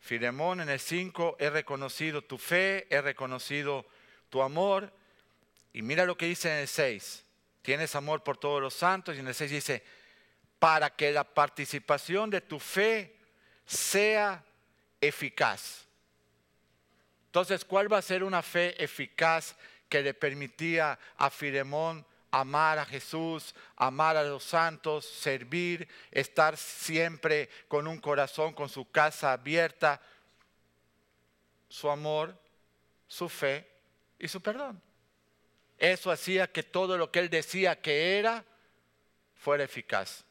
Filemón 0.00 0.60
en 0.60 0.68
el 0.68 0.80
5, 0.80 1.36
he 1.38 1.50
reconocido 1.50 2.22
tu 2.22 2.38
fe, 2.38 2.86
he 2.90 3.00
reconocido 3.00 3.86
tu 4.28 4.42
amor. 4.42 4.92
Y 5.72 5.82
mira 5.82 6.04
lo 6.04 6.16
que 6.16 6.26
dice 6.26 6.50
en 6.50 6.58
el 6.58 6.68
6, 6.68 7.24
tienes 7.62 7.94
amor 7.94 8.22
por 8.22 8.36
todos 8.36 8.60
los 8.60 8.74
santos. 8.74 9.16
Y 9.16 9.20
en 9.20 9.28
el 9.28 9.34
6 9.34 9.50
dice, 9.50 9.84
para 10.58 10.90
que 10.90 11.12
la 11.12 11.24
participación 11.24 12.30
de 12.30 12.40
tu 12.40 12.58
fe 12.58 13.16
sea 13.66 14.44
eficaz. 15.00 15.86
Entonces, 17.26 17.64
¿cuál 17.64 17.92
va 17.92 17.98
a 17.98 18.02
ser 18.02 18.22
una 18.22 18.42
fe 18.42 18.82
eficaz 18.82 19.56
que 19.88 20.02
le 20.02 20.14
permitía 20.14 20.98
a 21.16 21.30
Filemón 21.30 22.04
amar 22.32 22.78
a 22.78 22.86
Jesús, 22.86 23.54
amar 23.76 24.16
a 24.16 24.24
los 24.24 24.42
santos, 24.42 25.04
servir, 25.04 25.86
estar 26.10 26.56
siempre 26.56 27.48
con 27.68 27.86
un 27.86 27.98
corazón, 27.98 28.54
con 28.54 28.68
su 28.68 28.90
casa 28.90 29.32
abierta, 29.32 30.00
su 31.68 31.90
amor, 31.90 32.36
su 33.06 33.28
fe 33.28 33.68
y 34.18 34.26
su 34.28 34.40
perdón. 34.40 34.82
Eso 35.78 36.10
hacía 36.10 36.50
que 36.50 36.62
todo 36.62 36.96
lo 36.96 37.10
que 37.12 37.18
él 37.18 37.28
decía 37.28 37.80
que 37.80 38.18
era 38.18 38.44
fuera 39.36 39.64
eficaz. 39.64 40.24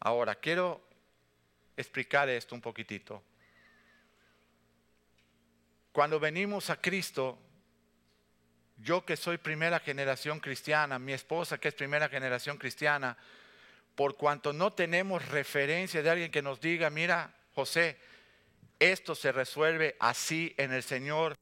Ahora, 0.00 0.34
quiero 0.34 0.82
explicar 1.76 2.28
esto 2.28 2.54
un 2.54 2.60
poquitito. 2.60 3.22
Cuando 5.92 6.18
venimos 6.18 6.70
a 6.70 6.80
Cristo, 6.80 7.38
yo 8.78 9.04
que 9.04 9.16
soy 9.16 9.38
primera 9.38 9.80
generación 9.80 10.40
cristiana, 10.40 10.98
mi 10.98 11.12
esposa 11.12 11.58
que 11.58 11.68
es 11.68 11.74
primera 11.74 12.08
generación 12.08 12.58
cristiana, 12.58 13.16
por 13.94 14.16
cuanto 14.16 14.52
no 14.52 14.72
tenemos 14.72 15.26
referencia 15.28 16.02
de 16.02 16.10
alguien 16.10 16.30
que 16.30 16.42
nos 16.42 16.60
diga, 16.60 16.88
mira, 16.88 17.34
José, 17.54 17.98
esto 18.78 19.14
se 19.14 19.32
resuelve 19.32 19.96
así 19.98 20.54
en 20.56 20.72
el 20.72 20.84
Señor. 20.84 21.36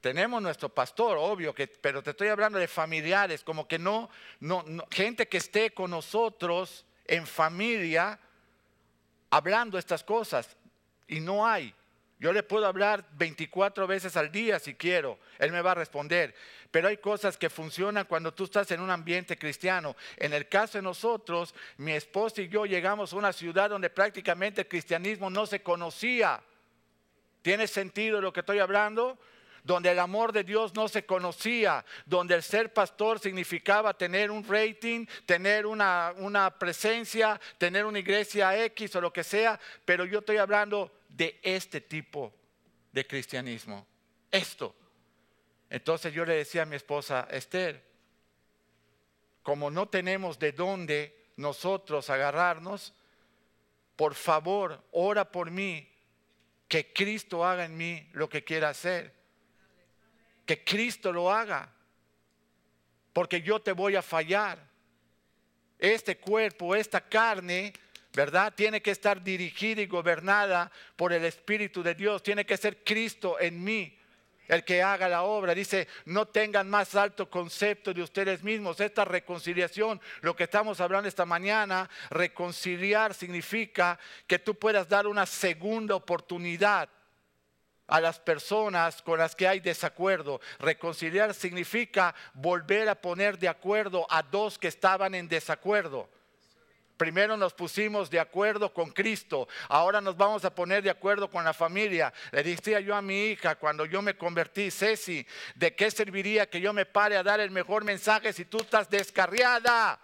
Tenemos 0.00 0.40
nuestro 0.40 0.70
pastor, 0.70 1.18
obvio, 1.18 1.54
que, 1.54 1.66
pero 1.66 2.02
te 2.02 2.10
estoy 2.10 2.28
hablando 2.28 2.58
de 2.58 2.68
familiares, 2.68 3.44
como 3.44 3.68
que 3.68 3.78
no, 3.78 4.08
no, 4.40 4.64
gente 4.90 5.28
que 5.28 5.36
esté 5.36 5.72
con 5.72 5.90
nosotros 5.90 6.86
en 7.06 7.26
familia 7.26 8.18
hablando 9.28 9.78
estas 9.78 10.02
cosas. 10.02 10.56
Y 11.06 11.20
no 11.20 11.46
hay. 11.46 11.74
Yo 12.20 12.34
le 12.34 12.42
puedo 12.42 12.66
hablar 12.66 13.06
24 13.12 13.86
veces 13.86 14.14
al 14.14 14.30
día 14.30 14.58
si 14.58 14.74
quiero. 14.74 15.18
Él 15.38 15.52
me 15.52 15.62
va 15.62 15.70
a 15.70 15.76
responder. 15.76 16.34
Pero 16.70 16.88
hay 16.88 16.98
cosas 16.98 17.38
que 17.38 17.48
funcionan 17.48 18.04
cuando 18.04 18.34
tú 18.34 18.44
estás 18.44 18.70
en 18.72 18.80
un 18.80 18.90
ambiente 18.90 19.38
cristiano. 19.38 19.96
En 20.18 20.34
el 20.34 20.46
caso 20.46 20.76
de 20.76 20.82
nosotros, 20.82 21.54
mi 21.78 21.92
esposa 21.92 22.42
y 22.42 22.48
yo 22.48 22.66
llegamos 22.66 23.12
a 23.12 23.16
una 23.16 23.32
ciudad 23.32 23.70
donde 23.70 23.88
prácticamente 23.88 24.60
el 24.60 24.68
cristianismo 24.68 25.30
no 25.30 25.46
se 25.46 25.62
conocía. 25.62 26.42
¿Tiene 27.40 27.66
sentido 27.66 28.20
lo 28.20 28.32
que 28.32 28.40
estoy 28.40 28.58
hablando? 28.58 29.18
donde 29.62 29.90
el 29.90 29.98
amor 29.98 30.32
de 30.32 30.42
Dios 30.42 30.74
no 30.74 30.88
se 30.88 31.04
conocía, 31.04 31.84
donde 32.06 32.34
el 32.34 32.42
ser 32.42 32.72
pastor 32.72 33.18
significaba 33.18 33.92
tener 33.92 34.30
un 34.30 34.42
rating, 34.42 35.04
tener 35.26 35.66
una, 35.66 36.14
una, 36.16 36.58
presencia, 36.58 37.38
tener 37.58 37.84
una 37.84 37.98
iglesia 37.98 38.64
X 38.64 38.96
o 38.96 39.02
lo 39.02 39.12
que 39.12 39.22
sea, 39.22 39.60
pero 39.84 40.06
yo 40.06 40.20
estoy 40.20 40.38
hablando 40.38 40.90
de 41.16 41.38
este 41.42 41.80
tipo 41.80 42.32
de 42.92 43.06
cristianismo. 43.06 43.86
Esto. 44.30 44.74
Entonces 45.68 46.12
yo 46.12 46.24
le 46.24 46.34
decía 46.34 46.62
a 46.62 46.66
mi 46.66 46.76
esposa, 46.76 47.28
Esther, 47.30 47.84
como 49.42 49.70
no 49.70 49.88
tenemos 49.88 50.38
de 50.38 50.52
dónde 50.52 51.32
nosotros 51.36 52.10
agarrarnos, 52.10 52.92
por 53.96 54.14
favor, 54.14 54.82
ora 54.92 55.30
por 55.30 55.50
mí, 55.50 55.88
que 56.68 56.92
Cristo 56.92 57.44
haga 57.44 57.64
en 57.64 57.76
mí 57.76 58.08
lo 58.12 58.28
que 58.28 58.44
quiera 58.44 58.68
hacer. 58.68 59.12
Que 60.46 60.64
Cristo 60.64 61.12
lo 61.12 61.30
haga. 61.30 61.72
Porque 63.12 63.42
yo 63.42 63.60
te 63.60 63.72
voy 63.72 63.96
a 63.96 64.02
fallar. 64.02 64.58
Este 65.78 66.18
cuerpo, 66.18 66.74
esta 66.74 67.00
carne, 67.00 67.72
¿verdad? 68.14 68.52
Tiene 68.54 68.82
que 68.82 68.90
estar 68.90 69.22
dirigida 69.22 69.82
y 69.82 69.86
gobernada 69.86 70.70
por 70.96 71.12
el 71.12 71.24
Espíritu 71.24 71.82
de 71.82 71.94
Dios. 71.94 72.22
Tiene 72.22 72.44
que 72.44 72.56
ser 72.56 72.82
Cristo 72.84 73.38
en 73.40 73.62
mí 73.62 73.96
el 74.50 74.64
que 74.64 74.82
haga 74.82 75.08
la 75.08 75.22
obra. 75.22 75.54
Dice, 75.54 75.86
no 76.06 76.26
tengan 76.26 76.68
más 76.68 76.94
alto 76.96 77.30
concepto 77.30 77.94
de 77.94 78.02
ustedes 78.02 78.42
mismos. 78.42 78.80
Esta 78.80 79.04
reconciliación, 79.04 80.00
lo 80.22 80.34
que 80.34 80.44
estamos 80.44 80.80
hablando 80.80 81.08
esta 81.08 81.24
mañana, 81.24 81.88
reconciliar 82.10 83.14
significa 83.14 83.98
que 84.26 84.40
tú 84.40 84.56
puedas 84.56 84.88
dar 84.88 85.06
una 85.06 85.24
segunda 85.24 85.94
oportunidad 85.94 86.88
a 87.86 88.00
las 88.00 88.18
personas 88.18 89.02
con 89.02 89.18
las 89.18 89.36
que 89.36 89.46
hay 89.46 89.60
desacuerdo. 89.60 90.40
Reconciliar 90.58 91.32
significa 91.32 92.14
volver 92.34 92.88
a 92.88 93.00
poner 93.00 93.38
de 93.38 93.48
acuerdo 93.48 94.06
a 94.10 94.22
dos 94.22 94.58
que 94.58 94.68
estaban 94.68 95.14
en 95.14 95.28
desacuerdo. 95.28 96.08
Primero 97.00 97.34
nos 97.34 97.54
pusimos 97.54 98.10
de 98.10 98.20
acuerdo 98.20 98.74
con 98.74 98.90
Cristo, 98.90 99.48
ahora 99.70 100.02
nos 100.02 100.18
vamos 100.18 100.44
a 100.44 100.54
poner 100.54 100.82
de 100.82 100.90
acuerdo 100.90 101.30
con 101.30 101.42
la 101.42 101.54
familia. 101.54 102.12
Le 102.30 102.42
decía 102.42 102.78
yo 102.80 102.94
a 102.94 103.00
mi 103.00 103.28
hija 103.28 103.54
cuando 103.54 103.86
yo 103.86 104.02
me 104.02 104.18
convertí, 104.18 104.70
Ceci, 104.70 105.26
¿de 105.54 105.74
qué 105.74 105.90
serviría 105.90 106.50
que 106.50 106.60
yo 106.60 106.74
me 106.74 106.84
pare 106.84 107.16
a 107.16 107.22
dar 107.22 107.40
el 107.40 107.50
mejor 107.52 107.84
mensaje 107.84 108.34
si 108.34 108.44
tú 108.44 108.58
estás 108.58 108.90
descarriada? 108.90 109.98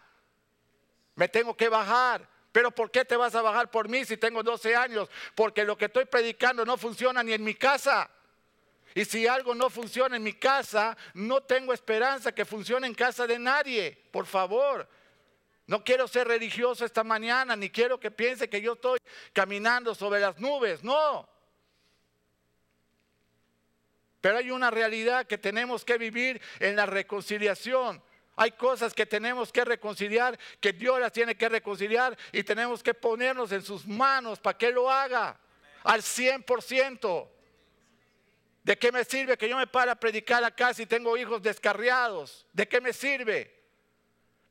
Me 1.17 1.29
tengo 1.29 1.55
que 1.55 1.69
bajar 1.69 2.27
Pero 2.51 2.71
¿por 2.71 2.91
qué 2.91 3.05
te 3.05 3.17
vas 3.17 3.35
a 3.35 3.43
bajar 3.43 3.71
por 3.71 3.91
mí 3.91 4.07
si 4.07 4.17
tengo 4.17 4.43
12 4.43 4.75
años? 4.75 5.11
Porque 5.35 5.65
lo 5.65 5.77
que 5.77 5.85
estoy 5.85 6.07
predicando 6.07 6.65
no 6.65 6.79
funciona 6.79 7.23
ni 7.23 7.35
en 7.35 7.45
mi 7.45 7.57
casa. 7.57 8.09
Y 8.95 9.05
si 9.05 9.27
algo 9.27 9.55
no 9.55 9.69
funciona 9.69 10.17
en 10.17 10.23
mi 10.23 10.33
casa, 10.33 10.97
no 11.13 11.43
tengo 11.43 11.75
esperanza 11.75 12.33
que 12.33 12.47
funcione 12.47 12.87
en 12.87 12.95
casa 12.95 13.27
de 13.27 13.39
nadie. 13.39 14.03
Por 14.11 14.25
favor. 14.25 14.89
No 15.67 15.83
quiero 15.83 16.07
ser 16.07 16.29
religioso 16.29 16.85
esta 16.85 17.03
mañana, 17.03 17.57
ni 17.57 17.71
quiero 17.71 17.99
que 17.99 18.11
piense 18.11 18.49
que 18.49 18.61
yo 18.61 18.75
estoy 18.75 19.01
caminando 19.33 19.95
sobre 19.95 20.21
las 20.21 20.39
nubes. 20.39 20.85
No. 20.85 21.29
Pero 24.21 24.39
hay 24.39 24.51
una 24.51 24.71
realidad 24.71 25.27
que 25.27 25.39
tenemos 25.39 25.85
que 25.85 25.99
vivir 25.99 26.41
en 26.61 26.77
la 26.77 26.87
reconciliación. 26.87 28.03
Hay 28.37 28.53
cosas 28.53 28.95
que 28.95 29.07
tenemos 29.07 29.51
que 29.51 29.65
reconciliar, 29.65 30.39
que 30.61 30.73
Dios 30.73 31.01
las 31.01 31.11
tiene 31.11 31.37
que 31.37 31.49
reconciliar 31.49 32.17
y 32.33 32.45
tenemos 32.45 32.83
que 32.83 32.95
ponernos 32.95 33.51
en 33.51 33.63
sus 33.63 33.87
manos 33.87 34.39
para 34.39 34.59
que 34.59 34.71
lo 34.71 34.91
haga 34.91 35.39
al 35.83 36.03
100%. 36.03 37.29
¿De 38.63 38.79
qué 38.79 38.93
me 38.93 39.05
sirve 39.05 39.39
que 39.39 39.49
yo 39.49 39.57
me 39.57 39.67
pare 39.67 39.91
a 39.91 39.95
predicar 39.95 40.45
acá 40.45 40.75
si 40.75 40.87
tengo 40.87 41.17
hijos 41.17 41.41
descarriados? 41.41 42.47
¿De 42.53 42.69
qué 42.69 42.81
me 42.81 42.93
sirve? 42.93 43.56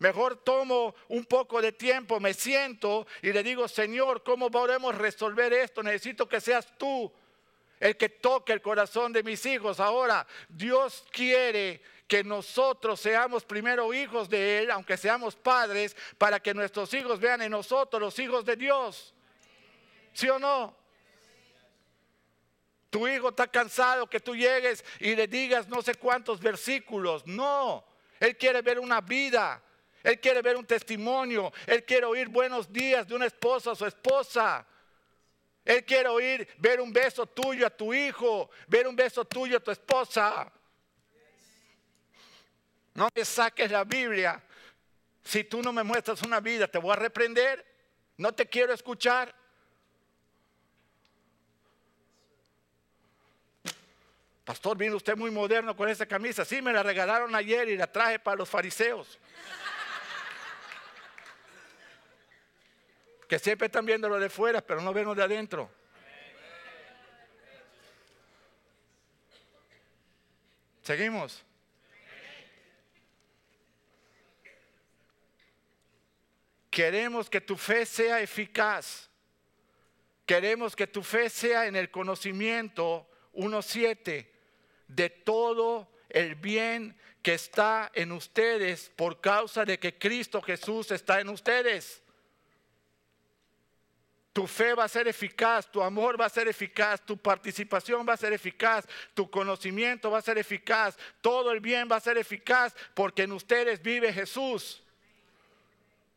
Mejor 0.05 0.35
tomo 0.35 0.93
un 1.07 1.25
poco 1.25 1.59
de 1.59 1.71
tiempo, 1.71 2.19
me 2.19 2.35
siento 2.35 3.07
y 3.23 3.33
le 3.33 3.41
digo, 3.41 3.67
Señor, 3.67 4.21
¿cómo 4.21 4.51
podemos 4.51 4.93
resolver 4.93 5.51
esto? 5.51 5.81
Necesito 5.81 6.29
que 6.29 6.39
seas 6.39 6.67
tú 6.77 7.11
el 7.79 7.97
que 7.97 8.09
toque 8.09 8.53
el 8.53 8.61
corazón 8.61 9.11
de 9.11 9.23
mis 9.23 9.43
hijos. 9.47 9.79
Ahora, 9.79 10.27
Dios 10.47 11.03
quiere 11.09 11.81
que 12.07 12.23
nosotros 12.23 12.99
seamos 12.99 13.45
primero 13.45 13.95
hijos 13.95 14.29
de 14.29 14.59
Él, 14.59 14.69
aunque 14.69 14.95
seamos 14.95 15.35
padres, 15.35 15.97
para 16.19 16.39
que 16.39 16.53
nuestros 16.53 16.93
hijos 16.93 17.19
vean 17.19 17.41
en 17.41 17.49
nosotros 17.49 17.99
los 17.99 18.19
hijos 18.19 18.45
de 18.45 18.57
Dios. 18.57 19.11
¿Sí 20.13 20.29
o 20.29 20.37
no? 20.37 20.77
Tu 22.91 23.07
hijo 23.07 23.29
está 23.29 23.47
cansado 23.47 24.07
que 24.07 24.19
tú 24.19 24.35
llegues 24.35 24.85
y 24.99 25.15
le 25.15 25.25
digas 25.25 25.67
no 25.67 25.81
sé 25.81 25.95
cuántos 25.95 26.39
versículos. 26.39 27.25
No, 27.25 27.83
Él 28.19 28.37
quiere 28.37 28.61
ver 28.61 28.79
una 28.79 29.01
vida. 29.01 29.63
Él 30.05 30.19
quiere 30.19 30.43
ver 30.43 30.55
un 30.55 30.67
testimonio. 30.67 31.51
Él 31.65 31.83
quiere 31.83 32.05
oír 32.05 32.27
buenos 32.27 32.71
días 32.71 33.07
de 33.07 33.15
una 33.15 33.25
esposa 33.25 33.71
a 33.71 33.75
su 33.75 33.87
esposa. 33.87 34.63
Él 35.65 35.83
quiere 35.83 36.07
oír, 36.09 36.47
ver 36.59 36.79
un 36.79 36.93
beso 36.93 37.25
tuyo 37.25 37.65
a 37.65 37.71
tu 37.71 37.91
hijo, 37.91 38.51
ver 38.67 38.87
un 38.87 38.95
beso 38.95 39.25
tuyo 39.25 39.57
a 39.57 39.59
tu 39.59 39.71
esposa. 39.71 40.51
No 42.93 43.09
me 43.15 43.25
saques 43.25 43.71
la 43.71 43.83
Biblia. 43.83 44.43
Si 45.23 45.43
tú 45.43 45.63
no 45.63 45.73
me 45.73 45.81
muestras 45.81 46.21
una 46.21 46.39
vida, 46.39 46.67
te 46.67 46.77
voy 46.77 46.91
a 46.91 46.97
reprender. 46.97 47.65
No 48.17 48.31
te 48.31 48.47
quiero 48.47 48.73
escuchar. 48.73 49.33
Pastor, 54.43 54.77
vino 54.77 54.97
usted 54.97 55.17
muy 55.17 55.31
moderno 55.31 55.75
con 55.75 55.89
esa 55.89 56.05
camisa. 56.05 56.45
Sí, 56.45 56.61
me 56.61 56.71
la 56.71 56.83
regalaron 56.83 57.33
ayer 57.33 57.67
y 57.69 57.75
la 57.75 57.91
traje 57.91 58.19
para 58.19 58.37
los 58.37 58.47
fariseos. 58.47 59.17
Que 63.27 63.39
siempre 63.39 63.67
están 63.67 63.85
viendo 63.85 64.07
lo 64.07 64.19
de 64.19 64.29
fuera, 64.29 64.61
pero 64.61 64.81
no 64.81 64.93
ven 64.93 65.05
lo 65.05 65.15
de 65.15 65.23
adentro. 65.23 65.69
Seguimos. 70.81 71.43
Queremos 76.69 77.29
que 77.29 77.41
tu 77.41 77.55
fe 77.57 77.85
sea 77.85 78.21
eficaz. 78.21 79.09
Queremos 80.25 80.75
que 80.75 80.85
tu 80.85 81.01
fe 81.01 81.29
sea 81.29 81.67
en 81.67 81.75
el 81.75 81.89
conocimiento 81.89 83.09
1.7 83.33 84.27
de 84.87 85.09
todo 85.09 85.87
el 86.09 86.35
bien 86.35 86.95
que 87.21 87.33
está 87.33 87.91
en 87.95 88.11
ustedes 88.11 88.91
por 88.95 89.21
causa 89.21 89.65
de 89.65 89.79
que 89.79 89.97
Cristo 89.97 90.41
Jesús 90.41 90.91
está 90.91 91.19
en 91.19 91.29
ustedes. 91.29 92.03
Tu 94.35 94.45
fe 94.47 94.73
va 94.73 94.83
a 94.83 94.89
ser 94.89 95.07
eficaz, 95.07 95.65
tu 95.71 95.81
amor 95.81 96.19
va 96.19 96.25
a 96.25 96.29
ser 96.29 96.49
eficaz, 96.49 96.99
tu 96.99 97.15
participación 97.15 98.05
va 98.05 98.15
a 98.15 98.17
ser 98.17 98.33
eficaz, 98.33 98.85
tu 99.13 99.31
conocimiento 99.31 100.11
va 100.11 100.17
a 100.17 100.21
ser 100.21 100.37
eficaz, 100.37 100.97
todo 101.21 101.53
el 101.53 101.61
bien 101.61 101.87
va 101.89 101.95
a 101.95 102.01
ser 102.01 102.17
eficaz 102.17 102.75
porque 102.93 103.23
en 103.23 103.31
ustedes 103.31 103.81
vive 103.81 104.11
Jesús. 104.11 104.83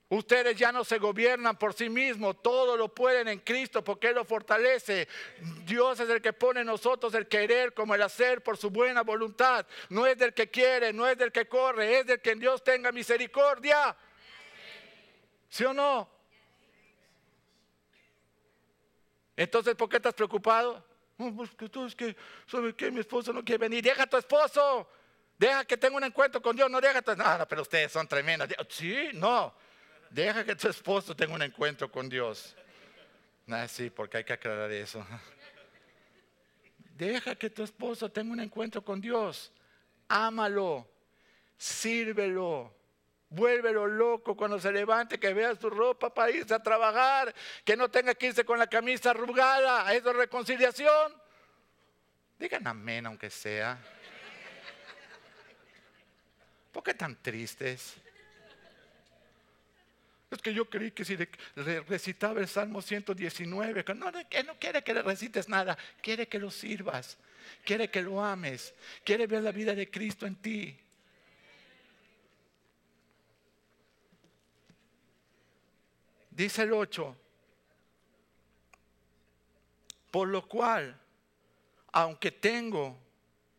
Ustedes 0.09 0.57
ya 0.57 0.73
no 0.73 0.83
se 0.83 0.99
gobiernan 0.99 1.57
por 1.57 1.75
sí 1.75 1.89
mismos, 1.89 2.43
todo 2.43 2.77
lo 2.77 2.93
pueden 2.93 3.29
en 3.29 3.39
Cristo 3.39 3.85
porque 3.85 4.09
Él 4.09 4.17
lo 4.17 4.25
fortalece. 4.25 5.07
Dios 5.65 6.01
es 6.01 6.11
el 6.11 6.21
que 6.21 6.33
pone 6.33 6.63
en 6.63 6.67
nosotros 6.67 7.15
el 7.15 7.29
querer 7.29 7.73
como 7.73 7.95
el 7.95 8.03
hacer 8.03 8.43
por 8.43 8.57
su 8.57 8.71
buena 8.71 9.03
voluntad. 9.03 9.65
No 9.91 10.09
es 10.09 10.19
del 10.19 10.35
que 10.35 10.51
quiere, 10.51 10.93
no 10.93 11.07
es 11.07 11.17
del 11.19 11.31
que 11.31 11.47
corre, 11.47 12.01
es 12.01 12.07
del 12.07 12.21
que 12.21 12.33
en 12.33 12.41
Dios 12.41 12.65
tenga 12.65 12.91
misericordia. 12.91 13.97
¿Sí 15.49 15.65
o 15.65 15.73
no? 15.73 16.18
Entonces, 19.39 19.77
¿por 19.77 19.89
qué 19.89 19.99
estás 19.99 20.15
preocupado? 20.15 20.85
pues 21.37 21.51
que 21.51 21.69
tú 21.69 21.87
es 21.87 21.95
que, 21.95 22.17
¿sabe 22.45 22.75
qué? 22.75 22.91
Mi 22.91 22.99
esposo 22.99 23.33
no 23.33 23.45
quiere 23.45 23.59
venir. 23.59 23.85
Deja 23.85 24.03
a 24.03 24.07
tu 24.09 24.17
esposo. 24.17 24.89
Deja 25.39 25.65
que 25.65 25.77
tenga 25.77 25.97
un 25.97 26.03
encuentro 26.03 26.43
con 26.43 26.57
Dios. 26.57 26.69
No 26.69 26.81
deja 26.81 26.99
a 26.99 27.03
tu... 27.03 27.15
No, 27.15 27.39
no, 27.39 27.47
pero 27.47 27.63
ustedes 27.63 27.93
son 27.93 28.09
tremendos. 28.09 28.49
Sí, 28.69 29.11
no. 29.15 29.55
Deja 30.11 30.45
que 30.45 30.57
tu 30.57 30.69
esposo 30.69 31.15
tenga 31.15 31.35
un 31.35 31.43
encuentro 31.43 31.89
con 31.89 32.09
Dios. 32.09 32.57
Ah, 33.49 33.69
sí, 33.69 33.91
porque 33.91 34.17
hay 34.17 34.25
que 34.25 34.33
aclarar 34.33 34.73
eso. 34.73 35.07
Deja 36.97 37.37
que 37.37 37.49
tu 37.49 37.63
esposo 37.63 38.11
tenga 38.11 38.33
un 38.33 38.41
encuentro 38.41 38.83
con 38.83 39.01
Dios. 39.01 39.53
Ámalo. 40.09 40.85
Sírvelo. 41.57 42.75
Vuélvelo 43.31 43.87
loco 43.87 44.37
cuando 44.37 44.59
se 44.59 44.73
levante, 44.73 45.21
que 45.21 45.35
vea 45.35 45.55
su 45.55 45.69
ropa 45.69 46.13
para 46.13 46.31
irse 46.31 46.55
a 46.55 46.63
trabajar, 46.63 47.35
que 47.65 47.77
no 47.77 47.91
tenga 47.91 48.15
que 48.15 48.27
irse 48.27 48.45
con 48.45 48.59
la 48.59 48.67
camisa 48.67 49.11
arrugada. 49.11 49.93
¿Eso 49.93 50.11
es 50.11 50.17
reconciliación? 50.17 51.13
Digan 52.39 52.67
amén, 52.67 53.05
aunque 53.07 53.29
sea. 53.29 53.79
¿Por 56.73 56.83
qué 56.83 56.95
tan 56.95 57.17
tristes? 57.21 57.97
Es 60.31 60.43
que 60.43 60.53
yo 60.53 60.69
creí 60.69 60.91
que 60.91 61.05
si 61.05 61.17
recitaba 61.89 62.41
el 62.41 62.49
Salmo 62.49 62.83
119, 62.83 63.85
no, 63.95 64.11
no 64.11 64.59
quiere 64.59 64.83
que 64.85 64.95
le 64.95 65.03
recites 65.03 65.49
nada, 65.49 65.77
quiere 66.03 66.29
que 66.29 66.39
lo 66.39 66.51
sirvas, 66.51 67.17
quiere 67.65 67.91
que 67.91 68.03
lo 68.03 68.23
ames, 68.23 68.75
quiere 69.05 69.27
ver 69.27 69.43
la 69.43 69.53
vida 69.53 69.75
de 69.75 69.91
Cristo 69.91 70.27
en 70.27 70.37
ti. 70.37 70.79
Dice 76.39 76.63
el 76.63 76.73
8, 76.73 77.17
por 80.13 80.29
lo 80.29 80.47
cual, 80.47 80.97
aunque 81.91 82.31
tengo, 82.31 82.97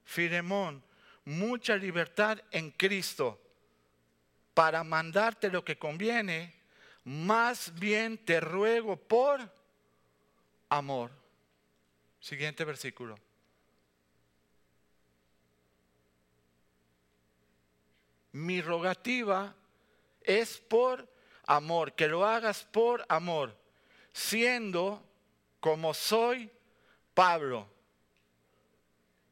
Firemón, 0.06 0.82
mucha 1.26 1.76
libertad 1.76 2.40
en 2.52 2.72
Cristo 2.72 3.38
para 4.54 4.86
mandarte 4.86 5.50
lo 5.50 5.66
que 5.66 5.78
conviene, 5.78 6.56
más 7.04 7.78
bien 7.78 8.18
te 8.18 8.40
ruego 8.40 8.96
por 8.96 9.42
amor. 10.70 11.12
Siguiente 12.22 12.64
versículo. 12.64 13.20
Mi 18.32 18.62
rogativa 18.62 19.54
es 20.22 20.60
por 20.60 21.19
amor, 21.50 21.94
que 21.94 22.08
lo 22.08 22.26
hagas 22.26 22.64
por 22.64 23.04
amor, 23.10 23.56
siendo 24.14 25.04
como 25.60 25.96
soy 25.96 26.50
Pablo, 27.16 27.68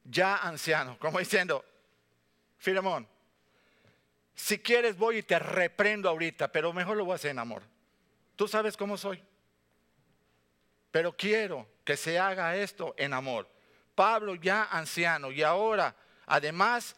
ya 0.03 0.37
anciano, 0.37 0.97
como 0.97 1.19
diciendo, 1.19 1.63
Filemón, 2.57 3.07
si 4.33 4.57
quieres 4.59 4.97
voy 4.97 5.17
y 5.17 5.23
te 5.23 5.37
reprendo 5.37 6.09
ahorita, 6.09 6.51
pero 6.51 6.73
mejor 6.73 6.97
lo 6.97 7.05
voy 7.05 7.13
a 7.13 7.15
hacer 7.15 7.31
en 7.31 7.39
amor. 7.39 7.61
Tú 8.35 8.47
sabes 8.47 8.75
cómo 8.75 8.97
soy. 8.97 9.23
Pero 10.91 11.15
quiero 11.15 11.67
que 11.83 11.97
se 11.97 12.17
haga 12.17 12.55
esto 12.55 12.95
en 12.97 13.13
amor. 13.13 13.47
Pablo 13.93 14.35
ya 14.35 14.63
anciano 14.63 15.31
y 15.31 15.43
ahora 15.43 15.95
además 16.25 16.95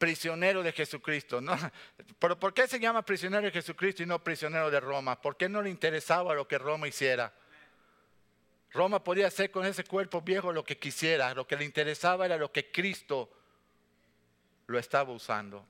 prisionero 0.00 0.62
de 0.62 0.72
Jesucristo. 0.72 1.42
¿no? 1.42 1.56
¿Pero 2.18 2.40
por 2.40 2.54
qué 2.54 2.66
se 2.66 2.80
llama 2.80 3.04
prisionero 3.04 3.44
de 3.44 3.52
Jesucristo 3.52 4.02
y 4.02 4.06
no 4.06 4.24
prisionero 4.24 4.70
de 4.70 4.80
Roma? 4.80 5.20
¿Por 5.20 5.36
qué 5.36 5.48
no 5.48 5.60
le 5.60 5.68
interesaba 5.68 6.34
lo 6.34 6.48
que 6.48 6.58
Roma 6.58 6.88
hiciera? 6.88 7.32
Roma 8.72 9.04
podía 9.04 9.26
hacer 9.26 9.50
con 9.50 9.66
ese 9.66 9.84
cuerpo 9.84 10.22
viejo 10.22 10.52
lo 10.52 10.64
que 10.64 10.78
quisiera. 10.78 11.34
Lo 11.34 11.46
que 11.46 11.56
le 11.56 11.64
interesaba 11.64 12.24
era 12.24 12.38
lo 12.38 12.50
que 12.50 12.72
Cristo 12.72 13.30
lo 14.66 14.78
estaba 14.78 15.12
usando. 15.12 15.66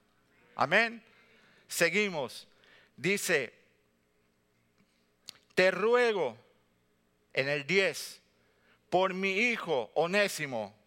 Amén. 0.55 1.03
Seguimos. 1.67 2.47
Dice, 2.97 3.53
te 5.55 5.73
ruego 5.73 6.39
en 7.33 7.49
el 7.49 7.67
10 7.67 8.21
por 8.91 9.13
mi 9.13 9.33
hijo 9.33 9.91
Onésimo. 9.95 10.79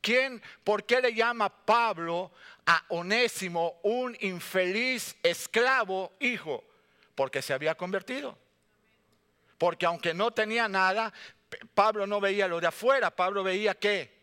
¿Quién, 0.00 0.42
por 0.64 0.84
qué 0.84 1.00
le 1.00 1.14
llama 1.14 1.48
Pablo 1.64 2.32
a 2.70 2.84
Onésimo 2.90 3.80
un 3.82 4.16
infeliz 4.20 5.16
esclavo 5.24 6.12
hijo? 6.20 6.62
Porque 7.16 7.42
se 7.42 7.52
había 7.52 7.74
convertido. 7.74 8.38
Porque 9.58 9.86
aunque 9.86 10.14
no 10.14 10.30
tenía 10.30 10.68
nada, 10.68 11.12
Pablo 11.74 12.06
no 12.06 12.20
veía 12.20 12.46
lo 12.46 12.60
de 12.60 12.68
afuera, 12.68 13.10
Pablo 13.10 13.42
veía 13.42 13.74
qué? 13.74 14.20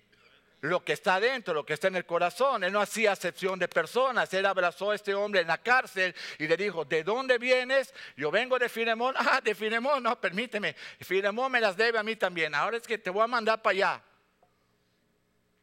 Lo 0.61 0.81
que 0.81 0.93
está 0.93 1.19
dentro, 1.19 1.53
lo 1.53 1.65
que 1.65 1.73
está 1.73 1.89
en 1.89 1.97
el 1.97 2.05
corazón. 2.05 2.63
Él 2.63 2.71
no 2.71 2.79
hacía 2.79 3.11
acepción 3.11 3.59
de 3.59 3.67
personas. 3.67 4.33
Él 4.33 4.45
abrazó 4.45 4.91
a 4.91 4.95
este 4.95 5.13
hombre 5.13 5.41
en 5.41 5.47
la 5.47 5.57
cárcel 5.57 6.15
y 6.39 6.47
le 6.47 6.55
dijo, 6.55 6.85
¿de 6.85 7.03
dónde 7.03 7.37
vienes? 7.37 7.93
Yo 8.15 8.31
vengo 8.31 8.57
de 8.57 8.69
Filemón. 8.69 9.13
Ah, 9.29 9.41
de 9.43 9.53
Filemón, 9.53 10.01
no, 10.01 10.19
permíteme. 10.21 10.73
Filemón 11.01 11.51
me 11.51 11.59
las 11.59 11.75
debe 11.75 11.99
a 11.99 12.03
mí 12.03 12.15
también. 12.15 12.55
Ahora 12.55 12.77
es 12.77 12.87
que 12.87 12.97
te 12.97 13.09
voy 13.09 13.23
a 13.23 13.27
mandar 13.27 13.61
para 13.61 13.73
allá. 13.73 14.03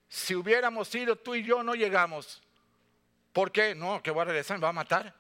Si 0.06 0.34
hubiéramos 0.34 0.94
ido 0.94 1.16
tú 1.16 1.34
y 1.34 1.42
yo, 1.42 1.62
no 1.62 1.74
llegamos. 1.74 2.42
¿Por 3.34 3.50
qué? 3.50 3.74
No, 3.74 4.00
que 4.00 4.12
voy 4.12 4.22
a 4.22 4.26
regresar, 4.26 4.56
me 4.58 4.62
va 4.62 4.68
a 4.68 4.72
matar. 4.72 5.12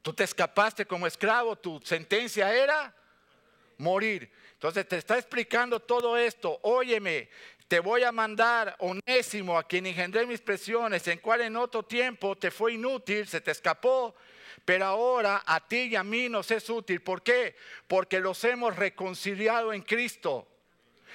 Tú 0.00 0.12
te 0.12 0.22
escapaste 0.22 0.86
como 0.86 1.08
esclavo, 1.08 1.56
tu 1.56 1.80
sentencia 1.84 2.54
era 2.54 2.94
morir. 3.78 4.30
Entonces 4.52 4.86
te 4.86 4.96
está 4.96 5.18
explicando 5.18 5.80
todo 5.80 6.16
esto. 6.16 6.60
Óyeme, 6.62 7.28
te 7.66 7.80
voy 7.80 8.04
a 8.04 8.12
mandar 8.12 8.76
onésimo 8.78 9.58
a 9.58 9.66
quien 9.66 9.86
engendré 9.86 10.24
mis 10.24 10.40
presiones, 10.40 11.08
en 11.08 11.18
cual 11.18 11.40
en 11.40 11.56
otro 11.56 11.82
tiempo 11.82 12.38
te 12.38 12.52
fue 12.52 12.74
inútil, 12.74 13.26
se 13.26 13.40
te 13.40 13.50
escapó, 13.50 14.14
pero 14.64 14.84
ahora 14.84 15.42
a 15.44 15.66
ti 15.66 15.88
y 15.90 15.96
a 15.96 16.04
mí 16.04 16.28
nos 16.28 16.48
es 16.52 16.70
útil. 16.70 17.02
¿Por 17.02 17.22
qué? 17.22 17.56
Porque 17.88 18.20
los 18.20 18.44
hemos 18.44 18.76
reconciliado 18.76 19.72
en 19.72 19.82
Cristo. 19.82 20.46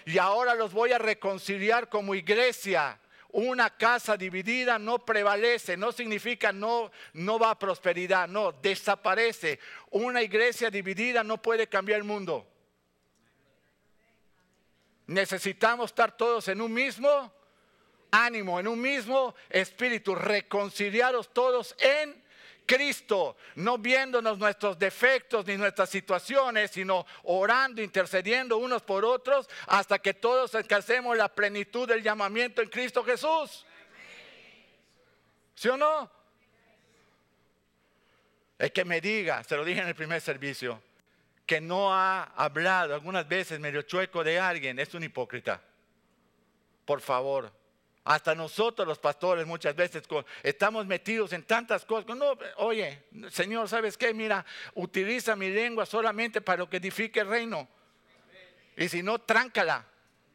Y 0.06 0.18
ahora 0.18 0.56
los 0.56 0.74
voy 0.74 0.92
a 0.92 0.98
reconciliar 0.98 1.88
como 1.88 2.16
iglesia. 2.16 3.00
Una 3.38 3.70
casa 3.70 4.18
dividida 4.18 4.80
no 4.80 5.06
prevalece, 5.06 5.78
no 5.78 5.92
significa 5.92 6.52
no, 6.52 6.92
no 7.14 7.38
va 7.38 7.52
a 7.52 7.60
prosperidad, 7.60 8.28
no, 8.28 8.52
desaparece. 8.52 9.60
Una 9.92 10.24
iglesia 10.24 10.72
dividida 10.72 11.24
no 11.24 11.40
puede 11.40 11.68
cambiar 11.68 12.00
el 12.00 12.04
mundo. 12.04 12.48
Necesitamos 15.06 15.92
estar 15.92 16.18
todos 16.18 16.48
en 16.48 16.62
un 16.62 16.74
mismo 16.74 17.32
ánimo, 18.10 18.60
en 18.60 18.68
un 18.68 18.82
mismo 18.82 19.36
espíritu, 19.52 20.16
reconciliados 20.16 21.32
todos 21.32 21.76
en 21.78 22.20
Cristo, 22.68 23.38
no 23.56 23.78
viéndonos 23.78 24.38
nuestros 24.38 24.78
defectos 24.78 25.46
ni 25.48 25.56
nuestras 25.56 25.90
situaciones, 25.90 26.70
sino 26.70 27.06
orando, 27.24 27.82
intercediendo 27.82 28.58
unos 28.58 28.84
por 28.84 29.06
otros 29.06 29.50
hasta 29.68 30.00
que 30.00 30.14
todos 30.14 30.54
alcancemos 30.54 31.18
la 31.18 31.34
plenitud 31.34 31.88
del 31.88 32.04
llamamiento 32.04 32.62
en 32.62 32.70
Cristo 32.70 33.04
Jesús. 33.06 33.66
¿Sí 35.56 35.70
o 35.70 35.78
no? 35.78 36.12
Es 38.60 38.72
que 38.72 38.84
me 38.84 39.00
diga, 39.00 39.44
se 39.46 39.56
lo 39.56 39.64
dije 39.64 39.82
en 39.82 39.88
el 39.88 39.96
primer 39.96 40.20
servicio, 40.20 40.84
que 41.46 41.62
no 41.62 41.94
ha 41.94 42.24
hablado 42.36 42.94
algunas 42.94 43.26
veces 43.28 43.60
medio 43.62 43.84
chueco 43.84 44.26
de 44.26 44.40
alguien, 44.40 44.78
es 44.78 44.94
un 44.94 45.04
hipócrita. 45.04 45.62
Por 46.84 47.00
favor, 47.00 47.52
hasta 48.08 48.34
nosotros 48.34 48.88
los 48.88 49.00
pastores 49.00 49.46
muchas 49.46 49.76
veces 49.76 50.02
estamos 50.42 50.86
metidos 50.86 51.34
en 51.34 51.44
tantas 51.44 51.84
cosas. 51.84 52.16
No, 52.16 52.38
oye, 52.56 53.04
Señor, 53.30 53.68
¿sabes 53.68 53.98
qué? 53.98 54.14
Mira, 54.14 54.46
utiliza 54.76 55.36
mi 55.36 55.50
lengua 55.50 55.86
solamente 55.86 56.40
para 56.40 56.60
lo 56.60 56.70
que 56.70 56.78
edifique 56.78 57.20
el 57.20 57.28
reino. 57.28 57.68
Y 58.78 58.88
si 58.88 59.04
no, 59.04 59.20
tráncala. 59.20 59.86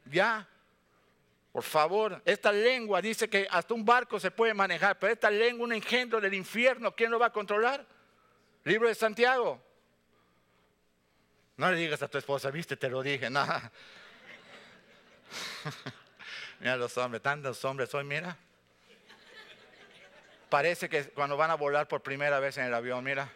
Ya. 0.05 0.47
Por 1.51 1.63
favor, 1.63 2.21
esta 2.27 2.53
lengua 2.53 3.01
dice 3.01 3.31
que 3.31 3.49
hasta 3.51 3.73
un 3.73 3.87
barco 3.87 4.21
se 4.21 4.31
puede 4.31 4.53
manejar, 4.53 4.99
pero 4.99 5.15
esta 5.15 5.31
lengua, 5.31 5.65
un 5.65 5.73
engendro 5.73 6.21
del 6.21 6.35
infierno, 6.35 6.95
¿quién 6.95 7.11
lo 7.11 7.19
va 7.19 7.27
a 7.27 7.33
controlar? 7.33 7.87
Libro 8.65 8.87
de 8.87 8.95
Santiago. 8.95 9.63
No 11.57 11.71
le 11.71 11.79
digas 11.79 12.03
a 12.03 12.09
tu 12.09 12.19
esposa, 12.19 12.51
viste, 12.51 12.77
te 12.77 12.91
lo 12.91 13.03
dije, 13.03 13.31
nada. 13.31 13.73
Mira 16.63 16.77
los 16.77 16.97
hombres, 16.97 17.21
tantos 17.21 17.63
hombres 17.65 17.93
hoy, 17.93 18.05
mira. 18.05 18.39
Parece 20.49 20.89
que 20.89 21.05
cuando 21.09 21.37
van 21.37 21.51
a 21.51 21.57
volar 21.57 21.89
por 21.89 22.03
primera 22.03 22.39
vez 22.41 22.57
en 22.57 22.65
el 22.65 22.75
avión, 22.75 23.05
mira. 23.05 23.31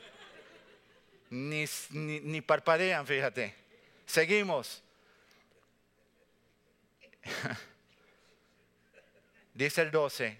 Ni, 1.28 1.64
ni 1.90 2.40
parpadean, 2.40 3.04
fíjate. 3.06 3.54
Seguimos. 4.06 4.82
Dice 9.54 9.82
el 9.82 9.90
12, 9.90 10.38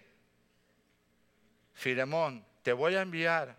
Filemón, 1.74 2.46
te 2.62 2.72
voy 2.72 2.94
a 2.94 3.02
enviar 3.02 3.56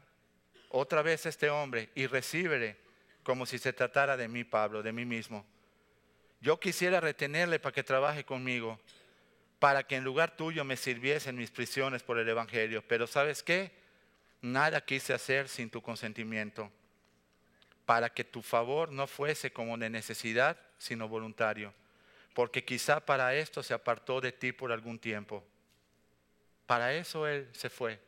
otra 0.70 1.02
vez 1.02 1.26
a 1.26 1.30
este 1.30 1.50
hombre 1.50 1.90
y 1.96 2.08
recíbele 2.08 2.78
como 3.24 3.46
si 3.46 3.58
se 3.58 3.74
tratara 3.74 4.16
de 4.16 4.30
mí, 4.30 4.46
Pablo, 4.46 4.82
de 4.82 4.94
mí 4.94 5.04
mismo. 5.04 5.46
Yo 6.40 6.60
quisiera 6.60 7.02
retenerle 7.02 7.60
para 7.60 7.74
que 7.74 7.84
trabaje 7.84 8.24
conmigo, 8.24 8.80
para 9.60 9.84
que 9.84 9.96
en 9.96 10.04
lugar 10.04 10.36
tuyo 10.36 10.64
me 10.64 10.78
sirviese 10.78 11.30
en 11.30 11.38
mis 11.38 11.52
prisiones 11.52 12.04
por 12.04 12.20
el 12.20 12.30
Evangelio. 12.30 12.84
Pero 12.88 13.08
¿sabes 13.08 13.42
qué? 13.44 13.72
Nada 14.42 14.82
quise 14.82 15.14
hacer 15.14 15.50
sin 15.50 15.70
tu 15.70 15.82
consentimiento, 15.82 16.72
para 17.86 18.10
que 18.10 18.24
tu 18.24 18.42
favor 18.42 18.92
no 18.92 19.08
fuese 19.08 19.52
como 19.52 19.78
de 19.78 19.90
necesidad, 19.90 20.58
sino 20.78 21.08
voluntario, 21.08 21.74
porque 22.34 22.64
quizá 22.64 23.00
para 23.00 23.34
esto 23.34 23.64
se 23.64 23.74
apartó 23.74 24.22
de 24.22 24.32
ti 24.32 24.52
por 24.52 24.72
algún 24.72 25.00
tiempo. 25.00 25.44
Para 26.68 26.94
eso 26.94 27.26
Él 27.26 27.50
se 27.54 27.70
fue, 27.70 28.00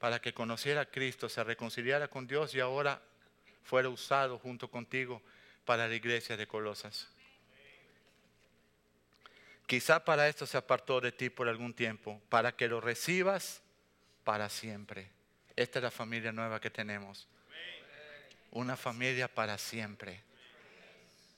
para 0.00 0.20
que 0.20 0.34
conociera 0.34 0.80
a 0.80 0.86
Cristo, 0.86 1.28
se 1.28 1.44
reconciliara 1.44 2.08
con 2.08 2.26
Dios 2.26 2.54
y 2.54 2.60
ahora 2.60 3.00
fuera 3.62 3.88
usado 3.88 4.38
junto 4.38 4.68
contigo 4.68 5.22
para 5.64 5.86
la 5.86 5.94
iglesia 5.94 6.36
de 6.36 6.46
Colosas. 6.46 7.08
Quizá 9.66 10.04
para 10.04 10.28
esto 10.28 10.46
se 10.46 10.56
apartó 10.56 11.00
de 11.00 11.10
ti 11.10 11.28
por 11.28 11.48
algún 11.48 11.74
tiempo, 11.74 12.20
para 12.28 12.52
que 12.52 12.68
lo 12.68 12.80
recibas 12.80 13.60
para 14.22 14.48
siempre. 14.48 15.10
Esta 15.56 15.80
es 15.80 15.82
la 15.82 15.90
familia 15.90 16.30
nueva 16.30 16.60
que 16.60 16.70
tenemos. 16.70 17.26
Una 18.52 18.76
familia 18.76 19.26
para 19.26 19.58
siempre. 19.58 20.22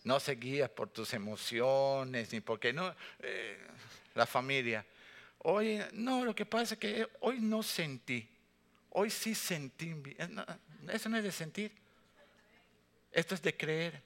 No 0.04 0.20
se 0.20 0.34
guía 0.34 0.72
por 0.72 0.90
tus 0.90 1.14
emociones, 1.14 2.32
ni 2.32 2.40
porque 2.40 2.72
no. 2.72 2.94
Eh, 3.20 3.58
la 4.14 4.26
familia. 4.26 4.84
Hoy, 5.38 5.80
no, 5.92 6.24
lo 6.24 6.34
que 6.34 6.44
pasa 6.44 6.74
es 6.74 6.80
que 6.80 7.08
hoy 7.20 7.40
no 7.40 7.62
sentí. 7.62 8.28
Hoy 8.90 9.10
sí 9.10 9.34
sentí. 9.34 9.94
Eso 10.88 11.08
no 11.08 11.16
es 11.16 11.24
de 11.24 11.32
sentir. 11.32 11.72
Esto 13.10 13.34
es 13.34 13.42
de 13.42 13.56
creer. 13.56 14.02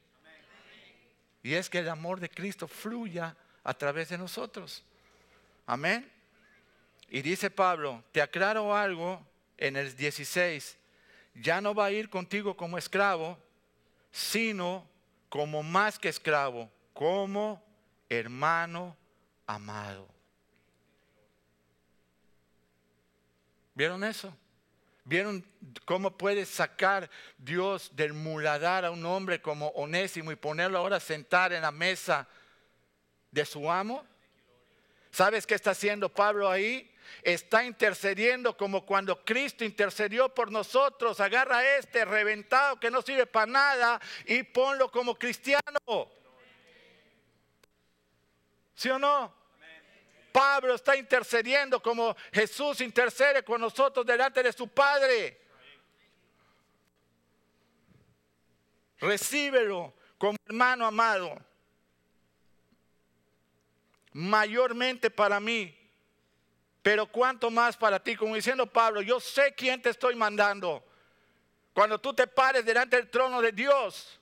Y 1.43 1.55
es 1.55 1.69
que 1.69 1.79
el 1.79 1.89
amor 1.89 2.21
de 2.21 2.29
Cristo 2.29 2.69
fluya 2.69 3.37
a 3.65 3.75
través 3.75 4.09
de 4.09 4.19
nosotros. 4.19 4.83
Amén. 5.67 6.11
Y 7.09 7.23
dice 7.23 7.51
Pablo, 7.51 8.03
te 8.13 8.23
aclaro 8.23 8.75
algo 8.75 9.25
en 9.59 9.77
el 9.77 9.95
16, 9.97 10.77
ya 11.35 11.61
no 11.61 11.75
va 11.75 11.87
a 11.87 11.91
ir 11.91 12.09
contigo 12.09 12.57
como 12.57 12.79
esclavo, 12.79 13.39
sino 14.11 14.89
como 15.29 15.63
más 15.63 15.99
que 15.99 16.09
esclavo, 16.09 16.71
como 16.93 17.63
hermano 18.09 18.97
amado. 19.47 20.09
¿Vieron 23.75 24.05
eso? 24.05 24.35
¿Vieron 25.05 25.45
cómo 25.85 26.17
puede 26.17 26.45
sacar 26.45 27.11
Dios 27.39 27.91
del 27.95 28.13
muladar 28.13 28.85
a 28.85 28.91
un 28.91 29.05
hombre 29.05 29.41
como 29.41 29.69
Onésimo 29.69 30.31
y 30.31 30.37
ponerlo 30.37 30.79
ahora 30.79 30.97
a 30.97 31.01
sentar 31.01 31.53
en 31.53 31.63
la 31.63 31.73
mesa 31.73 32.29
de 33.33 33.45
su 33.45 33.69
amo? 33.71 34.07
¿Sabes 35.11 35.47
qué 35.47 35.55
está 35.55 35.73
haciendo 35.73 36.09
Pablo 36.09 36.49
ahí? 36.49 36.89
Está 37.23 37.65
intercediendo 37.65 38.57
como 38.57 38.87
cuando 38.87 39.25
Cristo 39.25 39.65
intercedió 39.65 40.29
por 40.33 40.51
nosotros. 40.51 41.21
Agarra 41.21 41.77
este 41.77 42.05
reventado 42.05 42.79
que 42.79 42.91
no 42.91 43.03
sirve 43.03 43.27
para 43.27 43.47
nada 43.47 44.01
y 44.27 44.43
ponlo 44.45 44.91
como 44.91 45.15
cristiano. 45.17 45.61
¿Sí 48.75 48.89
o 48.89 48.99
no? 48.99 49.35
Pablo 50.33 50.75
está 50.75 50.97
intercediendo 50.97 51.83
como 51.83 52.17
Jesús 52.33 52.81
intercede 52.81 53.43
con 53.43 53.61
nosotros 53.61 54.07
delante 54.07 54.43
de 54.43 54.53
su 54.53 54.69
Padre. 54.69 55.43
Recíbelo 58.99 59.93
como 60.17 60.39
hermano 60.47 60.87
amado. 60.87 61.52
Mayormente 64.13 65.11
para 65.11 65.41
mí, 65.41 65.77
pero 66.83 67.07
cuánto 67.07 67.51
más 67.51 67.77
para 67.77 68.03
ti, 68.03 68.17
como 68.17 68.35
diciendo 68.35 68.67
Pablo, 68.67 69.01
yo 69.01 69.21
sé 69.21 69.55
quién 69.55 69.81
te 69.81 69.91
estoy 69.91 70.15
mandando. 70.15 70.85
Cuando 71.73 71.99
tú 71.99 72.13
te 72.13 72.27
pares 72.27 72.65
delante 72.65 72.97
del 72.97 73.09
trono 73.09 73.41
de 73.41 73.53
Dios, 73.53 74.21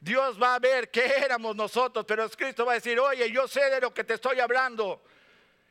Dios 0.00 0.40
va 0.40 0.56
a 0.56 0.58
ver 0.58 0.90
qué 0.90 1.04
éramos 1.04 1.56
nosotros, 1.56 2.04
pero 2.06 2.28
Cristo 2.30 2.66
va 2.66 2.72
a 2.72 2.74
decir, 2.76 2.98
oye, 3.00 3.30
yo 3.30 3.48
sé 3.48 3.70
de 3.70 3.80
lo 3.80 3.94
que 3.94 4.04
te 4.04 4.14
estoy 4.14 4.40
hablando. 4.40 5.02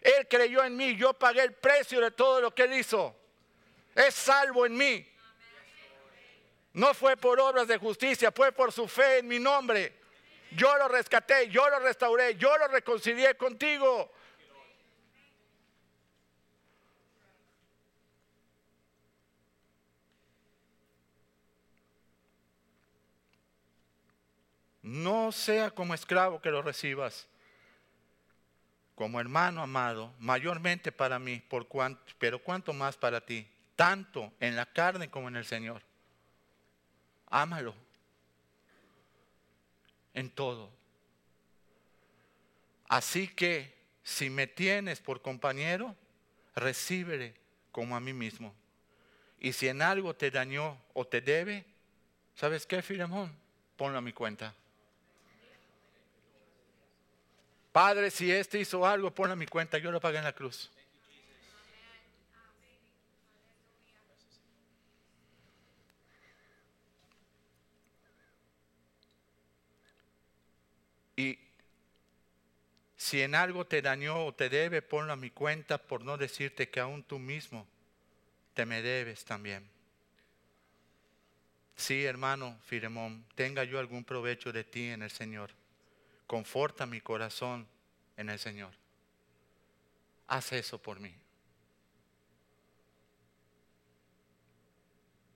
Él 0.01 0.27
creyó 0.27 0.63
en 0.63 0.75
mí, 0.75 0.95
yo 0.95 1.13
pagué 1.13 1.41
el 1.41 1.53
precio 1.53 2.01
de 2.01 2.11
todo 2.11 2.41
lo 2.41 2.53
que 2.53 2.63
él 2.63 2.73
hizo. 2.73 3.15
Es 3.93 4.13
salvo 4.13 4.65
en 4.65 4.75
mí. 4.75 5.07
No 6.73 6.93
fue 6.93 7.15
por 7.15 7.39
obras 7.39 7.67
de 7.67 7.77
justicia, 7.77 8.31
fue 8.31 8.51
por 8.51 8.71
su 8.71 8.87
fe 8.87 9.19
en 9.19 9.27
mi 9.27 9.39
nombre. 9.39 10.04
Yo 10.55 10.77
lo 10.77 10.87
rescaté, 10.87 11.49
yo 11.49 11.69
lo 11.69 11.79
restauré, 11.79 12.35
yo 12.35 12.57
lo 12.57 12.67
reconcilié 12.67 13.35
contigo. 13.35 14.11
No 24.81 25.31
sea 25.31 25.71
como 25.71 25.93
esclavo 25.93 26.41
que 26.41 26.51
lo 26.51 26.61
recibas, 26.61 27.27
como 28.93 29.19
hermano 29.19 29.61
amado, 29.61 30.13
mayormente 30.19 30.91
para 30.91 31.17
mí, 31.17 31.43
pero 32.19 32.39
cuanto 32.39 32.71
más 32.71 32.95
para 32.95 33.19
ti, 33.19 33.47
tanto 33.75 34.31
en 34.39 34.55
la 34.55 34.65
carne 34.67 35.09
como 35.09 35.27
en 35.27 35.37
el 35.37 35.45
Señor. 35.45 35.81
Ámalo 37.27 37.84
en 40.15 40.31
todo. 40.31 40.71
Así 42.87 43.27
que 43.27 43.75
si 44.03 44.29
me 44.29 44.47
tienes 44.47 44.99
por 44.99 45.21
compañero, 45.21 45.95
recíbele 46.55 47.35
como 47.71 47.95
a 47.95 47.99
mí 47.99 48.13
mismo. 48.13 48.55
Y 49.39 49.53
si 49.53 49.67
en 49.67 49.81
algo 49.81 50.15
te 50.15 50.31
dañó 50.31 50.81
o 50.93 51.05
te 51.05 51.21
debe, 51.21 51.65
¿sabes 52.35 52.65
qué, 52.65 52.81
Filemón? 52.81 53.35
Ponlo 53.77 53.97
a 53.97 54.01
mi 54.01 54.13
cuenta. 54.13 54.55
Padre, 57.71 58.09
si 58.09 58.31
este 58.31 58.59
hizo 58.59 58.85
algo, 58.85 59.13
ponlo 59.13 59.33
a 59.33 59.35
mi 59.35 59.47
cuenta, 59.47 59.77
yo 59.77 59.91
lo 59.91 59.99
pagué 59.99 60.19
en 60.19 60.23
la 60.23 60.33
cruz. 60.33 60.71
Y 71.15 71.39
si 72.97 73.21
en 73.21 73.35
algo 73.35 73.65
te 73.65 73.81
dañó 73.81 74.25
o 74.25 74.33
te 74.33 74.49
debe, 74.49 74.81
ponlo 74.81 75.13
a 75.13 75.17
mi 75.17 75.29
cuenta 75.29 75.77
por 75.77 76.03
no 76.03 76.17
decirte 76.17 76.69
que 76.69 76.79
aún 76.79 77.03
tú 77.03 77.19
mismo 77.19 77.67
te 78.53 78.65
me 78.65 78.81
debes 78.81 79.25
también. 79.25 79.69
Sí, 81.75 82.05
hermano 82.05 82.57
Filemón, 82.65 83.25
tenga 83.35 83.63
yo 83.63 83.79
algún 83.79 84.03
provecho 84.03 84.53
de 84.53 84.63
ti 84.63 84.87
en 84.87 85.03
el 85.03 85.11
Señor 85.11 85.51
conforta 86.27 86.85
mi 86.85 87.01
corazón 87.01 87.67
en 88.17 88.29
el 88.29 88.39
Señor. 88.39 88.71
Haz 90.27 90.53
eso 90.53 90.81
por 90.81 90.99
mí. 90.99 91.13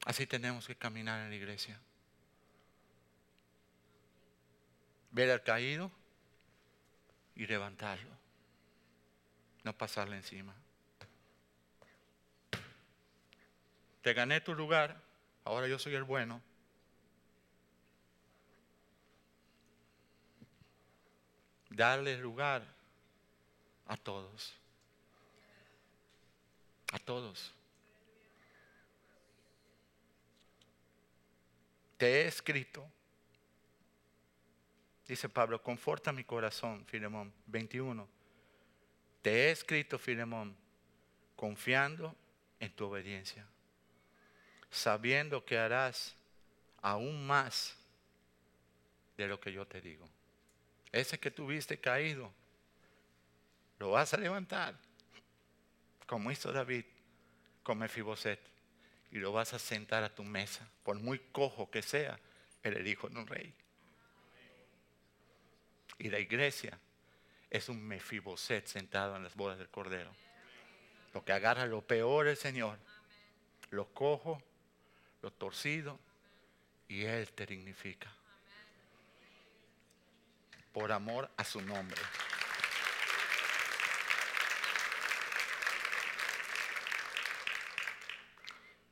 Así 0.06 0.26
tenemos 0.26 0.66
que 0.66 0.76
caminar 0.76 1.22
en 1.22 1.30
la 1.30 1.36
iglesia. 1.36 1.80
Ver 5.20 5.32
al 5.32 5.44
caído 5.44 5.92
y 7.36 7.46
levantarlo. 7.46 8.10
No 9.66 9.78
pasarle 9.78 10.16
encima. 10.16 10.56
Te 14.02 14.14
gané 14.14 14.40
tu 14.40 14.54
lugar, 14.54 14.96
ahora 15.44 15.68
yo 15.68 15.78
soy 15.78 15.96
el 15.96 16.06
bueno. 16.06 16.42
darle 21.70 22.18
lugar 22.18 22.64
a 23.88 23.98
todos. 23.98 24.56
A 26.94 27.00
todos. 27.00 27.52
Te 31.98 32.22
he 32.22 32.28
escrito, 32.28 32.90
dice 35.10 35.28
Pablo, 35.28 35.62
conforta 35.62 36.14
mi 36.14 36.24
corazón, 36.24 36.86
Filemón, 36.86 37.34
21. 37.48 38.08
Te 39.24 39.32
he 39.32 39.52
escrito, 39.52 39.98
Filemón, 39.98 40.56
confiando 41.36 42.16
en 42.60 42.72
tu 42.76 42.86
obediencia, 42.86 43.46
sabiendo 44.70 45.44
que 45.44 45.58
harás 45.58 46.16
aún 46.82 47.26
más 47.26 47.76
de 49.18 49.28
lo 49.28 49.40
que 49.40 49.52
yo 49.52 49.66
te 49.66 49.82
digo. 49.82 50.08
Ese 50.92 51.20
que 51.20 51.32
tuviste 51.32 51.80
caído, 51.80 52.32
lo 53.80 53.92
vas 53.92 54.14
a 54.14 54.18
levantar, 54.18 54.76
como 56.06 56.32
hizo 56.32 56.52
David 56.52 56.86
con 57.64 57.80
Mefiboset, 57.80 58.40
y 59.12 59.18
lo 59.18 59.32
vas 59.32 59.56
a 59.56 59.60
sentar 59.60 60.04
a 60.04 60.14
tu 60.14 60.24
mesa, 60.24 60.70
por 60.84 61.00
muy 61.00 61.18
cojo 61.32 61.72
que 61.72 61.82
sea, 61.82 62.20
el 62.62 62.86
hijo 62.86 63.10
de 63.10 63.18
un 63.18 63.26
rey. 63.26 63.56
Y 66.00 66.10
la 66.10 66.20
iglesia 66.20 66.80
es 67.50 67.70
un 67.70 67.82
Mefiboset 67.86 68.66
sentado 68.66 69.16
en 69.16 69.24
las 69.24 69.36
bodas 69.36 69.60
del 69.60 69.70
Cordero. 69.70 70.12
Lo 71.14 71.24
que 71.24 71.34
agarra 71.34 71.66
lo 71.66 71.82
peor 71.82 72.28
el 72.28 72.38
Señor, 72.38 72.80
lo 73.70 73.88
cojo, 73.94 74.42
lo 75.22 75.32
torcido, 75.32 76.00
y 76.88 77.04
Él 77.04 77.32
te 77.32 77.46
dignifica 77.46 78.12
por 80.74 80.92
amor 80.92 81.30
a 81.38 81.44
su 81.44 81.62
nombre. 81.62 82.00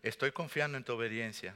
Estoy 0.03 0.31
confiando 0.31 0.77
en 0.77 0.83
tu 0.83 0.93
obediencia, 0.93 1.55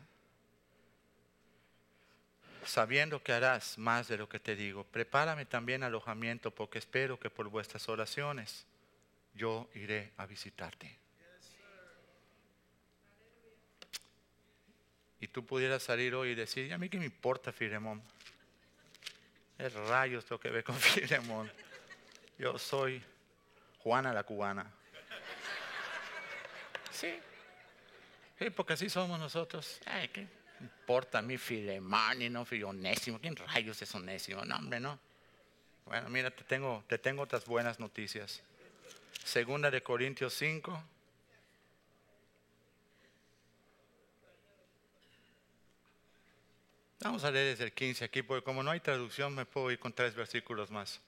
sabiendo 2.71 3.21
que 3.21 3.33
harás 3.33 3.77
más 3.77 4.07
de 4.07 4.17
lo 4.17 4.29
que 4.29 4.39
te 4.39 4.55
digo. 4.55 4.85
Prepárame 4.85 5.45
también 5.45 5.83
alojamiento 5.83 6.51
porque 6.51 6.79
espero 6.79 7.19
que 7.19 7.29
por 7.29 7.49
vuestras 7.49 7.89
oraciones 7.89 8.65
yo 9.33 9.69
iré 9.75 10.11
a 10.17 10.25
visitarte. 10.25 10.97
Y 15.19 15.27
tú 15.27 15.45
pudieras 15.45 15.83
salir 15.83 16.15
hoy 16.15 16.29
y 16.29 16.35
decir, 16.35 16.73
a 16.73 16.77
mí 16.77 16.89
qué 16.89 16.97
me 16.97 17.05
importa, 17.05 17.51
Firemón 17.51 18.01
es 19.61 19.73
rayos 19.73 20.27
lo 20.29 20.39
que 20.39 20.49
ve 20.49 20.63
con 20.63 20.75
Filemón. 20.79 21.51
Yo 22.39 22.57
soy 22.57 23.03
Juana 23.79 24.13
la 24.13 24.23
cubana. 24.23 24.71
Sí. 26.91 27.19
Sí, 28.39 28.49
porque 28.49 28.73
así 28.73 28.89
somos 28.89 29.19
nosotros. 29.19 29.79
Ay, 29.85 30.07
¿Qué 30.07 30.40
importa 30.61 31.19
a 31.19 31.21
mí 31.21 31.37
Filemón 31.37 32.21
y 32.21 32.29
no 32.29 32.45
Filonésimo? 32.45 33.19
¿Quién 33.19 33.35
rayos 33.35 33.81
es 33.81 33.93
onésimo? 33.95 34.45
No, 34.45 34.55
hombre, 34.55 34.79
no. 34.79 34.99
Bueno, 35.85 36.09
mira, 36.09 36.31
te 36.31 36.43
tengo, 36.43 36.83
te 36.87 36.97
tengo 36.97 37.23
otras 37.23 37.45
buenas 37.45 37.79
noticias. 37.79 38.41
Segunda 39.23 39.69
de 39.71 39.81
Corintios 39.81 40.33
5. 40.35 40.83
Vamos 47.03 47.23
a 47.23 47.31
leer 47.31 47.47
desde 47.47 47.63
el 47.63 47.73
15 47.73 48.05
aquí, 48.05 48.21
porque 48.21 48.43
como 48.43 48.61
no 48.61 48.69
hay 48.69 48.79
traducción, 48.79 49.33
me 49.33 49.45
puedo 49.45 49.71
ir 49.71 49.79
con 49.79 49.91
tres 49.91 50.13
versículos 50.13 50.69
más. 50.69 51.01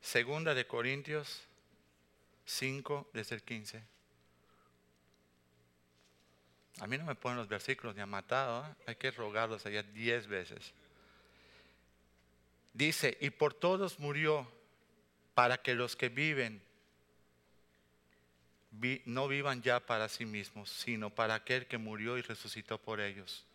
Segunda 0.00 0.54
de 0.54 0.64
Corintios 0.66 1.42
5, 2.44 3.10
desde 3.12 3.36
el 3.36 3.42
15. 3.42 3.82
A 6.80 6.86
mí 6.86 6.98
no 6.98 7.04
me 7.04 7.14
ponen 7.14 7.38
los 7.38 7.48
versículos 7.48 7.94
ni 7.94 8.00
a 8.00 8.06
matado, 8.06 8.66
¿eh? 8.66 8.74
hay 8.86 8.96
que 8.96 9.10
rogarlos 9.10 9.64
allá 9.64 9.82
diez 9.82 10.26
veces. 10.26 10.72
Dice, 12.72 13.16
y 13.20 13.30
por 13.30 13.54
todos 13.54 14.00
murió 14.00 14.50
para 15.34 15.58
que 15.58 15.74
los 15.74 15.94
que 15.94 16.08
viven 16.08 16.60
no 19.04 19.28
vivan 19.28 19.62
ya 19.62 19.80
para 19.80 20.08
sí 20.08 20.26
mismos, 20.26 20.70
sino 20.70 21.10
para 21.10 21.34
aquel 21.34 21.66
que 21.66 21.78
murió 21.78 22.18
y 22.18 22.22
resucitó 22.22 22.78
por 22.78 23.00
ellos. 23.00 23.46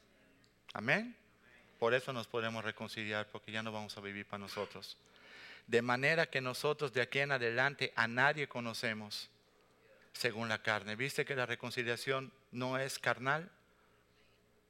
Amén. 0.74 1.16
Por 1.78 1.94
eso 1.94 2.14
nos 2.14 2.28
podemos 2.28 2.64
reconciliar, 2.64 3.28
porque 3.30 3.52
ya 3.52 3.64
no 3.64 3.72
vamos 3.72 3.98
a 3.98 4.02
vivir 4.02 4.26
para 4.26 4.40
nosotros. 4.40 4.98
De 5.70 5.84
manera 5.84 6.26
que 6.26 6.42
nosotros 6.42 6.94
de 6.94 7.02
aquí 7.02 7.20
en 7.20 7.32
adelante 7.32 7.94
a 7.96 8.08
nadie 8.08 8.50
conocemos 8.50 9.30
según 10.14 10.50
la 10.50 10.64
carne. 10.64 10.96
¿Viste 10.96 11.26
que 11.26 11.36
la 11.36 11.46
reconciliación 11.46 12.34
no 12.52 12.80
es 12.80 12.98
carnal? 12.98 13.52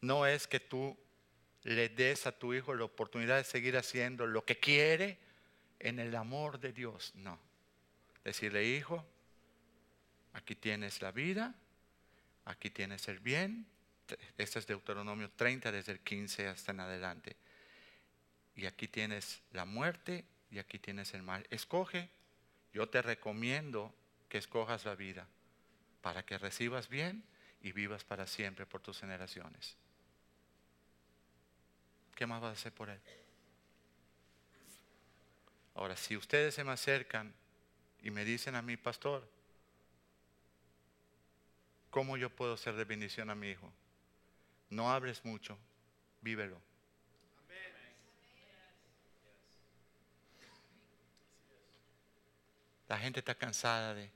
No 0.01 0.25
es 0.25 0.45
que 0.45 0.59
tú 0.59 0.97
le 1.63 1.87
des 1.87 2.27
a 2.27 2.37
tu 2.37 2.53
hijo 2.53 2.75
la 2.75 2.83
oportunidad 2.83 3.37
de 3.37 3.45
seguir 3.45 3.77
haciendo 3.77 4.27
lo 4.27 4.43
que 4.43 4.59
quiere 4.59 5.17
en 5.79 5.99
el 5.99 6.13
amor 6.17 6.59
de 6.59 6.73
Dios. 6.73 7.13
No. 7.15 7.39
Decirle, 8.25 8.65
hijo, 8.65 9.05
Aquí 10.33 10.53
tienes 10.53 11.01
la 11.01 11.13
vida 11.13 11.55
Aquí 12.43 12.71
tienes 12.71 13.07
el 13.07 13.19
bien. 13.19 13.65
Este 14.37 14.59
es 14.59 14.67
Deuteronomio 14.67 15.29
30 15.29 15.71
desde 15.71 15.93
el 15.93 15.99
15 16.01 16.47
hasta 16.47 16.73
en 16.73 16.81
adelante. 16.81 17.37
Y 18.55 18.65
aquí 18.65 18.89
tienes 18.89 19.41
la 19.53 19.63
muerte 19.63 20.25
y 20.51 20.59
aquí 20.59 20.79
tienes 20.79 21.13
el 21.13 21.23
mal. 21.23 21.45
Escoge. 21.49 22.09
Yo 22.73 22.87
te 22.89 23.01
recomiendo 23.01 23.93
que 24.27 24.37
escojas 24.37 24.85
la 24.85 24.95
vida 24.95 25.27
para 26.01 26.23
que 26.23 26.37
recibas 26.37 26.87
bien 26.87 27.23
y 27.61 27.71
vivas 27.71 28.03
para 28.03 28.27
siempre 28.27 28.65
por 28.65 28.81
tus 28.81 28.99
generaciones. 28.99 29.75
¿Qué 32.15 32.27
más 32.27 32.41
vas 32.41 32.49
a 32.49 32.53
hacer 32.53 32.73
por 32.73 32.89
él? 32.89 32.99
Ahora, 35.73 35.95
si 35.95 36.17
ustedes 36.17 36.55
se 36.55 36.63
me 36.63 36.71
acercan 36.71 37.33
y 38.01 38.11
me 38.11 38.25
dicen 38.25 38.55
a 38.55 38.61
mi 38.61 38.77
pastor, 38.77 39.27
¿cómo 41.89 42.17
yo 42.17 42.29
puedo 42.29 42.57
ser 42.57 42.75
de 42.75 42.83
bendición 42.83 43.29
a 43.29 43.35
mi 43.35 43.49
hijo? 43.49 43.71
No 44.69 44.91
hables 44.91 45.23
mucho, 45.25 45.57
vívelo. 46.21 46.61
La 52.89 52.97
gente 52.97 53.19
está 53.19 53.35
cansada 53.35 53.93
de 53.93 54.11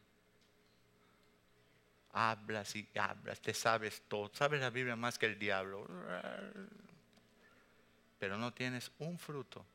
hablas 2.11 2.75
y 2.75 2.87
hablas, 2.95 3.39
te 3.39 3.53
sabes 3.53 4.03
todo, 4.07 4.29
sabes 4.33 4.61
la 4.61 4.69
Biblia 4.69 4.95
más 4.95 5.17
que 5.17 5.25
el 5.25 5.39
diablo, 5.39 5.87
pero 8.19 8.37
no 8.37 8.53
tienes 8.53 8.91
un 8.99 9.17
fruto 9.17 9.65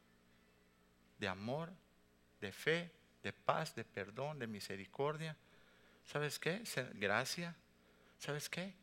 de 1.19 1.29
amor, 1.29 1.73
de 2.41 2.53
fe, 2.53 2.93
de 3.23 3.33
paz, 3.33 3.75
de 3.75 3.85
perdón, 3.85 4.39
de 4.39 4.47
misericordia. 4.47 5.37
¿Sabes 6.05 6.39
qué? 6.39 6.63
Gracia. 6.95 7.55
¿Sabes 8.19 8.49
qué? 8.49 8.75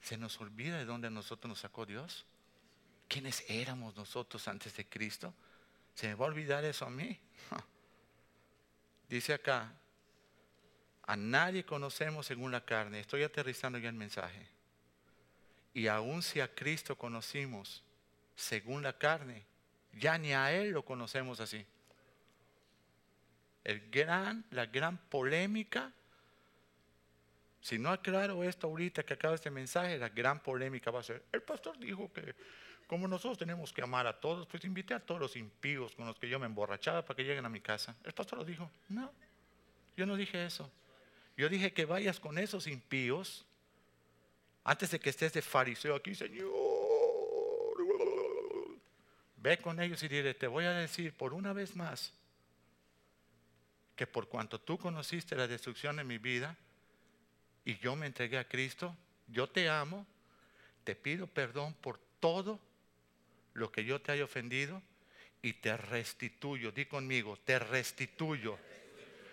Se 0.00 0.16
nos 0.16 0.40
olvida 0.40 0.78
de 0.78 0.84
dónde 0.84 1.10
nosotros 1.10 1.48
nos 1.48 1.60
sacó 1.60 1.86
Dios. 1.86 2.24
¿Quiénes 3.08 3.44
éramos 3.48 3.96
nosotros 3.96 4.46
antes 4.48 4.76
de 4.76 4.86
Cristo? 4.86 5.34
¿Se 5.94 6.08
me 6.08 6.14
va 6.14 6.26
a 6.26 6.28
olvidar 6.28 6.64
eso 6.64 6.86
a 6.86 6.90
mí? 6.90 7.20
Dice 9.14 9.32
acá, 9.32 9.72
a 11.04 11.16
nadie 11.16 11.64
conocemos 11.64 12.26
según 12.26 12.50
la 12.50 12.64
carne. 12.64 12.98
Estoy 12.98 13.22
aterrizando 13.22 13.78
ya 13.78 13.88
el 13.88 13.94
mensaje. 13.94 14.48
Y 15.72 15.86
aun 15.86 16.20
si 16.20 16.40
a 16.40 16.52
Cristo 16.52 16.98
conocimos 16.98 17.84
según 18.34 18.82
la 18.82 18.98
carne, 18.98 19.44
ya 19.92 20.18
ni 20.18 20.32
a 20.32 20.50
Él 20.50 20.70
lo 20.70 20.84
conocemos 20.84 21.38
así. 21.38 21.64
El 23.62 23.88
gran, 23.88 24.44
la 24.50 24.66
gran 24.66 24.98
polémica, 24.98 25.92
si 27.60 27.78
no 27.78 27.90
aclaro 27.90 28.42
esto 28.42 28.66
ahorita 28.66 29.04
que 29.04 29.14
acaba 29.14 29.36
este 29.36 29.52
mensaje, 29.52 29.96
la 29.96 30.08
gran 30.08 30.42
polémica 30.42 30.90
va 30.90 30.98
a 30.98 31.04
ser, 31.04 31.22
el 31.30 31.42
pastor 31.42 31.78
dijo 31.78 32.12
que 32.12 32.34
como 32.86 33.08
nosotros 33.08 33.38
tenemos 33.38 33.72
que 33.72 33.82
amar 33.82 34.06
a 34.06 34.20
todos, 34.20 34.46
pues 34.46 34.64
invité 34.64 34.94
a 34.94 35.00
todos 35.00 35.20
los 35.20 35.36
impíos 35.36 35.94
con 35.94 36.06
los 36.06 36.18
que 36.18 36.28
yo 36.28 36.38
me 36.38 36.46
emborrachaba 36.46 37.04
para 37.04 37.16
que 37.16 37.24
lleguen 37.24 37.46
a 37.46 37.48
mi 37.48 37.60
casa. 37.60 37.96
El 38.04 38.12
pastor 38.12 38.38
lo 38.38 38.44
dijo, 38.44 38.70
no, 38.88 39.10
yo 39.96 40.06
no 40.06 40.16
dije 40.16 40.44
eso. 40.44 40.70
Yo 41.36 41.48
dije 41.48 41.72
que 41.72 41.84
vayas 41.84 42.20
con 42.20 42.38
esos 42.38 42.66
impíos 42.66 43.44
antes 44.62 44.90
de 44.90 45.00
que 45.00 45.10
estés 45.10 45.32
de 45.32 45.42
fariseo 45.42 45.94
aquí, 45.94 46.14
Señor. 46.14 46.50
Ve 49.36 49.58
con 49.58 49.80
ellos 49.80 50.02
y 50.02 50.08
dile, 50.08 50.34
te 50.34 50.46
voy 50.46 50.64
a 50.64 50.72
decir 50.72 51.12
por 51.14 51.34
una 51.34 51.52
vez 51.52 51.76
más 51.76 52.12
que 53.96 54.06
por 54.06 54.28
cuanto 54.28 54.60
tú 54.60 54.78
conociste 54.78 55.36
la 55.36 55.46
destrucción 55.46 55.98
en 56.00 56.06
mi 56.06 56.18
vida 56.18 56.56
y 57.64 57.76
yo 57.78 57.94
me 57.96 58.06
entregué 58.06 58.38
a 58.38 58.48
Cristo, 58.48 58.96
yo 59.28 59.48
te 59.48 59.68
amo, 59.68 60.06
te 60.82 60.94
pido 60.94 61.26
perdón 61.26 61.74
por 61.74 61.98
todo 62.20 62.58
lo 63.54 63.70
que 63.72 63.84
yo 63.84 64.00
te 64.00 64.12
haya 64.12 64.24
ofendido 64.24 64.82
y 65.42 65.54
te 65.54 65.76
restituyo. 65.76 66.72
Di 66.72 66.86
conmigo, 66.86 67.38
te 67.44 67.58
restituyo 67.58 68.58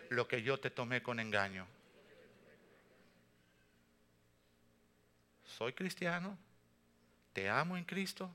lo 0.10 0.28
que 0.28 0.42
yo 0.42 0.60
te 0.60 0.70
tomé 0.70 1.02
con 1.02 1.20
engaño. 1.20 1.68
Soy 5.46 5.74
cristiano, 5.74 6.38
te 7.34 7.50
amo 7.50 7.78
en 7.78 7.84
Cristo 7.84 8.34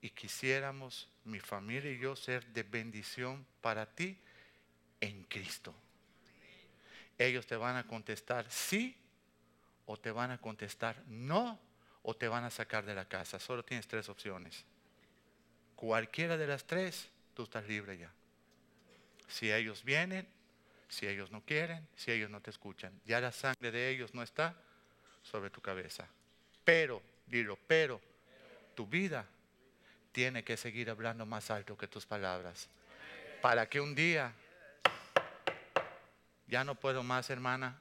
y 0.00 0.10
quisiéramos 0.10 1.08
mi 1.24 1.40
familia 1.40 1.90
y 1.90 1.98
yo 1.98 2.14
ser 2.14 2.46
de 2.46 2.62
bendición 2.62 3.46
para 3.60 3.86
ti 3.86 4.18
en 5.00 5.24
Cristo. 5.24 5.74
Ellos 7.18 7.46
te 7.46 7.56
van 7.56 7.76
a 7.76 7.86
contestar 7.86 8.50
sí 8.50 8.96
o 9.86 9.96
te 9.96 10.10
van 10.10 10.30
a 10.30 10.38
contestar 10.38 11.02
no 11.06 11.58
o 12.02 12.14
te 12.14 12.28
van 12.28 12.44
a 12.44 12.50
sacar 12.50 12.84
de 12.84 12.94
la 12.94 13.08
casa. 13.08 13.38
Solo 13.38 13.64
tienes 13.64 13.86
tres 13.86 14.08
opciones. 14.08 14.64
Cualquiera 15.76 16.36
de 16.36 16.46
las 16.46 16.64
tres, 16.64 17.08
tú 17.34 17.44
estás 17.44 17.66
libre 17.66 17.98
ya. 17.98 18.10
Si 19.28 19.52
ellos 19.52 19.84
vienen, 19.84 20.26
si 20.88 21.06
ellos 21.06 21.30
no 21.30 21.42
quieren, 21.44 21.86
si 21.96 22.10
ellos 22.10 22.30
no 22.30 22.40
te 22.40 22.50
escuchan, 22.50 22.98
ya 23.04 23.20
la 23.20 23.30
sangre 23.30 23.70
de 23.70 23.90
ellos 23.90 24.14
no 24.14 24.22
está 24.22 24.56
sobre 25.22 25.50
tu 25.50 25.60
cabeza. 25.60 26.08
Pero, 26.64 27.02
dilo, 27.26 27.58
pero 27.66 28.00
tu 28.74 28.86
vida 28.86 29.26
tiene 30.12 30.44
que 30.44 30.56
seguir 30.56 30.88
hablando 30.88 31.26
más 31.26 31.50
alto 31.50 31.76
que 31.76 31.88
tus 31.88 32.06
palabras. 32.06 32.68
Para 33.42 33.68
que 33.68 33.80
un 33.80 33.94
día, 33.94 34.32
ya 36.46 36.64
no 36.64 36.74
puedo 36.74 37.02
más, 37.02 37.28
hermana, 37.28 37.78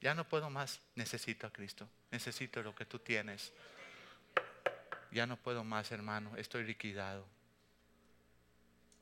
ya 0.00 0.14
no 0.14 0.28
puedo 0.28 0.50
más, 0.50 0.80
necesito 0.96 1.46
a 1.46 1.52
Cristo, 1.52 1.88
necesito 2.10 2.62
lo 2.62 2.74
que 2.74 2.84
tú 2.84 2.98
tienes. 2.98 3.52
Ya 5.12 5.26
no 5.26 5.36
puedo 5.36 5.64
más, 5.64 5.90
hermano, 5.90 6.36
estoy 6.36 6.64
liquidado. 6.64 7.26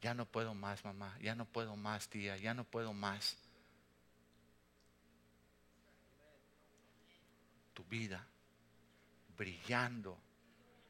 Ya 0.00 0.14
no 0.14 0.26
puedo 0.26 0.54
más, 0.54 0.84
mamá, 0.84 1.16
ya 1.20 1.34
no 1.34 1.44
puedo 1.44 1.76
más, 1.76 2.08
tía, 2.08 2.36
ya 2.36 2.54
no 2.54 2.64
puedo 2.64 2.92
más. 2.92 3.36
Tu 7.74 7.84
vida 7.84 8.24
brillando, 9.36 10.18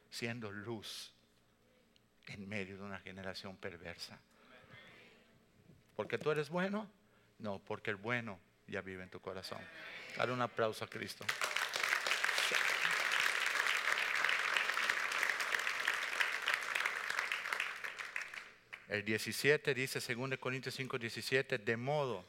siendo 0.09 0.51
luz 0.51 1.11
en 2.27 2.47
medio 2.47 2.77
de 2.77 2.83
una 2.83 2.99
generación 2.99 3.57
perversa. 3.57 4.19
¿Porque 5.95 6.17
tú 6.17 6.31
eres 6.31 6.49
bueno? 6.49 6.89
No, 7.39 7.59
porque 7.59 7.91
el 7.91 7.97
bueno 7.97 8.39
ya 8.67 8.81
vive 8.81 9.03
en 9.03 9.09
tu 9.09 9.19
corazón. 9.19 9.59
Dale 10.17 10.31
un 10.31 10.41
aplauso 10.41 10.85
a 10.85 10.87
Cristo. 10.87 11.25
El 18.89 19.05
17 19.05 19.73
dice, 19.73 20.01
según 20.01 20.35
Corintios 20.37 20.75
5, 20.75 20.97
17, 20.97 21.59
de 21.59 21.77
modo 21.77 22.25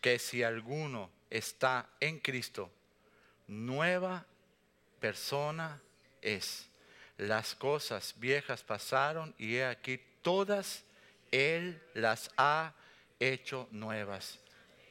que 0.00 0.18
si 0.18 0.42
alguno 0.42 1.10
está 1.30 1.88
en 2.00 2.18
Cristo, 2.18 2.70
nueva 3.46 4.26
persona 5.00 5.80
es 6.20 6.68
las 7.16 7.54
cosas 7.54 8.14
viejas 8.16 8.64
pasaron 8.64 9.34
y 9.38 9.56
he 9.56 9.64
aquí 9.64 10.00
todas 10.22 10.82
Él 11.30 11.80
las 11.94 12.30
ha 12.36 12.74
hecho 13.20 13.68
nuevas. 13.70 14.40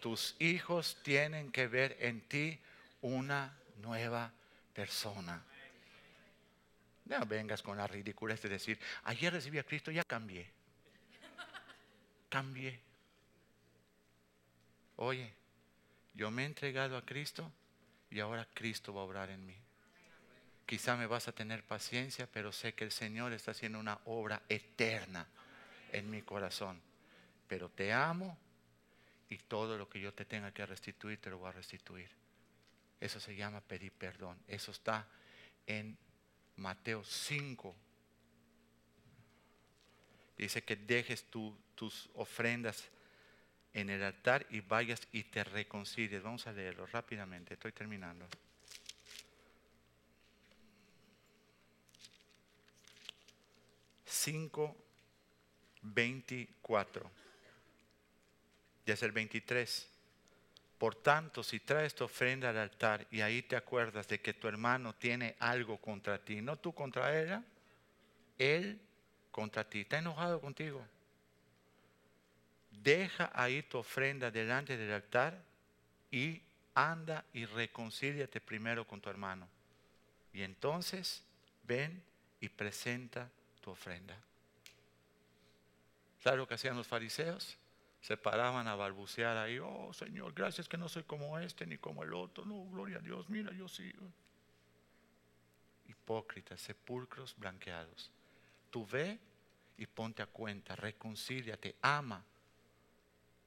Tus 0.01 0.35
hijos 0.39 0.97
tienen 1.03 1.51
que 1.51 1.67
ver 1.67 1.97
en 1.99 2.21
ti 2.21 2.59
una 3.01 3.57
nueva 3.81 4.31
persona. 4.73 5.43
No 7.05 7.25
vengas 7.25 7.61
con 7.61 7.77
la 7.77 7.87
ridiculez 7.87 8.41
de 8.41 8.49
decir, 8.49 8.79
ayer 9.03 9.33
recibí 9.33 9.57
a 9.59 9.63
Cristo, 9.63 9.91
ya 9.91 10.03
cambié. 10.03 10.49
Cambié. 12.33 12.79
Oye, 14.95 15.31
yo 16.15 16.31
me 16.31 16.41
he 16.41 16.45
entregado 16.47 16.97
a 16.97 17.05
Cristo 17.05 17.51
y 18.09 18.21
ahora 18.21 18.47
Cristo 18.55 18.91
va 18.91 19.01
a 19.01 19.03
obrar 19.03 19.29
en 19.29 19.45
mí. 19.45 19.55
Quizá 20.65 20.97
me 20.97 21.05
vas 21.05 21.27
a 21.27 21.31
tener 21.31 21.63
paciencia, 21.63 22.25
pero 22.25 22.51
sé 22.51 22.73
que 22.73 22.85
el 22.85 22.91
Señor 22.91 23.33
está 23.33 23.51
haciendo 23.51 23.77
una 23.77 23.99
obra 24.05 24.41
eterna 24.49 25.27
en 25.91 26.09
mi 26.09 26.23
corazón. 26.23 26.81
Pero 27.47 27.69
te 27.69 27.93
amo 27.93 28.35
y 29.29 29.37
todo 29.37 29.77
lo 29.77 29.87
que 29.87 29.99
yo 29.99 30.11
te 30.11 30.25
tenga 30.25 30.51
que 30.51 30.65
restituir, 30.65 31.21
te 31.21 31.29
lo 31.29 31.37
voy 31.37 31.49
a 31.49 31.51
restituir. 31.51 32.09
Eso 32.99 33.19
se 33.19 33.35
llama 33.35 33.61
pedir 33.61 33.91
perdón. 33.91 34.39
Eso 34.47 34.71
está 34.71 35.05
en 35.67 35.95
Mateo 36.55 37.03
5. 37.03 37.75
Dice 40.35 40.63
que 40.63 40.75
dejes 40.75 41.25
tus 41.75 42.09
ofrendas 42.15 42.89
en 43.73 43.89
el 43.89 44.03
altar 44.03 44.45
y 44.49 44.61
vayas 44.61 45.07
y 45.11 45.23
te 45.23 45.43
reconcilies. 45.43 46.21
Vamos 46.21 46.47
a 46.47 46.53
leerlo 46.53 46.85
rápidamente, 46.85 47.55
estoy 47.55 47.71
terminando. 47.71 48.27
5, 54.05 54.75
24. 55.81 57.11
Ya 58.85 58.93
es 58.93 59.03
el 59.03 59.11
23. 59.11 59.89
Por 60.77 60.95
tanto, 60.95 61.43
si 61.43 61.59
traes 61.59 61.95
tu 61.95 62.03
ofrenda 62.03 62.49
al 62.49 62.57
altar 62.57 63.07
y 63.11 63.21
ahí 63.21 63.41
te 63.41 63.55
acuerdas 63.55 64.07
de 64.07 64.21
que 64.21 64.33
tu 64.33 64.47
hermano 64.47 64.93
tiene 64.95 65.35
algo 65.39 65.77
contra 65.77 66.23
ti, 66.23 66.41
no 66.41 66.57
tú 66.57 66.73
contra 66.73 67.19
ella, 67.19 67.43
él 68.37 68.79
contra 69.31 69.67
ti, 69.67 69.81
está 69.81 69.97
enojado 69.97 70.39
contigo. 70.39 70.85
Deja 72.83 73.31
ahí 73.33 73.63
tu 73.63 73.77
ofrenda 73.77 74.29
delante 74.29 74.75
del 74.75 74.91
altar 74.91 75.41
y 76.11 76.41
anda 76.75 77.23
y 77.31 77.45
reconcíliate 77.45 78.41
primero 78.41 78.85
con 78.85 78.99
tu 78.99 79.09
hermano. 79.09 79.47
Y 80.33 80.41
entonces 80.41 81.23
ven 81.63 82.03
y 82.41 82.49
presenta 82.49 83.29
tu 83.61 83.71
ofrenda. 83.71 84.17
¿Sabes 86.21 86.37
lo 86.37 86.47
que 86.47 86.55
hacían 86.55 86.75
los 86.75 86.87
fariseos? 86.87 87.57
Se 88.01 88.17
paraban 88.17 88.67
a 88.67 88.75
balbucear 88.75 89.37
ahí, 89.37 89.59
oh 89.59 89.93
Señor, 89.93 90.33
gracias 90.33 90.67
que 90.67 90.77
no 90.77 90.89
soy 90.89 91.03
como 91.03 91.39
este 91.39 91.65
ni 91.65 91.77
como 91.77 92.03
el 92.03 92.13
otro. 92.13 92.43
No, 92.43 92.65
gloria 92.65 92.97
a 92.97 93.01
Dios, 93.01 93.29
mira, 93.29 93.53
yo 93.53 93.69
sí. 93.69 93.93
Hipócritas, 95.87 96.59
sepulcros 96.59 97.33
blanqueados. 97.37 98.11
Tú 98.69 98.85
ve 98.85 99.19
y 99.77 99.85
ponte 99.85 100.21
a 100.21 100.25
cuenta, 100.25 100.75
reconcíliate, 100.75 101.75
ama, 101.81 102.25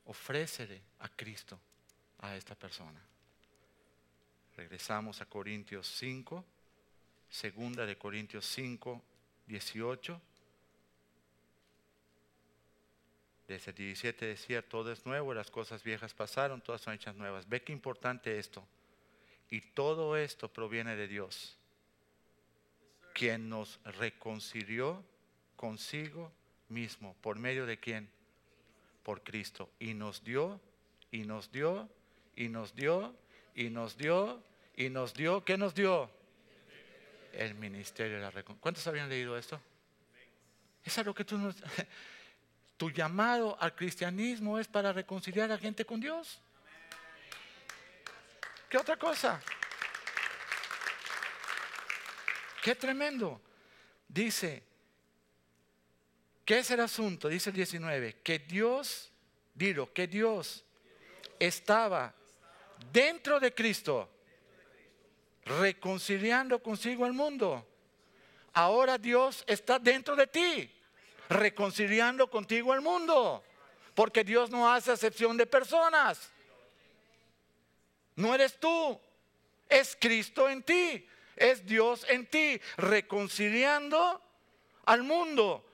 ofrécele 0.07 0.83
a 1.01 1.09
Cristo 1.09 1.59
a 2.19 2.37
esta 2.37 2.55
persona. 2.55 3.01
Regresamos 4.57 5.21
a 5.21 5.27
Corintios 5.27 5.87
5, 5.99 6.45
segunda 7.29 7.85
de 7.85 7.99
Corintios 7.99 8.47
5, 8.47 9.03
18. 9.47 10.21
Desde 13.49 13.71
el 13.71 13.77
17 13.77 14.27
decía, 14.27 14.67
todo 14.67 14.91
es 14.91 15.05
nuevo, 15.07 15.35
las 15.35 15.51
cosas 15.51 15.83
viejas 15.85 16.15
pasaron, 16.15 16.61
todas 16.63 16.81
son 16.81 16.95
hechas 16.95 17.15
nuevas. 17.15 17.49
Ve 17.49 17.63
qué 17.63 17.73
importante 17.73 18.39
esto. 18.39 18.67
Y 19.51 19.61
todo 19.61 20.17
esto 20.17 20.53
proviene 20.53 20.97
de 20.97 21.07
Dios, 21.07 21.57
quien 23.15 23.49
nos 23.49 23.79
reconcilió 23.85 25.05
consigo 25.55 26.33
mismo. 26.69 27.15
¿Por 27.21 27.39
medio 27.39 27.67
de 27.67 27.79
quién? 27.79 28.16
Por 29.07 29.23
Cristo. 29.23 29.71
Y 29.79 29.95
nos 29.95 30.25
dio, 30.25 30.61
y 31.13 31.19
nos 31.19 31.53
dio, 31.53 31.89
y 32.35 32.49
nos 32.49 32.75
dio, 32.75 33.15
y 33.55 33.71
nos 33.71 33.97
dio, 33.97 34.43
y 34.75 34.89
nos 34.91 35.15
dio. 35.15 35.45
¿Qué 35.45 35.57
nos 35.57 35.77
dio? 35.77 36.11
El 37.33 37.55
ministerio 37.55 38.17
de 38.17 38.23
la 38.23 38.31
reconciliación. 38.31 38.61
¿Cuántos 38.61 38.85
habían 38.89 39.09
leído 39.09 39.39
esto? 39.39 39.61
Es 40.83 40.99
lo 41.07 41.15
que 41.15 41.25
tú 41.25 41.39
nos... 41.39 41.55
Tu 42.77 42.91
llamado 42.91 43.57
al 43.61 43.77
cristianismo 43.77 44.59
es 44.59 44.67
para 44.67 44.93
reconciliar 44.93 45.51
a 45.51 45.55
la 45.55 45.59
gente 45.59 45.87
con 45.87 46.01
Dios. 46.01 46.41
¿Qué 48.69 48.77
otra 48.77 48.97
cosa? 48.97 49.41
Qué 52.61 52.75
tremendo. 52.75 53.41
Dice, 54.09 54.65
¿qué 56.47 56.61
es 56.61 56.71
el 56.71 56.81
asunto? 56.81 57.29
Dice 57.29 57.51
el 57.51 57.57
19, 57.57 58.21
que 58.23 58.39
Dios, 58.39 59.13
dilo, 59.53 59.93
que 59.93 60.07
Dios 60.07 60.65
estaba 61.39 62.15
dentro 62.91 63.39
de 63.39 63.53
Cristo, 63.55 64.09
reconciliando 65.45 66.63
consigo 66.63 67.05
al 67.05 67.13
mundo. 67.13 67.69
Ahora 68.55 68.97
Dios 68.97 69.45
está 69.47 69.79
dentro 69.79 70.17
de 70.17 70.27
ti 70.27 70.73
reconciliando 71.29 72.29
contigo 72.29 72.75
el 72.75 72.81
mundo. 72.81 73.45
Porque 73.95 74.25
Dios 74.25 74.51
no 74.51 74.71
hace 74.71 74.93
acepción 74.93 75.37
de 75.37 75.47
personas. 75.47 76.31
No 78.15 78.35
eres 78.35 78.59
tú, 78.59 78.99
es 79.69 79.97
Cristo 79.99 80.49
en 80.49 80.63
ti, 80.63 81.07
es 81.35 81.67
Dios 81.67 82.07
en 82.09 82.27
ti, 82.27 82.61
reconciliando 82.79 84.23
al 84.87 85.03
mundo 85.03 85.66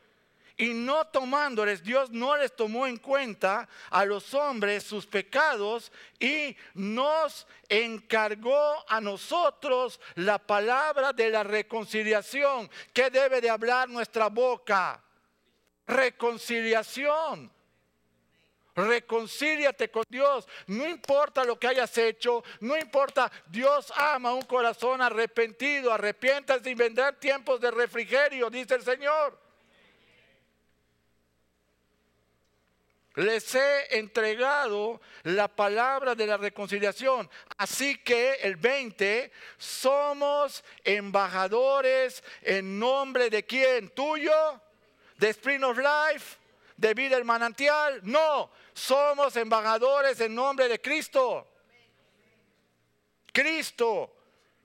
y 0.57 0.74
no 0.74 1.07
tomándoles, 1.07 1.82
Dios 1.82 2.11
no 2.11 2.36
les 2.36 2.55
tomó 2.55 2.86
en 2.86 2.98
cuenta 2.98 3.68
a 3.90 4.05
los 4.05 4.34
hombres 4.34 4.84
sus 4.84 5.07
pecados 5.07 5.90
y 6.18 6.57
nos 6.74 7.46
encargó 7.68 8.84
a 8.88 9.00
nosotros 9.00 10.00
la 10.16 10.38
palabra 10.38 11.12
de 11.12 11.30
la 11.30 11.42
reconciliación. 11.42 12.70
que 12.92 13.11
debe 13.11 13.40
de 13.40 13.50
hablar 13.50 13.88
nuestra 13.88 14.28
boca? 14.28 15.03
reconciliación. 15.86 17.50
Reconcíliate 18.74 19.90
con 19.90 20.05
Dios. 20.09 20.48
No 20.66 20.88
importa 20.88 21.44
lo 21.44 21.59
que 21.59 21.68
hayas 21.68 21.96
hecho, 21.98 22.42
no 22.61 22.76
importa. 22.76 23.30
Dios 23.46 23.92
ama 23.94 24.32
un 24.32 24.42
corazón 24.42 25.03
arrepentido. 25.03 25.92
Arrepientas 25.92 26.66
y 26.66 26.74
vendrán 26.74 27.18
tiempos 27.20 27.61
de 27.61 27.70
refrigerio, 27.70 28.48
dice 28.48 28.74
el 28.74 28.82
Señor. 28.82 29.41
Les 33.14 33.54
he 33.54 33.98
entregado 33.98 35.00
la 35.24 35.48
palabra 35.48 36.14
de 36.14 36.26
la 36.26 36.36
reconciliación. 36.36 37.28
Así 37.58 37.98
que 37.98 38.34
el 38.42 38.56
20, 38.56 39.30
somos 39.58 40.64
embajadores 40.84 42.24
en 42.42 42.78
nombre 42.78 43.28
de 43.28 43.44
quién? 43.44 43.90
¿Tuyo? 43.90 44.60
de 45.22 45.28
Spring 45.28 45.62
of 45.62 45.78
Life, 45.78 46.36
de 46.76 46.94
vida 46.94 47.16
el 47.16 47.24
manantial. 47.24 48.00
No, 48.02 48.50
somos 48.72 49.36
embajadores 49.36 50.20
en 50.20 50.34
nombre 50.34 50.66
de 50.66 50.80
Cristo. 50.80 51.46
Cristo, 53.32 54.22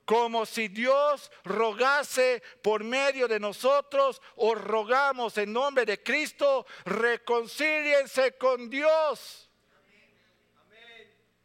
como 0.07 0.47
si 0.47 0.69
Dios 0.69 1.29
rogase 1.43 2.41
por 2.63 2.83
medio 2.83 3.27
de 3.27 3.39
nosotros, 3.39 4.19
os 4.37 4.59
rogamos 4.59 5.37
en 5.37 5.53
nombre 5.53 5.85
de 5.85 6.01
Cristo, 6.01 6.65
reconcíliense 6.85 8.37
con 8.39 8.71
Dios. 8.71 9.51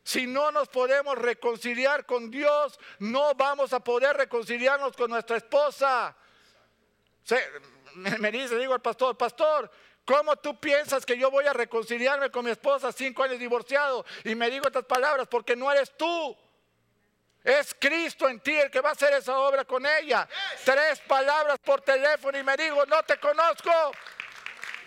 Si 0.03 0.27
no 0.27 0.51
nos 0.51 0.69
podemos 0.69 1.19
reconciliar 1.19 2.07
con 2.07 2.31
Dios, 2.31 2.81
no 3.01 3.35
vamos 3.35 3.75
a 3.75 3.81
poder 3.81 4.17
reconciliarnos 4.17 4.97
con 4.97 5.11
nuestra 5.11 5.37
esposa 5.37 6.17
me 7.95 8.33
dice, 8.33 8.57
digo 8.59 8.75
al 8.75 8.81
pastor, 8.83 9.17
pastor, 9.17 9.71
¿cómo 10.05 10.37
tú 10.37 10.59
piensas 10.59 11.05
que 11.05 11.19
yo 11.19 11.31
voy 11.31 11.47
a 11.47 11.53
reconciliarme 11.53 12.31
con 12.31 12.45
mi 12.45 12.51
esposa 12.51 12.93
cinco 12.93 13.23
años 13.23 13.39
divorciado? 13.39 14.05
Y 14.25 14.35
me 14.35 14.51
digo 14.51 14.67
estas 14.67 14.85
palabras, 14.85 15.29
porque 15.29 15.57
no 15.57 15.71
eres 15.71 15.97
tú. 15.97 16.37
Es 17.45 17.75
Cristo 17.79 18.29
en 18.29 18.39
ti 18.41 18.57
el 18.57 18.71
que 18.71 18.81
va 18.81 18.91
a 18.91 18.93
hacer 18.93 19.13
esa 19.15 19.37
obra 19.37 19.65
con 19.65 19.85
ella. 19.85 20.29
Tres 20.65 21.01
palabras 21.01 21.59
por 21.59 21.81
teléfono 21.81 22.39
y 22.39 22.43
me 22.43 22.57
digo, 22.57 22.87
no 22.87 23.03
te 23.03 23.19
conozco. 23.19 23.71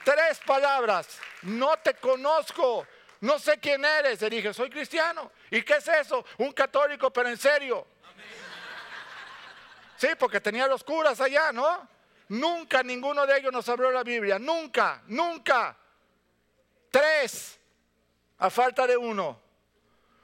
Tres 0.04 0.40
palabras, 0.46 1.20
no 1.42 1.76
te 1.78 1.96
conozco. 1.96 2.88
No 3.22 3.40
sé 3.40 3.60
quién 3.60 3.84
eres. 3.84 4.22
Le 4.22 4.30
dije, 4.30 4.54
soy 4.54 4.70
cristiano. 4.70 5.32
¿Y 5.50 5.64
qué 5.64 5.76
es 5.76 5.88
eso? 5.88 6.24
Un 6.38 6.52
católico, 6.52 7.12
pero 7.12 7.28
en 7.28 7.38
serio. 7.38 7.88
Sí, 9.98 10.10
porque 10.18 10.40
tenía 10.40 10.68
los 10.68 10.84
curas 10.84 11.20
allá, 11.20 11.52
¿no? 11.52 11.88
Nunca 12.30 12.84
ninguno 12.84 13.26
de 13.26 13.38
ellos 13.38 13.52
nos 13.52 13.68
habló 13.68 13.92
la 13.92 14.04
Biblia. 14.04 14.40
Nunca, 14.40 15.02
nunca. 15.08 15.76
Tres, 16.92 17.60
a 18.38 18.50
falta 18.50 18.88
de 18.88 18.96
uno. 18.96 19.45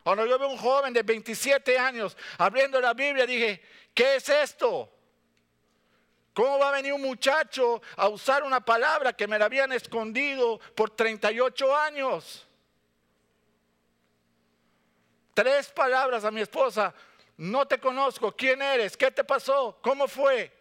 Cuando 0.04 0.26
yo 0.26 0.40
veo 0.40 0.50
un 0.50 0.58
joven 0.58 0.94
de 0.94 1.04
27 1.04 1.78
años 1.78 2.18
abriendo 2.38 2.82
la 2.82 2.94
Biblia, 2.94 3.26
dije, 3.26 3.62
¿qué 3.94 4.16
es 4.16 4.30
esto? 4.30 4.92
¿Cómo 6.34 6.58
va 6.60 6.70
a 6.70 6.72
venir 6.72 6.94
un 6.94 7.02
muchacho 7.02 7.82
a 7.98 8.08
usar 8.08 8.44
una 8.44 8.62
palabra 8.62 9.14
que 9.14 9.28
me 9.28 9.38
la 9.38 9.46
habían 9.46 9.72
escondido 9.74 10.60
por 10.76 10.92
38 10.92 11.76
años? 11.76 12.48
Tres 15.34 15.70
palabras 15.70 16.24
a 16.24 16.32
mi 16.32 16.42
esposa, 16.42 16.94
no 17.38 17.68
te 17.68 17.80
conozco, 17.80 18.36
¿quién 18.36 18.62
eres? 18.62 18.96
¿Qué 18.96 19.12
te 19.12 19.24
pasó? 19.24 19.78
¿Cómo 19.82 20.08
fue? 20.08 20.52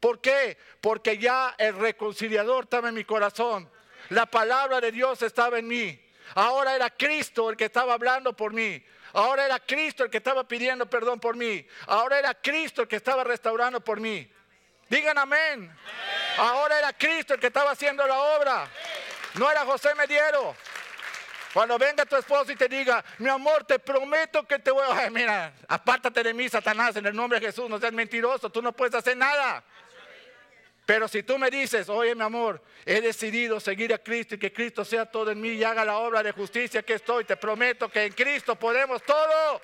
¿Por 0.00 0.20
qué? 0.20 0.58
Porque 0.80 1.16
ya 1.16 1.54
el 1.56 1.74
reconciliador 1.76 2.64
estaba 2.64 2.90
en 2.90 2.94
mi 2.94 3.04
corazón. 3.04 3.70
La 4.10 4.26
palabra 4.26 4.80
de 4.80 4.92
Dios 4.92 5.22
estaba 5.22 5.58
en 5.58 5.66
mí. 5.66 6.03
Ahora 6.34 6.74
era 6.74 6.90
Cristo 6.90 7.50
el 7.50 7.56
que 7.56 7.66
estaba 7.66 7.94
hablando 7.94 8.32
por 8.32 8.52
mí. 8.52 8.84
Ahora 9.12 9.44
era 9.44 9.60
Cristo 9.60 10.04
el 10.04 10.10
que 10.10 10.18
estaba 10.18 10.46
pidiendo 10.46 10.86
perdón 10.86 11.20
por 11.20 11.36
mí. 11.36 11.66
Ahora 11.86 12.18
era 12.18 12.34
Cristo 12.34 12.82
el 12.82 12.88
que 12.88 12.96
estaba 12.96 13.22
restaurando 13.24 13.80
por 13.80 14.00
mí. 14.00 14.30
Digan 14.88 15.18
amén. 15.18 15.74
Ahora 16.36 16.78
era 16.78 16.92
Cristo 16.92 17.34
el 17.34 17.40
que 17.40 17.46
estaba 17.46 17.70
haciendo 17.70 18.06
la 18.06 18.18
obra. 18.18 18.68
No 19.34 19.50
era 19.50 19.64
José 19.64 19.94
Mediero. 19.94 20.56
Cuando 21.52 21.78
venga 21.78 22.04
tu 22.04 22.16
esposo 22.16 22.50
y 22.50 22.56
te 22.56 22.68
diga, 22.68 23.04
mi 23.18 23.28
amor, 23.28 23.62
te 23.62 23.78
prometo 23.78 24.44
que 24.44 24.58
te 24.58 24.72
voy 24.72 24.84
a... 24.84 25.08
mira, 25.08 25.54
apártate 25.68 26.24
de 26.24 26.34
mí, 26.34 26.48
Satanás, 26.48 26.96
en 26.96 27.06
el 27.06 27.14
nombre 27.14 27.38
de 27.38 27.46
Jesús, 27.46 27.70
no 27.70 27.78
seas 27.78 27.92
mentiroso, 27.92 28.50
tú 28.50 28.60
no 28.60 28.72
puedes 28.72 28.96
hacer 28.96 29.16
nada. 29.16 29.62
Pero 30.86 31.08
si 31.08 31.22
tú 31.22 31.38
me 31.38 31.50
dices, 31.50 31.88
oye 31.88 32.14
mi 32.14 32.22
amor, 32.22 32.60
he 32.84 33.00
decidido 33.00 33.58
seguir 33.58 33.94
a 33.94 33.98
Cristo 33.98 34.34
y 34.34 34.38
que 34.38 34.52
Cristo 34.52 34.84
sea 34.84 35.06
todo 35.06 35.30
en 35.30 35.40
mí 35.40 35.48
y 35.50 35.64
haga 35.64 35.84
la 35.84 35.96
obra 35.98 36.22
de 36.22 36.32
justicia 36.32 36.82
que 36.82 36.94
estoy, 36.94 37.24
te 37.24 37.36
prometo 37.36 37.88
que 37.88 38.04
en 38.04 38.12
Cristo 38.12 38.54
podemos 38.56 39.02
todo. 39.02 39.62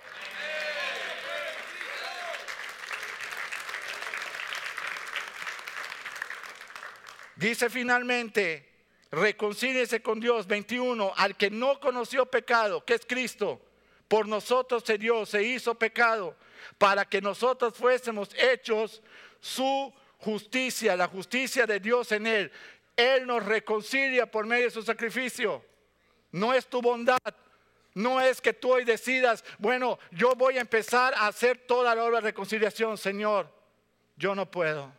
Dice 7.37 7.69
finalmente, 7.69 8.69
reconcíliese 9.11 10.03
con 10.03 10.21
Dios, 10.21 10.47
21, 10.47 11.13
al 11.17 11.37
que 11.37 11.51
no 11.51 11.81
conoció 11.81 12.27
pecado, 12.27 12.85
que 12.85 12.95
es 12.95 13.05
Cristo, 13.07 13.61
por 14.09 14.27
nosotros 14.27 14.83
se 14.87 14.99
dio, 14.99 15.25
se 15.25 15.43
hizo 15.43 15.75
pecado, 15.75 16.35
para 16.79 17.05
que 17.05 17.21
nosotros 17.21 17.75
fuésemos 17.75 18.31
hechos 18.35 19.03
su 19.41 19.93
justicia, 20.21 20.97
la 20.97 21.09
justicia 21.09 21.67
de 21.67 21.81
Dios 21.81 22.13
en 22.13 22.27
Él. 22.27 22.53
Él 22.97 23.27
nos 23.27 23.45
reconcilia 23.45 24.31
por 24.31 24.47
medio 24.47 24.65
de 24.65 24.71
su 24.71 24.83
sacrificio. 24.83 25.65
No 26.33 26.53
es 26.53 26.67
tu 26.67 26.81
bondad. 26.83 27.19
No 27.95 28.21
es 28.21 28.41
que 28.41 28.53
tú 28.53 28.73
hoy 28.73 28.85
decidas, 28.85 29.45
bueno, 29.59 29.99
yo 30.13 30.37
voy 30.37 30.59
a 30.59 30.61
empezar 30.61 31.13
a 31.15 31.27
hacer 31.27 31.59
toda 31.59 31.95
la 31.95 32.05
obra 32.05 32.19
de 32.19 32.27
reconciliación, 32.27 32.97
Señor. 32.97 33.51
Yo 34.17 34.35
no 34.35 34.49
puedo. 34.49 34.93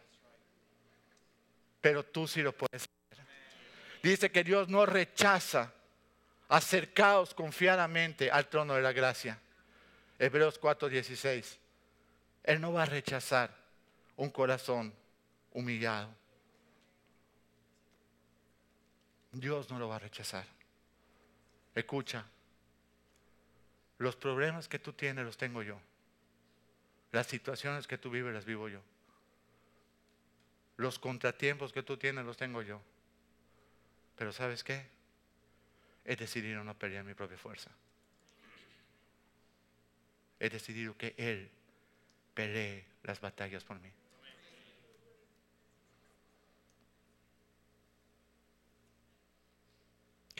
Pero 1.80 2.04
tú 2.04 2.28
sí 2.28 2.42
lo 2.42 2.52
puedes 2.52 2.84
hacer. 2.84 3.26
Dice 4.04 4.30
que 4.30 4.44
Dios 4.44 4.68
no 4.68 4.86
rechaza. 4.86 5.72
Acercaos 6.50 7.34
confiadamente 7.34 8.30
al 8.30 8.50
trono 8.50 8.74
de 8.74 8.82
la 8.82 8.92
gracia. 8.92 9.40
Hebreos 10.20 10.60
4:16. 10.60 11.58
Él 12.44 12.60
no 12.60 12.74
va 12.74 12.84
a 12.84 12.86
rechazar 12.86 13.56
un 14.18 14.30
corazón 14.30 14.94
humillado. 15.52 16.14
Dios 19.32 19.70
no 19.70 19.80
lo 19.80 19.88
va 19.88 19.96
a 19.96 20.00
rechazar. 20.00 20.46
Escucha, 21.74 22.26
los 23.98 24.16
problemas 24.16 24.68
que 24.68 24.80
tú 24.80 24.94
tienes 24.94 25.26
los 25.26 25.38
tengo 25.38 25.64
yo. 25.64 25.80
Las 27.12 27.28
situaciones 27.28 27.88
que 27.88 27.98
tú 27.98 28.10
vives 28.10 28.34
las 28.34 28.46
vivo 28.46 28.68
yo. 28.68 28.82
Los 30.78 31.00
contratiempos 31.00 31.72
que 31.72 31.84
tú 31.84 31.98
tienes 31.98 32.26
los 32.26 32.38
tengo 32.38 32.62
yo. 32.62 32.82
Pero 34.18 34.34
¿sabes 34.34 34.64
qué? 34.64 34.86
He 36.06 36.16
decidido 36.16 36.64
no 36.64 36.74
pelear 36.78 37.04
mi 37.04 37.14
propia 37.14 37.38
fuerza. 37.38 37.70
He 40.40 40.50
decidido 40.50 40.98
que 40.98 41.14
Él 41.18 41.50
pelee 42.34 42.86
las 43.04 43.22
batallas 43.22 43.64
por 43.64 43.80
mí. 43.80 43.92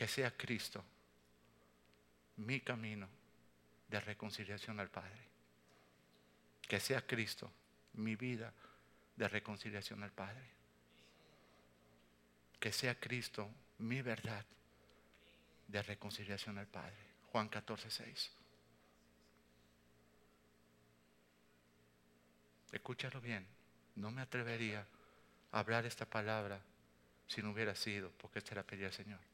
Que 0.02 0.08
sea 0.08 0.36
Cristo 0.36 0.84
mi 2.38 2.60
camino 2.60 3.08
de 3.86 4.00
reconciliación 4.00 4.80
al 4.80 4.90
Padre. 4.90 5.28
Que 6.60 6.80
sea 6.80 7.06
Cristo 7.06 7.48
mi 7.92 8.16
vida 8.16 8.52
de 9.14 9.28
reconciliación 9.28 10.02
al 10.02 10.10
Padre. 10.10 10.44
Que 12.58 12.72
sea 12.72 12.98
Cristo 12.98 13.48
mi 13.78 14.02
verdad 14.02 14.44
de 15.68 15.82
reconciliación 15.84 16.58
al 16.58 16.66
Padre. 16.66 16.96
Juan 17.30 17.48
14, 17.48 17.88
6. 17.88 18.32
Escúchalo 22.72 23.20
bien. 23.20 23.46
No 23.94 24.10
me 24.10 24.22
atrevería 24.22 24.84
a 25.52 25.60
hablar 25.60 25.86
esta 25.86 26.06
palabra 26.06 26.60
si 27.28 27.40
no 27.40 27.52
hubiera 27.52 27.76
sido 27.76 28.10
porque 28.18 28.40
esta 28.40 28.56
la 28.56 28.64
pedía 28.64 28.88
el 28.88 28.92
Señor. 28.92 29.31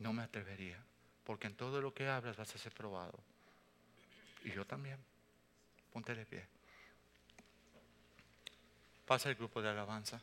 No 0.00 0.12
me 0.12 0.22
atrevería, 0.22 0.78
porque 1.24 1.46
en 1.46 1.54
todo 1.54 1.80
lo 1.80 1.94
que 1.94 2.08
hablas 2.08 2.36
vas 2.36 2.54
a 2.54 2.58
ser 2.58 2.72
probado. 2.72 3.18
Y 4.44 4.50
yo 4.50 4.66
también. 4.66 4.98
Ponte 5.92 6.14
de 6.14 6.24
pie. 6.24 6.46
Pasa 9.06 9.28
el 9.28 9.34
grupo 9.34 9.60
de 9.60 9.68
alabanza. 9.68 10.20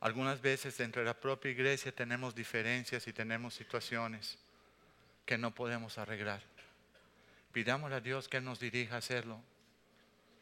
Algunas 0.00 0.40
veces 0.40 0.76
dentro 0.78 1.02
de 1.02 1.06
la 1.06 1.18
propia 1.18 1.50
iglesia 1.50 1.90
tenemos 1.92 2.34
diferencias 2.34 3.06
y 3.08 3.12
tenemos 3.12 3.54
situaciones 3.54 4.38
que 5.26 5.36
no 5.36 5.54
podemos 5.54 5.98
arreglar. 5.98 6.42
Pidámosle 7.52 7.96
a 7.96 8.00
Dios 8.00 8.28
que 8.28 8.40
nos 8.40 8.60
dirija 8.60 8.94
a 8.94 8.98
hacerlo 8.98 9.42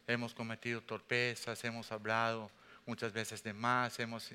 hemos 0.07 0.35
cometido 0.35 0.81
torpezas, 0.83 1.63
hemos 1.65 1.91
hablado 1.93 2.51
muchas 2.87 3.13
veces 3.13 3.43
de 3.43 3.53
más, 3.53 3.99
hemos... 4.01 4.31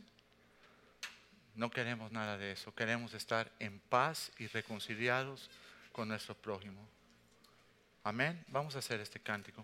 No 1.55 1.69
queremos 1.69 2.11
nada 2.11 2.37
de 2.37 2.53
eso, 2.53 2.73
queremos 2.73 3.13
estar 3.13 3.51
en 3.59 3.79
paz 3.79 4.31
y 4.37 4.47
reconciliados 4.47 5.49
con 5.91 6.07
nuestro 6.07 6.35
prójimo. 6.35 6.87
Amén. 8.03 8.43
Vamos 8.47 8.75
a 8.75 8.79
hacer 8.79 9.01
este 9.01 9.19
cántico. 9.19 9.63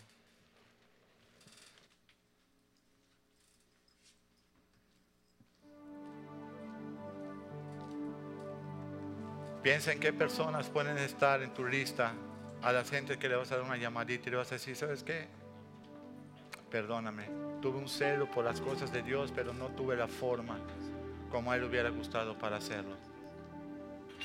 Piensa 9.64 9.92
en 9.92 10.00
qué 10.00 10.14
personas 10.14 10.70
pueden 10.70 10.98
estar 10.98 11.42
en 11.42 11.52
tu 11.54 11.66
lista 11.66 12.14
a 12.62 12.72
la 12.72 12.84
gente 12.84 13.18
que 13.18 13.28
le 13.28 13.36
vas 13.36 13.52
a 13.52 13.56
dar 13.56 13.66
una 13.66 13.78
llamadita 13.78 14.28
y 14.28 14.32
le 14.32 14.38
vas 14.38 14.52
a 14.52 14.56
decir, 14.56 14.76
¿sabes 14.76 15.02
qué? 15.02 15.28
Perdóname. 16.76 17.24
Tuve 17.62 17.78
un 17.78 17.88
celo 17.88 18.30
por 18.30 18.44
las 18.44 18.60
cosas 18.60 18.92
de 18.92 19.02
Dios, 19.02 19.32
pero 19.34 19.54
no 19.54 19.68
tuve 19.68 19.96
la 19.96 20.10
forma 20.10 20.60
como 21.32 21.50
a 21.50 21.56
Él 21.56 21.64
hubiera 21.64 21.88
gustado 21.88 22.38
para 22.38 22.58
hacerlo. 22.58 22.98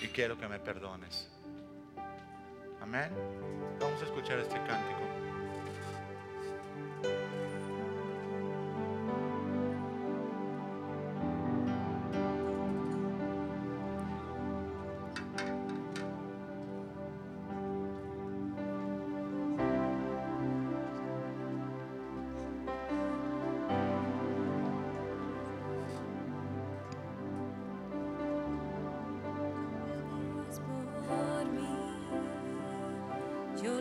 Y 0.02 0.08
quiero 0.08 0.36
que 0.36 0.48
me 0.48 0.58
perdones. 0.58 1.30
Amén. 2.80 3.12
Vamos 3.78 4.02
a 4.02 4.04
escuchar 4.04 4.40
este 4.40 4.56
cántico. 4.64 5.29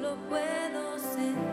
lo 0.09 0.15
puedo 0.27 0.97
sentir. 0.97 1.48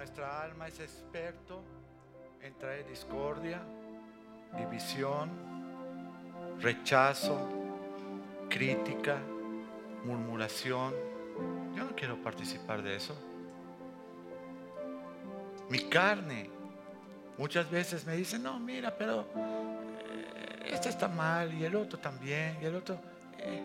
Nuestra 0.00 0.42
alma 0.42 0.66
es 0.66 0.80
experto 0.80 1.62
en 2.40 2.54
traer 2.54 2.88
discordia, 2.88 3.60
división, 4.56 5.28
rechazo, 6.58 7.46
crítica, 8.48 9.18
murmuración. 10.02 10.94
Yo 11.76 11.84
no 11.84 11.94
quiero 11.94 12.16
participar 12.22 12.80
de 12.80 12.96
eso. 12.96 13.14
Mi 15.68 15.80
carne 15.80 16.48
muchas 17.36 17.70
veces 17.70 18.06
me 18.06 18.16
dice, 18.16 18.38
no, 18.38 18.58
mira, 18.58 18.96
pero 18.96 19.26
eh, 19.36 20.70
este 20.70 20.88
está 20.88 21.08
mal 21.08 21.52
y 21.52 21.62
el 21.62 21.76
otro 21.76 21.98
también, 21.98 22.56
y 22.62 22.64
el 22.64 22.76
otro... 22.76 22.98
Eh, 23.36 23.62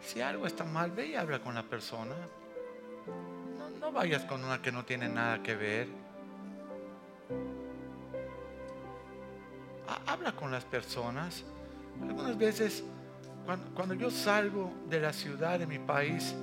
si 0.00 0.20
algo 0.20 0.44
está 0.44 0.64
mal, 0.64 0.90
ve 0.90 1.06
y 1.06 1.14
habla 1.14 1.38
con 1.38 1.54
la 1.54 1.62
persona. 1.62 2.16
No, 3.86 3.92
vayas 3.92 4.24
con 4.24 4.42
una 4.42 4.60
que 4.60 4.72
no 4.72 4.84
tiene 4.84 5.08
nada 5.08 5.40
que 5.44 5.54
ver. 5.54 5.86
Habla 10.06 10.32
con 10.32 10.50
las 10.50 10.64
personas. 10.64 11.44
Algunas 12.02 12.36
veces, 12.36 12.82
cuando, 13.44 13.72
cuando 13.76 13.94
yo 13.94 14.10
salgo 14.10 14.72
de 14.88 15.00
la 15.00 15.12
ciudad, 15.12 15.60
de 15.60 15.68
mi 15.68 15.78
país, 15.78 16.34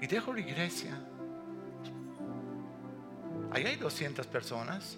y 0.00 0.06
dejo 0.06 0.32
la 0.32 0.38
iglesia, 0.38 0.96
ahí 3.50 3.64
hay 3.64 3.74
200 3.74 4.24
personas. 4.28 4.96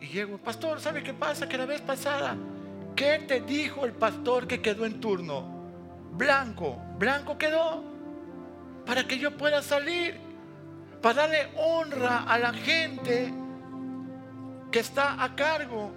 Y 0.00 0.06
llego, 0.08 0.36
pastor, 0.38 0.80
¿sabe 0.80 1.04
qué 1.04 1.14
pasa? 1.14 1.48
Que 1.48 1.56
la 1.56 1.66
vez 1.66 1.80
pasada, 1.80 2.36
¿qué 2.96 3.20
te 3.20 3.40
dijo 3.40 3.84
el 3.84 3.92
pastor 3.92 4.48
que 4.48 4.60
quedó 4.60 4.84
en 4.84 5.00
turno? 5.00 5.44
Blanco, 6.10 6.76
blanco 6.98 7.38
quedó. 7.38 7.93
Para 8.86 9.06
que 9.06 9.18
yo 9.18 9.36
pueda 9.36 9.62
salir, 9.62 10.18
para 11.00 11.22
darle 11.22 11.48
honra 11.56 12.24
a 12.24 12.38
la 12.38 12.52
gente 12.52 13.32
que 14.70 14.80
está 14.80 15.22
a 15.22 15.34
cargo, 15.36 15.92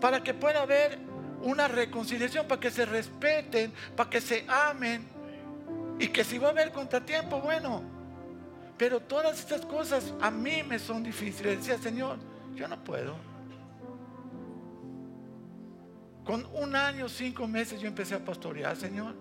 para 0.00 0.22
que 0.22 0.34
pueda 0.34 0.62
haber 0.62 0.98
una 1.42 1.68
reconciliación, 1.68 2.46
para 2.46 2.60
que 2.60 2.70
se 2.70 2.86
respeten, 2.86 3.72
para 3.96 4.10
que 4.10 4.20
se 4.20 4.44
amen. 4.48 5.06
Y 5.98 6.08
que 6.08 6.24
si 6.24 6.38
va 6.38 6.48
a 6.48 6.50
haber 6.50 6.72
contratiempo, 6.72 7.40
bueno. 7.40 7.82
Pero 8.78 9.00
todas 9.00 9.38
estas 9.38 9.64
cosas 9.66 10.12
a 10.20 10.30
mí 10.30 10.62
me 10.62 10.78
son 10.78 11.02
difíciles. 11.02 11.58
Decía, 11.58 11.78
Señor, 11.78 12.18
yo 12.54 12.66
no 12.68 12.82
puedo. 12.82 13.14
Con 16.24 16.46
un 16.54 16.76
año, 16.76 17.08
cinco 17.08 17.46
meses 17.46 17.80
yo 17.80 17.88
empecé 17.88 18.14
a 18.14 18.24
pastorear, 18.24 18.76
Señor. 18.76 19.14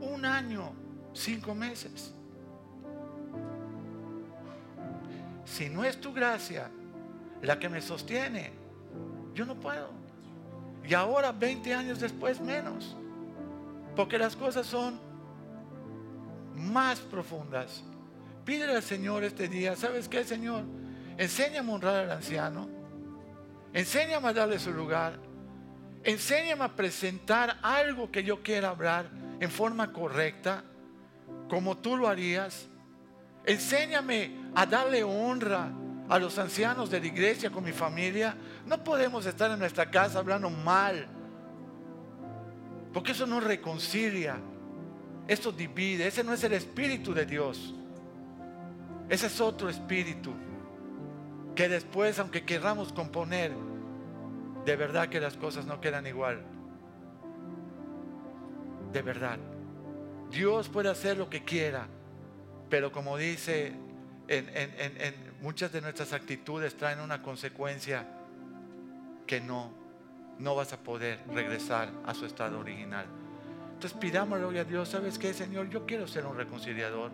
Un 0.00 0.24
año, 0.24 0.72
cinco 1.12 1.54
meses. 1.54 2.14
Si 5.44 5.68
no 5.68 5.84
es 5.84 6.00
tu 6.00 6.12
gracia 6.12 6.70
la 7.42 7.58
que 7.58 7.68
me 7.68 7.80
sostiene, 7.80 8.52
yo 9.34 9.46
no 9.46 9.58
puedo. 9.58 9.90
Y 10.84 10.94
ahora, 10.94 11.32
20 11.32 11.74
años 11.74 12.00
después, 12.00 12.40
menos. 12.40 12.96
Porque 13.94 14.18
las 14.18 14.36
cosas 14.36 14.66
son 14.66 14.98
más 16.54 17.00
profundas. 17.00 17.82
Pídele 18.44 18.76
al 18.76 18.82
Señor 18.82 19.24
este 19.24 19.48
día, 19.48 19.76
¿sabes 19.76 20.08
qué, 20.08 20.24
Señor? 20.24 20.64
Enséñame 21.16 21.70
a 21.70 21.74
honrar 21.74 21.96
al 21.96 22.12
anciano. 22.12 22.68
Enséñame 23.72 24.28
a 24.28 24.32
darle 24.32 24.58
su 24.58 24.72
lugar. 24.72 25.18
Enséñame 26.04 26.64
a 26.64 26.74
presentar 26.74 27.58
algo 27.62 28.10
que 28.10 28.24
yo 28.24 28.42
quiera 28.42 28.70
hablar 28.70 29.10
en 29.40 29.50
forma 29.50 29.92
correcta, 29.92 30.64
como 31.48 31.76
tú 31.78 31.96
lo 31.96 32.08
harías. 32.08 32.68
Enséñame 33.44 34.50
a 34.54 34.66
darle 34.66 35.02
honra 35.02 35.70
a 36.08 36.18
los 36.18 36.38
ancianos 36.38 36.90
de 36.90 37.00
la 37.00 37.06
iglesia 37.06 37.50
con 37.50 37.64
mi 37.64 37.72
familia. 37.72 38.36
No 38.66 38.82
podemos 38.82 39.26
estar 39.26 39.50
en 39.50 39.58
nuestra 39.58 39.90
casa 39.90 40.18
hablando 40.18 40.50
mal, 40.50 41.06
porque 42.92 43.12
eso 43.12 43.26
no 43.26 43.40
reconcilia, 43.40 44.36
eso 45.26 45.52
divide, 45.52 46.06
ese 46.06 46.24
no 46.24 46.32
es 46.32 46.42
el 46.44 46.54
espíritu 46.54 47.12
de 47.12 47.26
Dios. 47.26 47.74
Ese 49.08 49.26
es 49.26 49.40
otro 49.40 49.70
espíritu 49.70 50.34
que 51.54 51.68
después, 51.68 52.18
aunque 52.18 52.44
queramos 52.44 52.92
componer, 52.92 53.52
de 54.64 54.76
verdad 54.76 55.08
que 55.08 55.18
las 55.18 55.36
cosas 55.36 55.66
no 55.66 55.80
quedan 55.80 56.06
igual. 56.06 56.42
De 58.92 59.02
verdad. 59.02 59.38
Dios 60.30 60.68
puede 60.68 60.88
hacer 60.88 61.16
lo 61.16 61.30
que 61.30 61.44
quiera, 61.44 61.86
pero 62.68 62.92
como 62.92 63.16
dice, 63.16 63.72
en, 64.28 65.14
muchas 65.40 65.72
de 65.72 65.80
nuestras 65.80 66.12
actitudes 66.12 66.76
traen 66.76 67.00
una 67.00 67.22
consecuencia 67.22 68.06
que 69.26 69.40
no, 69.40 69.72
no 70.38 70.54
vas 70.54 70.72
a 70.72 70.78
poder 70.78 71.20
regresar 71.32 71.90
a 72.06 72.14
su 72.14 72.26
estado 72.26 72.58
original. 72.58 73.06
Entonces 73.74 73.96
pidámosle 73.98 74.58
a 74.58 74.64
Dios, 74.64 74.88
¿sabes 74.88 75.18
qué, 75.18 75.32
Señor? 75.32 75.70
Yo 75.70 75.86
quiero 75.86 76.06
ser 76.06 76.26
un 76.26 76.36
reconciliador. 76.36 77.12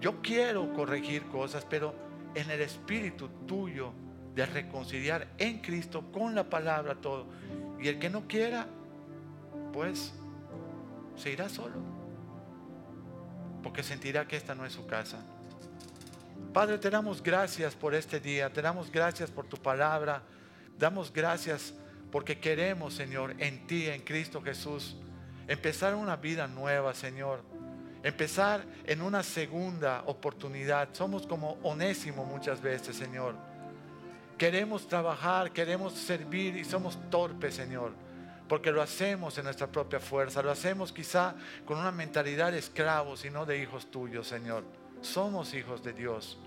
Yo 0.00 0.20
quiero 0.22 0.72
corregir 0.72 1.24
cosas, 1.24 1.66
pero 1.68 1.94
en 2.34 2.50
el 2.50 2.62
espíritu 2.62 3.28
tuyo 3.46 3.92
de 4.34 4.46
reconciliar 4.46 5.28
en 5.38 5.60
Cristo 5.60 6.10
con 6.10 6.34
la 6.34 6.48
palabra 6.48 6.94
todo. 6.94 7.26
Y 7.80 7.88
el 7.88 7.98
que 7.98 8.08
no 8.08 8.26
quiera, 8.26 8.66
pues 9.72 10.14
se 11.16 11.30
irá 11.30 11.48
solo. 11.48 11.91
Porque 13.62 13.82
sentirá 13.82 14.26
que 14.26 14.36
esta 14.36 14.54
no 14.54 14.64
es 14.66 14.72
su 14.72 14.86
casa. 14.86 15.18
Padre, 16.52 16.78
te 16.78 16.90
damos 16.90 17.22
gracias 17.22 17.74
por 17.74 17.94
este 17.94 18.20
día. 18.20 18.52
Te 18.52 18.60
damos 18.62 18.90
gracias 18.90 19.30
por 19.30 19.46
tu 19.46 19.56
palabra. 19.56 20.22
Damos 20.78 21.12
gracias 21.12 21.74
porque 22.10 22.38
queremos, 22.38 22.94
Señor, 22.94 23.34
en 23.38 23.66
ti, 23.66 23.88
en 23.88 24.02
Cristo 24.02 24.42
Jesús, 24.42 24.96
empezar 25.48 25.94
una 25.94 26.16
vida 26.16 26.46
nueva, 26.46 26.94
Señor. 26.94 27.42
Empezar 28.02 28.64
en 28.84 29.00
una 29.00 29.22
segunda 29.22 30.02
oportunidad. 30.06 30.88
Somos 30.92 31.26
como 31.26 31.58
onésimo 31.62 32.24
muchas 32.24 32.60
veces, 32.60 32.96
Señor 32.96 33.52
Queremos 34.42 34.88
trabajar, 34.88 35.52
queremos 35.52 35.92
servir 35.92 36.56
y 36.56 36.64
somos 36.64 36.98
torpes, 37.10 37.54
Señor, 37.54 37.92
porque 38.52 38.70
lo 38.70 38.82
hacemos 38.82 39.38
en 39.38 39.44
nuestra 39.44 39.66
propia 39.66 39.98
fuerza, 39.98 40.42
lo 40.42 40.50
hacemos 40.50 40.92
quizá 40.92 41.34
con 41.64 41.78
una 41.78 41.90
mentalidad 41.90 42.52
de 42.52 42.58
esclavos 42.58 43.24
y 43.24 43.30
no 43.30 43.46
de 43.46 43.56
hijos 43.56 43.90
tuyos, 43.90 44.28
Señor. 44.28 44.62
Somos 45.00 45.54
hijos 45.54 45.82
de 45.82 45.94
Dios. 45.94 46.38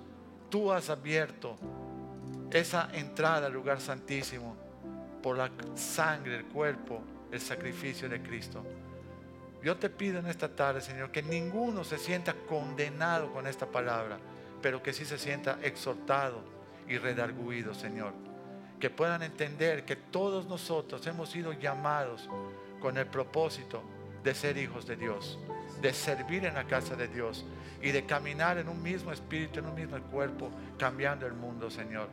Tú 0.52 0.72
has 0.72 0.92
abierto 0.92 1.58
esa 2.52 2.90
entrada 2.94 3.48
al 3.48 3.54
lugar 3.54 3.82
santísimo 3.82 4.56
por 5.24 5.36
la 5.36 5.50
sangre, 5.74 6.36
el 6.36 6.46
cuerpo, 6.46 7.02
el 7.32 7.42
sacrificio 7.42 8.08
de 8.08 8.22
Cristo. 8.22 8.64
Yo 9.64 9.76
te 9.78 9.90
pido 9.90 10.20
en 10.20 10.28
esta 10.28 10.56
tarde, 10.56 10.82
Señor, 10.82 11.10
que 11.10 11.24
ninguno 11.24 11.84
se 11.84 11.98
sienta 11.98 12.36
condenado 12.48 13.34
con 13.34 13.48
esta 13.48 13.66
palabra, 13.66 14.20
pero 14.62 14.84
que 14.84 14.94
sí 14.94 15.06
se 15.06 15.18
sienta 15.18 15.58
exhortado 15.64 16.44
y 16.88 17.00
redarguidos, 17.00 17.78
Señor. 17.78 18.14
Que 18.80 18.90
puedan 18.90 19.24
entender 19.24 19.86
que 19.86 19.96
todos 19.96 20.46
nosotros 20.48 21.06
hemos 21.08 21.30
sido 21.30 21.54
llamados 21.54 22.30
con 22.80 22.98
el 22.98 23.08
propósito 23.08 23.84
de 24.24 24.34
ser 24.34 24.58
hijos 24.58 24.86
de 24.86 24.96
Dios, 24.96 25.40
de 25.82 25.94
servir 25.94 26.46
en 26.46 26.56
la 26.56 26.66
casa 26.66 26.96
de 26.96 27.08
Dios 27.08 27.46
y 27.82 27.92
de 27.92 28.06
caminar 28.06 28.58
en 28.58 28.68
un 28.70 28.82
mismo 28.82 29.12
espíritu, 29.12 29.60
en 29.60 29.68
un 29.68 29.76
mismo 29.76 30.00
cuerpo, 30.12 30.50
cambiando 30.78 31.28
el 31.28 31.34
mundo, 31.34 31.70
Señor. 31.70 32.10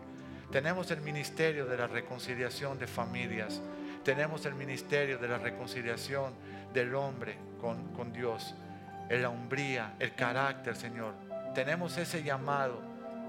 Tenemos 0.51 0.91
el 0.91 1.01
ministerio 1.01 1.65
de 1.65 1.79
la 1.79 1.87
reconciliación 1.87 2.79
de 2.79 2.87
familias. 2.87 3.63
Tenemos 4.05 4.45
el 4.45 4.55
ministerio 4.55 5.19
de 5.19 5.29
la 5.29 5.39
reconciliación 5.39 6.35
del 6.75 6.95
hombre 6.95 7.39
con, 7.61 7.89
con 7.95 8.13
Dios. 8.13 8.55
La 9.09 9.31
hombría, 9.31 9.95
el 9.99 10.15
carácter, 10.15 10.77
Señor. 10.77 11.15
Tenemos 11.55 11.97
ese 11.97 12.23
llamado 12.23 12.83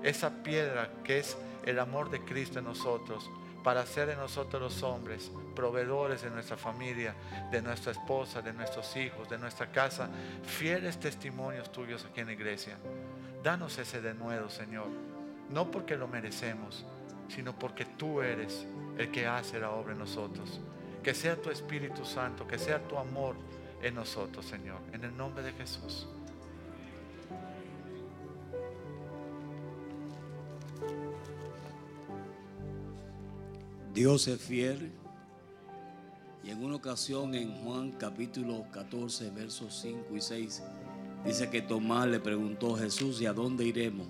esa 0.03 0.29
piedra 0.43 0.89
que 1.03 1.19
es 1.19 1.37
el 1.65 1.79
amor 1.79 2.09
de 2.09 2.21
Cristo 2.21 2.59
en 2.59 2.65
nosotros, 2.65 3.29
para 3.63 3.81
hacer 3.81 4.07
de 4.07 4.15
nosotros 4.15 4.61
los 4.61 4.83
hombres 4.83 5.31
proveedores 5.55 6.21
de 6.21 6.29
nuestra 6.29 6.57
familia, 6.57 7.15
de 7.49 7.61
nuestra 7.61 7.93
esposa, 7.93 8.41
de 8.41 8.51
nuestros 8.51 8.95
hijos, 8.97 9.29
de 9.29 9.37
nuestra 9.37 9.71
casa, 9.71 10.09
fieles 10.43 10.99
testimonios 10.99 11.71
tuyos 11.71 12.05
aquí 12.05 12.19
en 12.21 12.27
la 12.27 12.33
iglesia. 12.33 12.77
Danos 13.41 13.77
ese 13.77 14.01
de 14.01 14.13
nuevo, 14.13 14.49
Señor, 14.49 14.87
no 15.49 15.71
porque 15.71 15.95
lo 15.95 16.07
merecemos, 16.07 16.85
sino 17.29 17.57
porque 17.57 17.85
tú 17.85 18.21
eres 18.21 18.65
el 18.97 19.11
que 19.11 19.27
hace 19.27 19.59
la 19.59 19.71
obra 19.71 19.93
en 19.93 19.99
nosotros. 19.99 20.59
Que 21.01 21.13
sea 21.13 21.41
tu 21.41 21.49
Espíritu 21.49 22.05
Santo, 22.05 22.47
que 22.47 22.59
sea 22.59 22.79
tu 22.87 22.97
amor 22.97 23.35
en 23.81 23.95
nosotros, 23.95 24.45
Señor, 24.45 24.79
en 24.91 25.03
el 25.03 25.15
nombre 25.15 25.43
de 25.43 25.51
Jesús. 25.53 26.07
Dios 33.93 34.27
es 34.27 34.41
fiel. 34.41 34.91
Y 36.43 36.49
en 36.49 36.63
una 36.63 36.75
ocasión 36.75 37.35
en 37.35 37.51
Juan 37.63 37.91
capítulo 37.91 38.65
14, 38.71 39.29
versos 39.29 39.79
5 39.81 40.15
y 40.15 40.21
6, 40.21 40.63
Dice 41.25 41.49
que 41.49 41.61
Tomás 41.61 42.07
le 42.07 42.19
preguntó 42.19 42.75
a 42.75 42.79
Jesús, 42.79 43.21
¿y 43.21 43.25
a 43.25 43.33
dónde 43.33 43.65
iremos? 43.65 44.07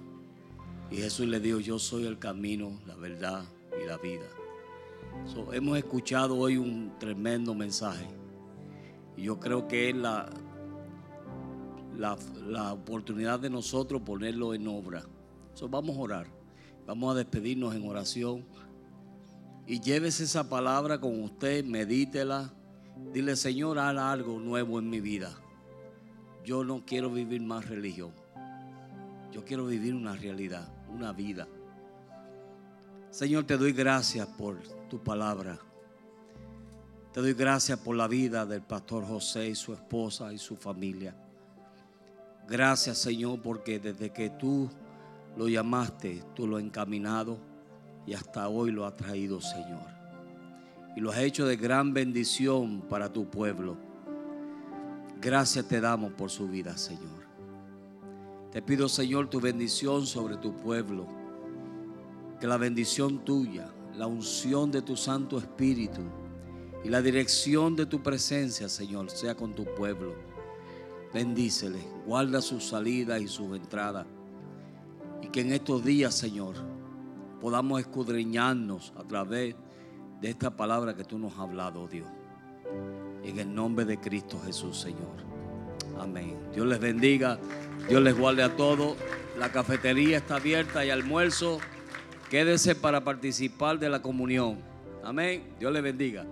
Y 0.89 0.97
Jesús 0.97 1.27
le 1.27 1.39
dijo, 1.39 1.59
yo 1.59 1.77
soy 1.77 2.07
el 2.07 2.17
camino, 2.17 2.79
la 2.87 2.95
verdad 2.95 3.43
y 3.79 3.85
la 3.85 3.97
vida. 3.97 4.25
hemos 5.51 5.77
escuchado 5.77 6.37
hoy 6.37 6.57
un 6.57 6.93
tremendo 6.97 7.53
mensaje. 7.53 8.07
Y 9.15 9.23
yo 9.23 9.39
creo 9.39 9.67
que 9.67 9.89
es 9.89 9.95
la, 9.95 10.27
la, 11.95 12.73
oportunidad 12.73 13.39
de 13.39 13.51
nosotros 13.51 14.01
ponerlo 14.01 14.55
en 14.55 14.67
obra. 14.67 15.03
vamos 15.69 15.95
a 15.95 15.99
orar. 15.99 16.27
Vamos 16.87 17.13
a 17.13 17.17
despedirnos 17.17 17.75
en 17.75 17.87
oración. 17.87 18.43
Y 19.65 19.79
llévese 19.79 20.25
esa 20.25 20.49
palabra 20.49 20.99
con 20.99 21.21
usted, 21.23 21.63
medítela. 21.63 22.51
Dile, 23.13 23.35
Señor, 23.35 23.79
haz 23.79 23.97
algo 23.97 24.39
nuevo 24.39 24.79
en 24.79 24.89
mi 24.89 24.99
vida. 24.99 25.31
Yo 26.43 26.63
no 26.65 26.83
quiero 26.85 27.09
vivir 27.09 27.41
más 27.41 27.69
religión. 27.69 28.11
Yo 29.31 29.45
quiero 29.45 29.65
vivir 29.65 29.95
una 29.95 30.15
realidad, 30.15 30.67
una 30.89 31.13
vida. 31.13 31.47
Señor, 33.09 33.45
te 33.45 33.57
doy 33.57 33.71
gracias 33.71 34.27
por 34.27 34.59
tu 34.89 35.01
palabra. 35.01 35.57
Te 37.13 37.21
doy 37.21 37.33
gracias 37.33 37.79
por 37.79 37.95
la 37.95 38.07
vida 38.07 38.45
del 38.45 38.63
pastor 38.63 39.05
José 39.05 39.47
y 39.47 39.55
su 39.55 39.73
esposa 39.73 40.33
y 40.33 40.37
su 40.37 40.57
familia. 40.57 41.15
Gracias, 42.49 42.97
Señor, 42.97 43.41
porque 43.41 43.79
desde 43.79 44.11
que 44.11 44.31
tú 44.31 44.69
lo 45.37 45.47
llamaste, 45.47 46.21
tú 46.35 46.47
lo 46.47 46.57
has 46.57 46.63
encaminado 46.63 47.52
y 48.05 48.13
hasta 48.13 48.49
hoy 48.49 48.71
lo 48.71 48.85
has 48.85 48.95
traído, 48.95 49.39
Señor. 49.41 49.87
Y 50.95 50.99
lo 50.99 51.11
has 51.11 51.19
hecho 51.19 51.45
de 51.45 51.55
gran 51.55 51.93
bendición 51.93 52.81
para 52.81 53.11
tu 53.11 53.29
pueblo. 53.29 53.77
Gracias 55.21 55.67
te 55.67 55.79
damos 55.79 56.13
por 56.13 56.29
su 56.29 56.47
vida, 56.47 56.77
Señor. 56.77 57.23
Te 58.51 58.61
pido, 58.61 58.87
Señor, 58.87 59.29
tu 59.29 59.39
bendición 59.39 60.05
sobre 60.05 60.37
tu 60.37 60.55
pueblo. 60.55 61.07
Que 62.39 62.45
la 62.45 62.57
bendición 62.57 63.23
tuya, 63.23 63.71
la 63.95 64.05
unción 64.05 64.69
de 64.69 64.81
tu 64.81 64.95
Santo 64.95 65.37
Espíritu 65.37 66.01
y 66.83 66.89
la 66.89 67.01
dirección 67.01 67.75
de 67.75 67.85
tu 67.85 68.03
presencia, 68.03 68.67
Señor, 68.67 69.09
sea 69.09 69.35
con 69.35 69.55
tu 69.55 69.63
pueblo. 69.63 70.13
Bendícele, 71.13 71.79
guarda 72.05 72.41
su 72.41 72.59
salida 72.59 73.17
y 73.19 73.27
su 73.27 73.55
entrada. 73.55 74.05
Y 75.21 75.29
que 75.29 75.41
en 75.41 75.53
estos 75.53 75.83
días, 75.83 76.13
Señor, 76.13 76.72
podamos 77.43 77.81
escudriñarnos 77.81 78.93
a 78.95 79.03
través 79.03 79.53
de 80.21 80.29
esta 80.29 80.55
palabra 80.55 80.95
que 80.95 81.03
tú 81.03 81.19
nos 81.19 81.33
has 81.33 81.39
hablado, 81.39 81.89
Dios. 81.89 82.07
En 83.21 83.37
el 83.37 83.53
nombre 83.53 83.83
de 83.83 83.99
Cristo 83.99 84.39
Jesús, 84.45 84.79
Señor. 84.79 85.17
Amén. 85.99 86.37
Dios 86.53 86.65
les 86.65 86.79
bendiga. 86.79 87.37
Dios 87.89 88.01
les 88.01 88.17
guarde 88.17 88.43
a 88.43 88.55
todos. 88.55 88.95
La 89.37 89.51
cafetería 89.51 90.19
está 90.19 90.37
abierta 90.37 90.85
y 90.85 90.89
almuerzo. 90.89 91.59
Quédese 92.29 92.75
para 92.75 93.03
participar 93.03 93.77
de 93.77 93.89
la 93.89 94.01
comunión. 94.01 94.59
Amén. 95.03 95.43
Dios 95.59 95.73
les 95.73 95.83
bendiga. 95.83 96.25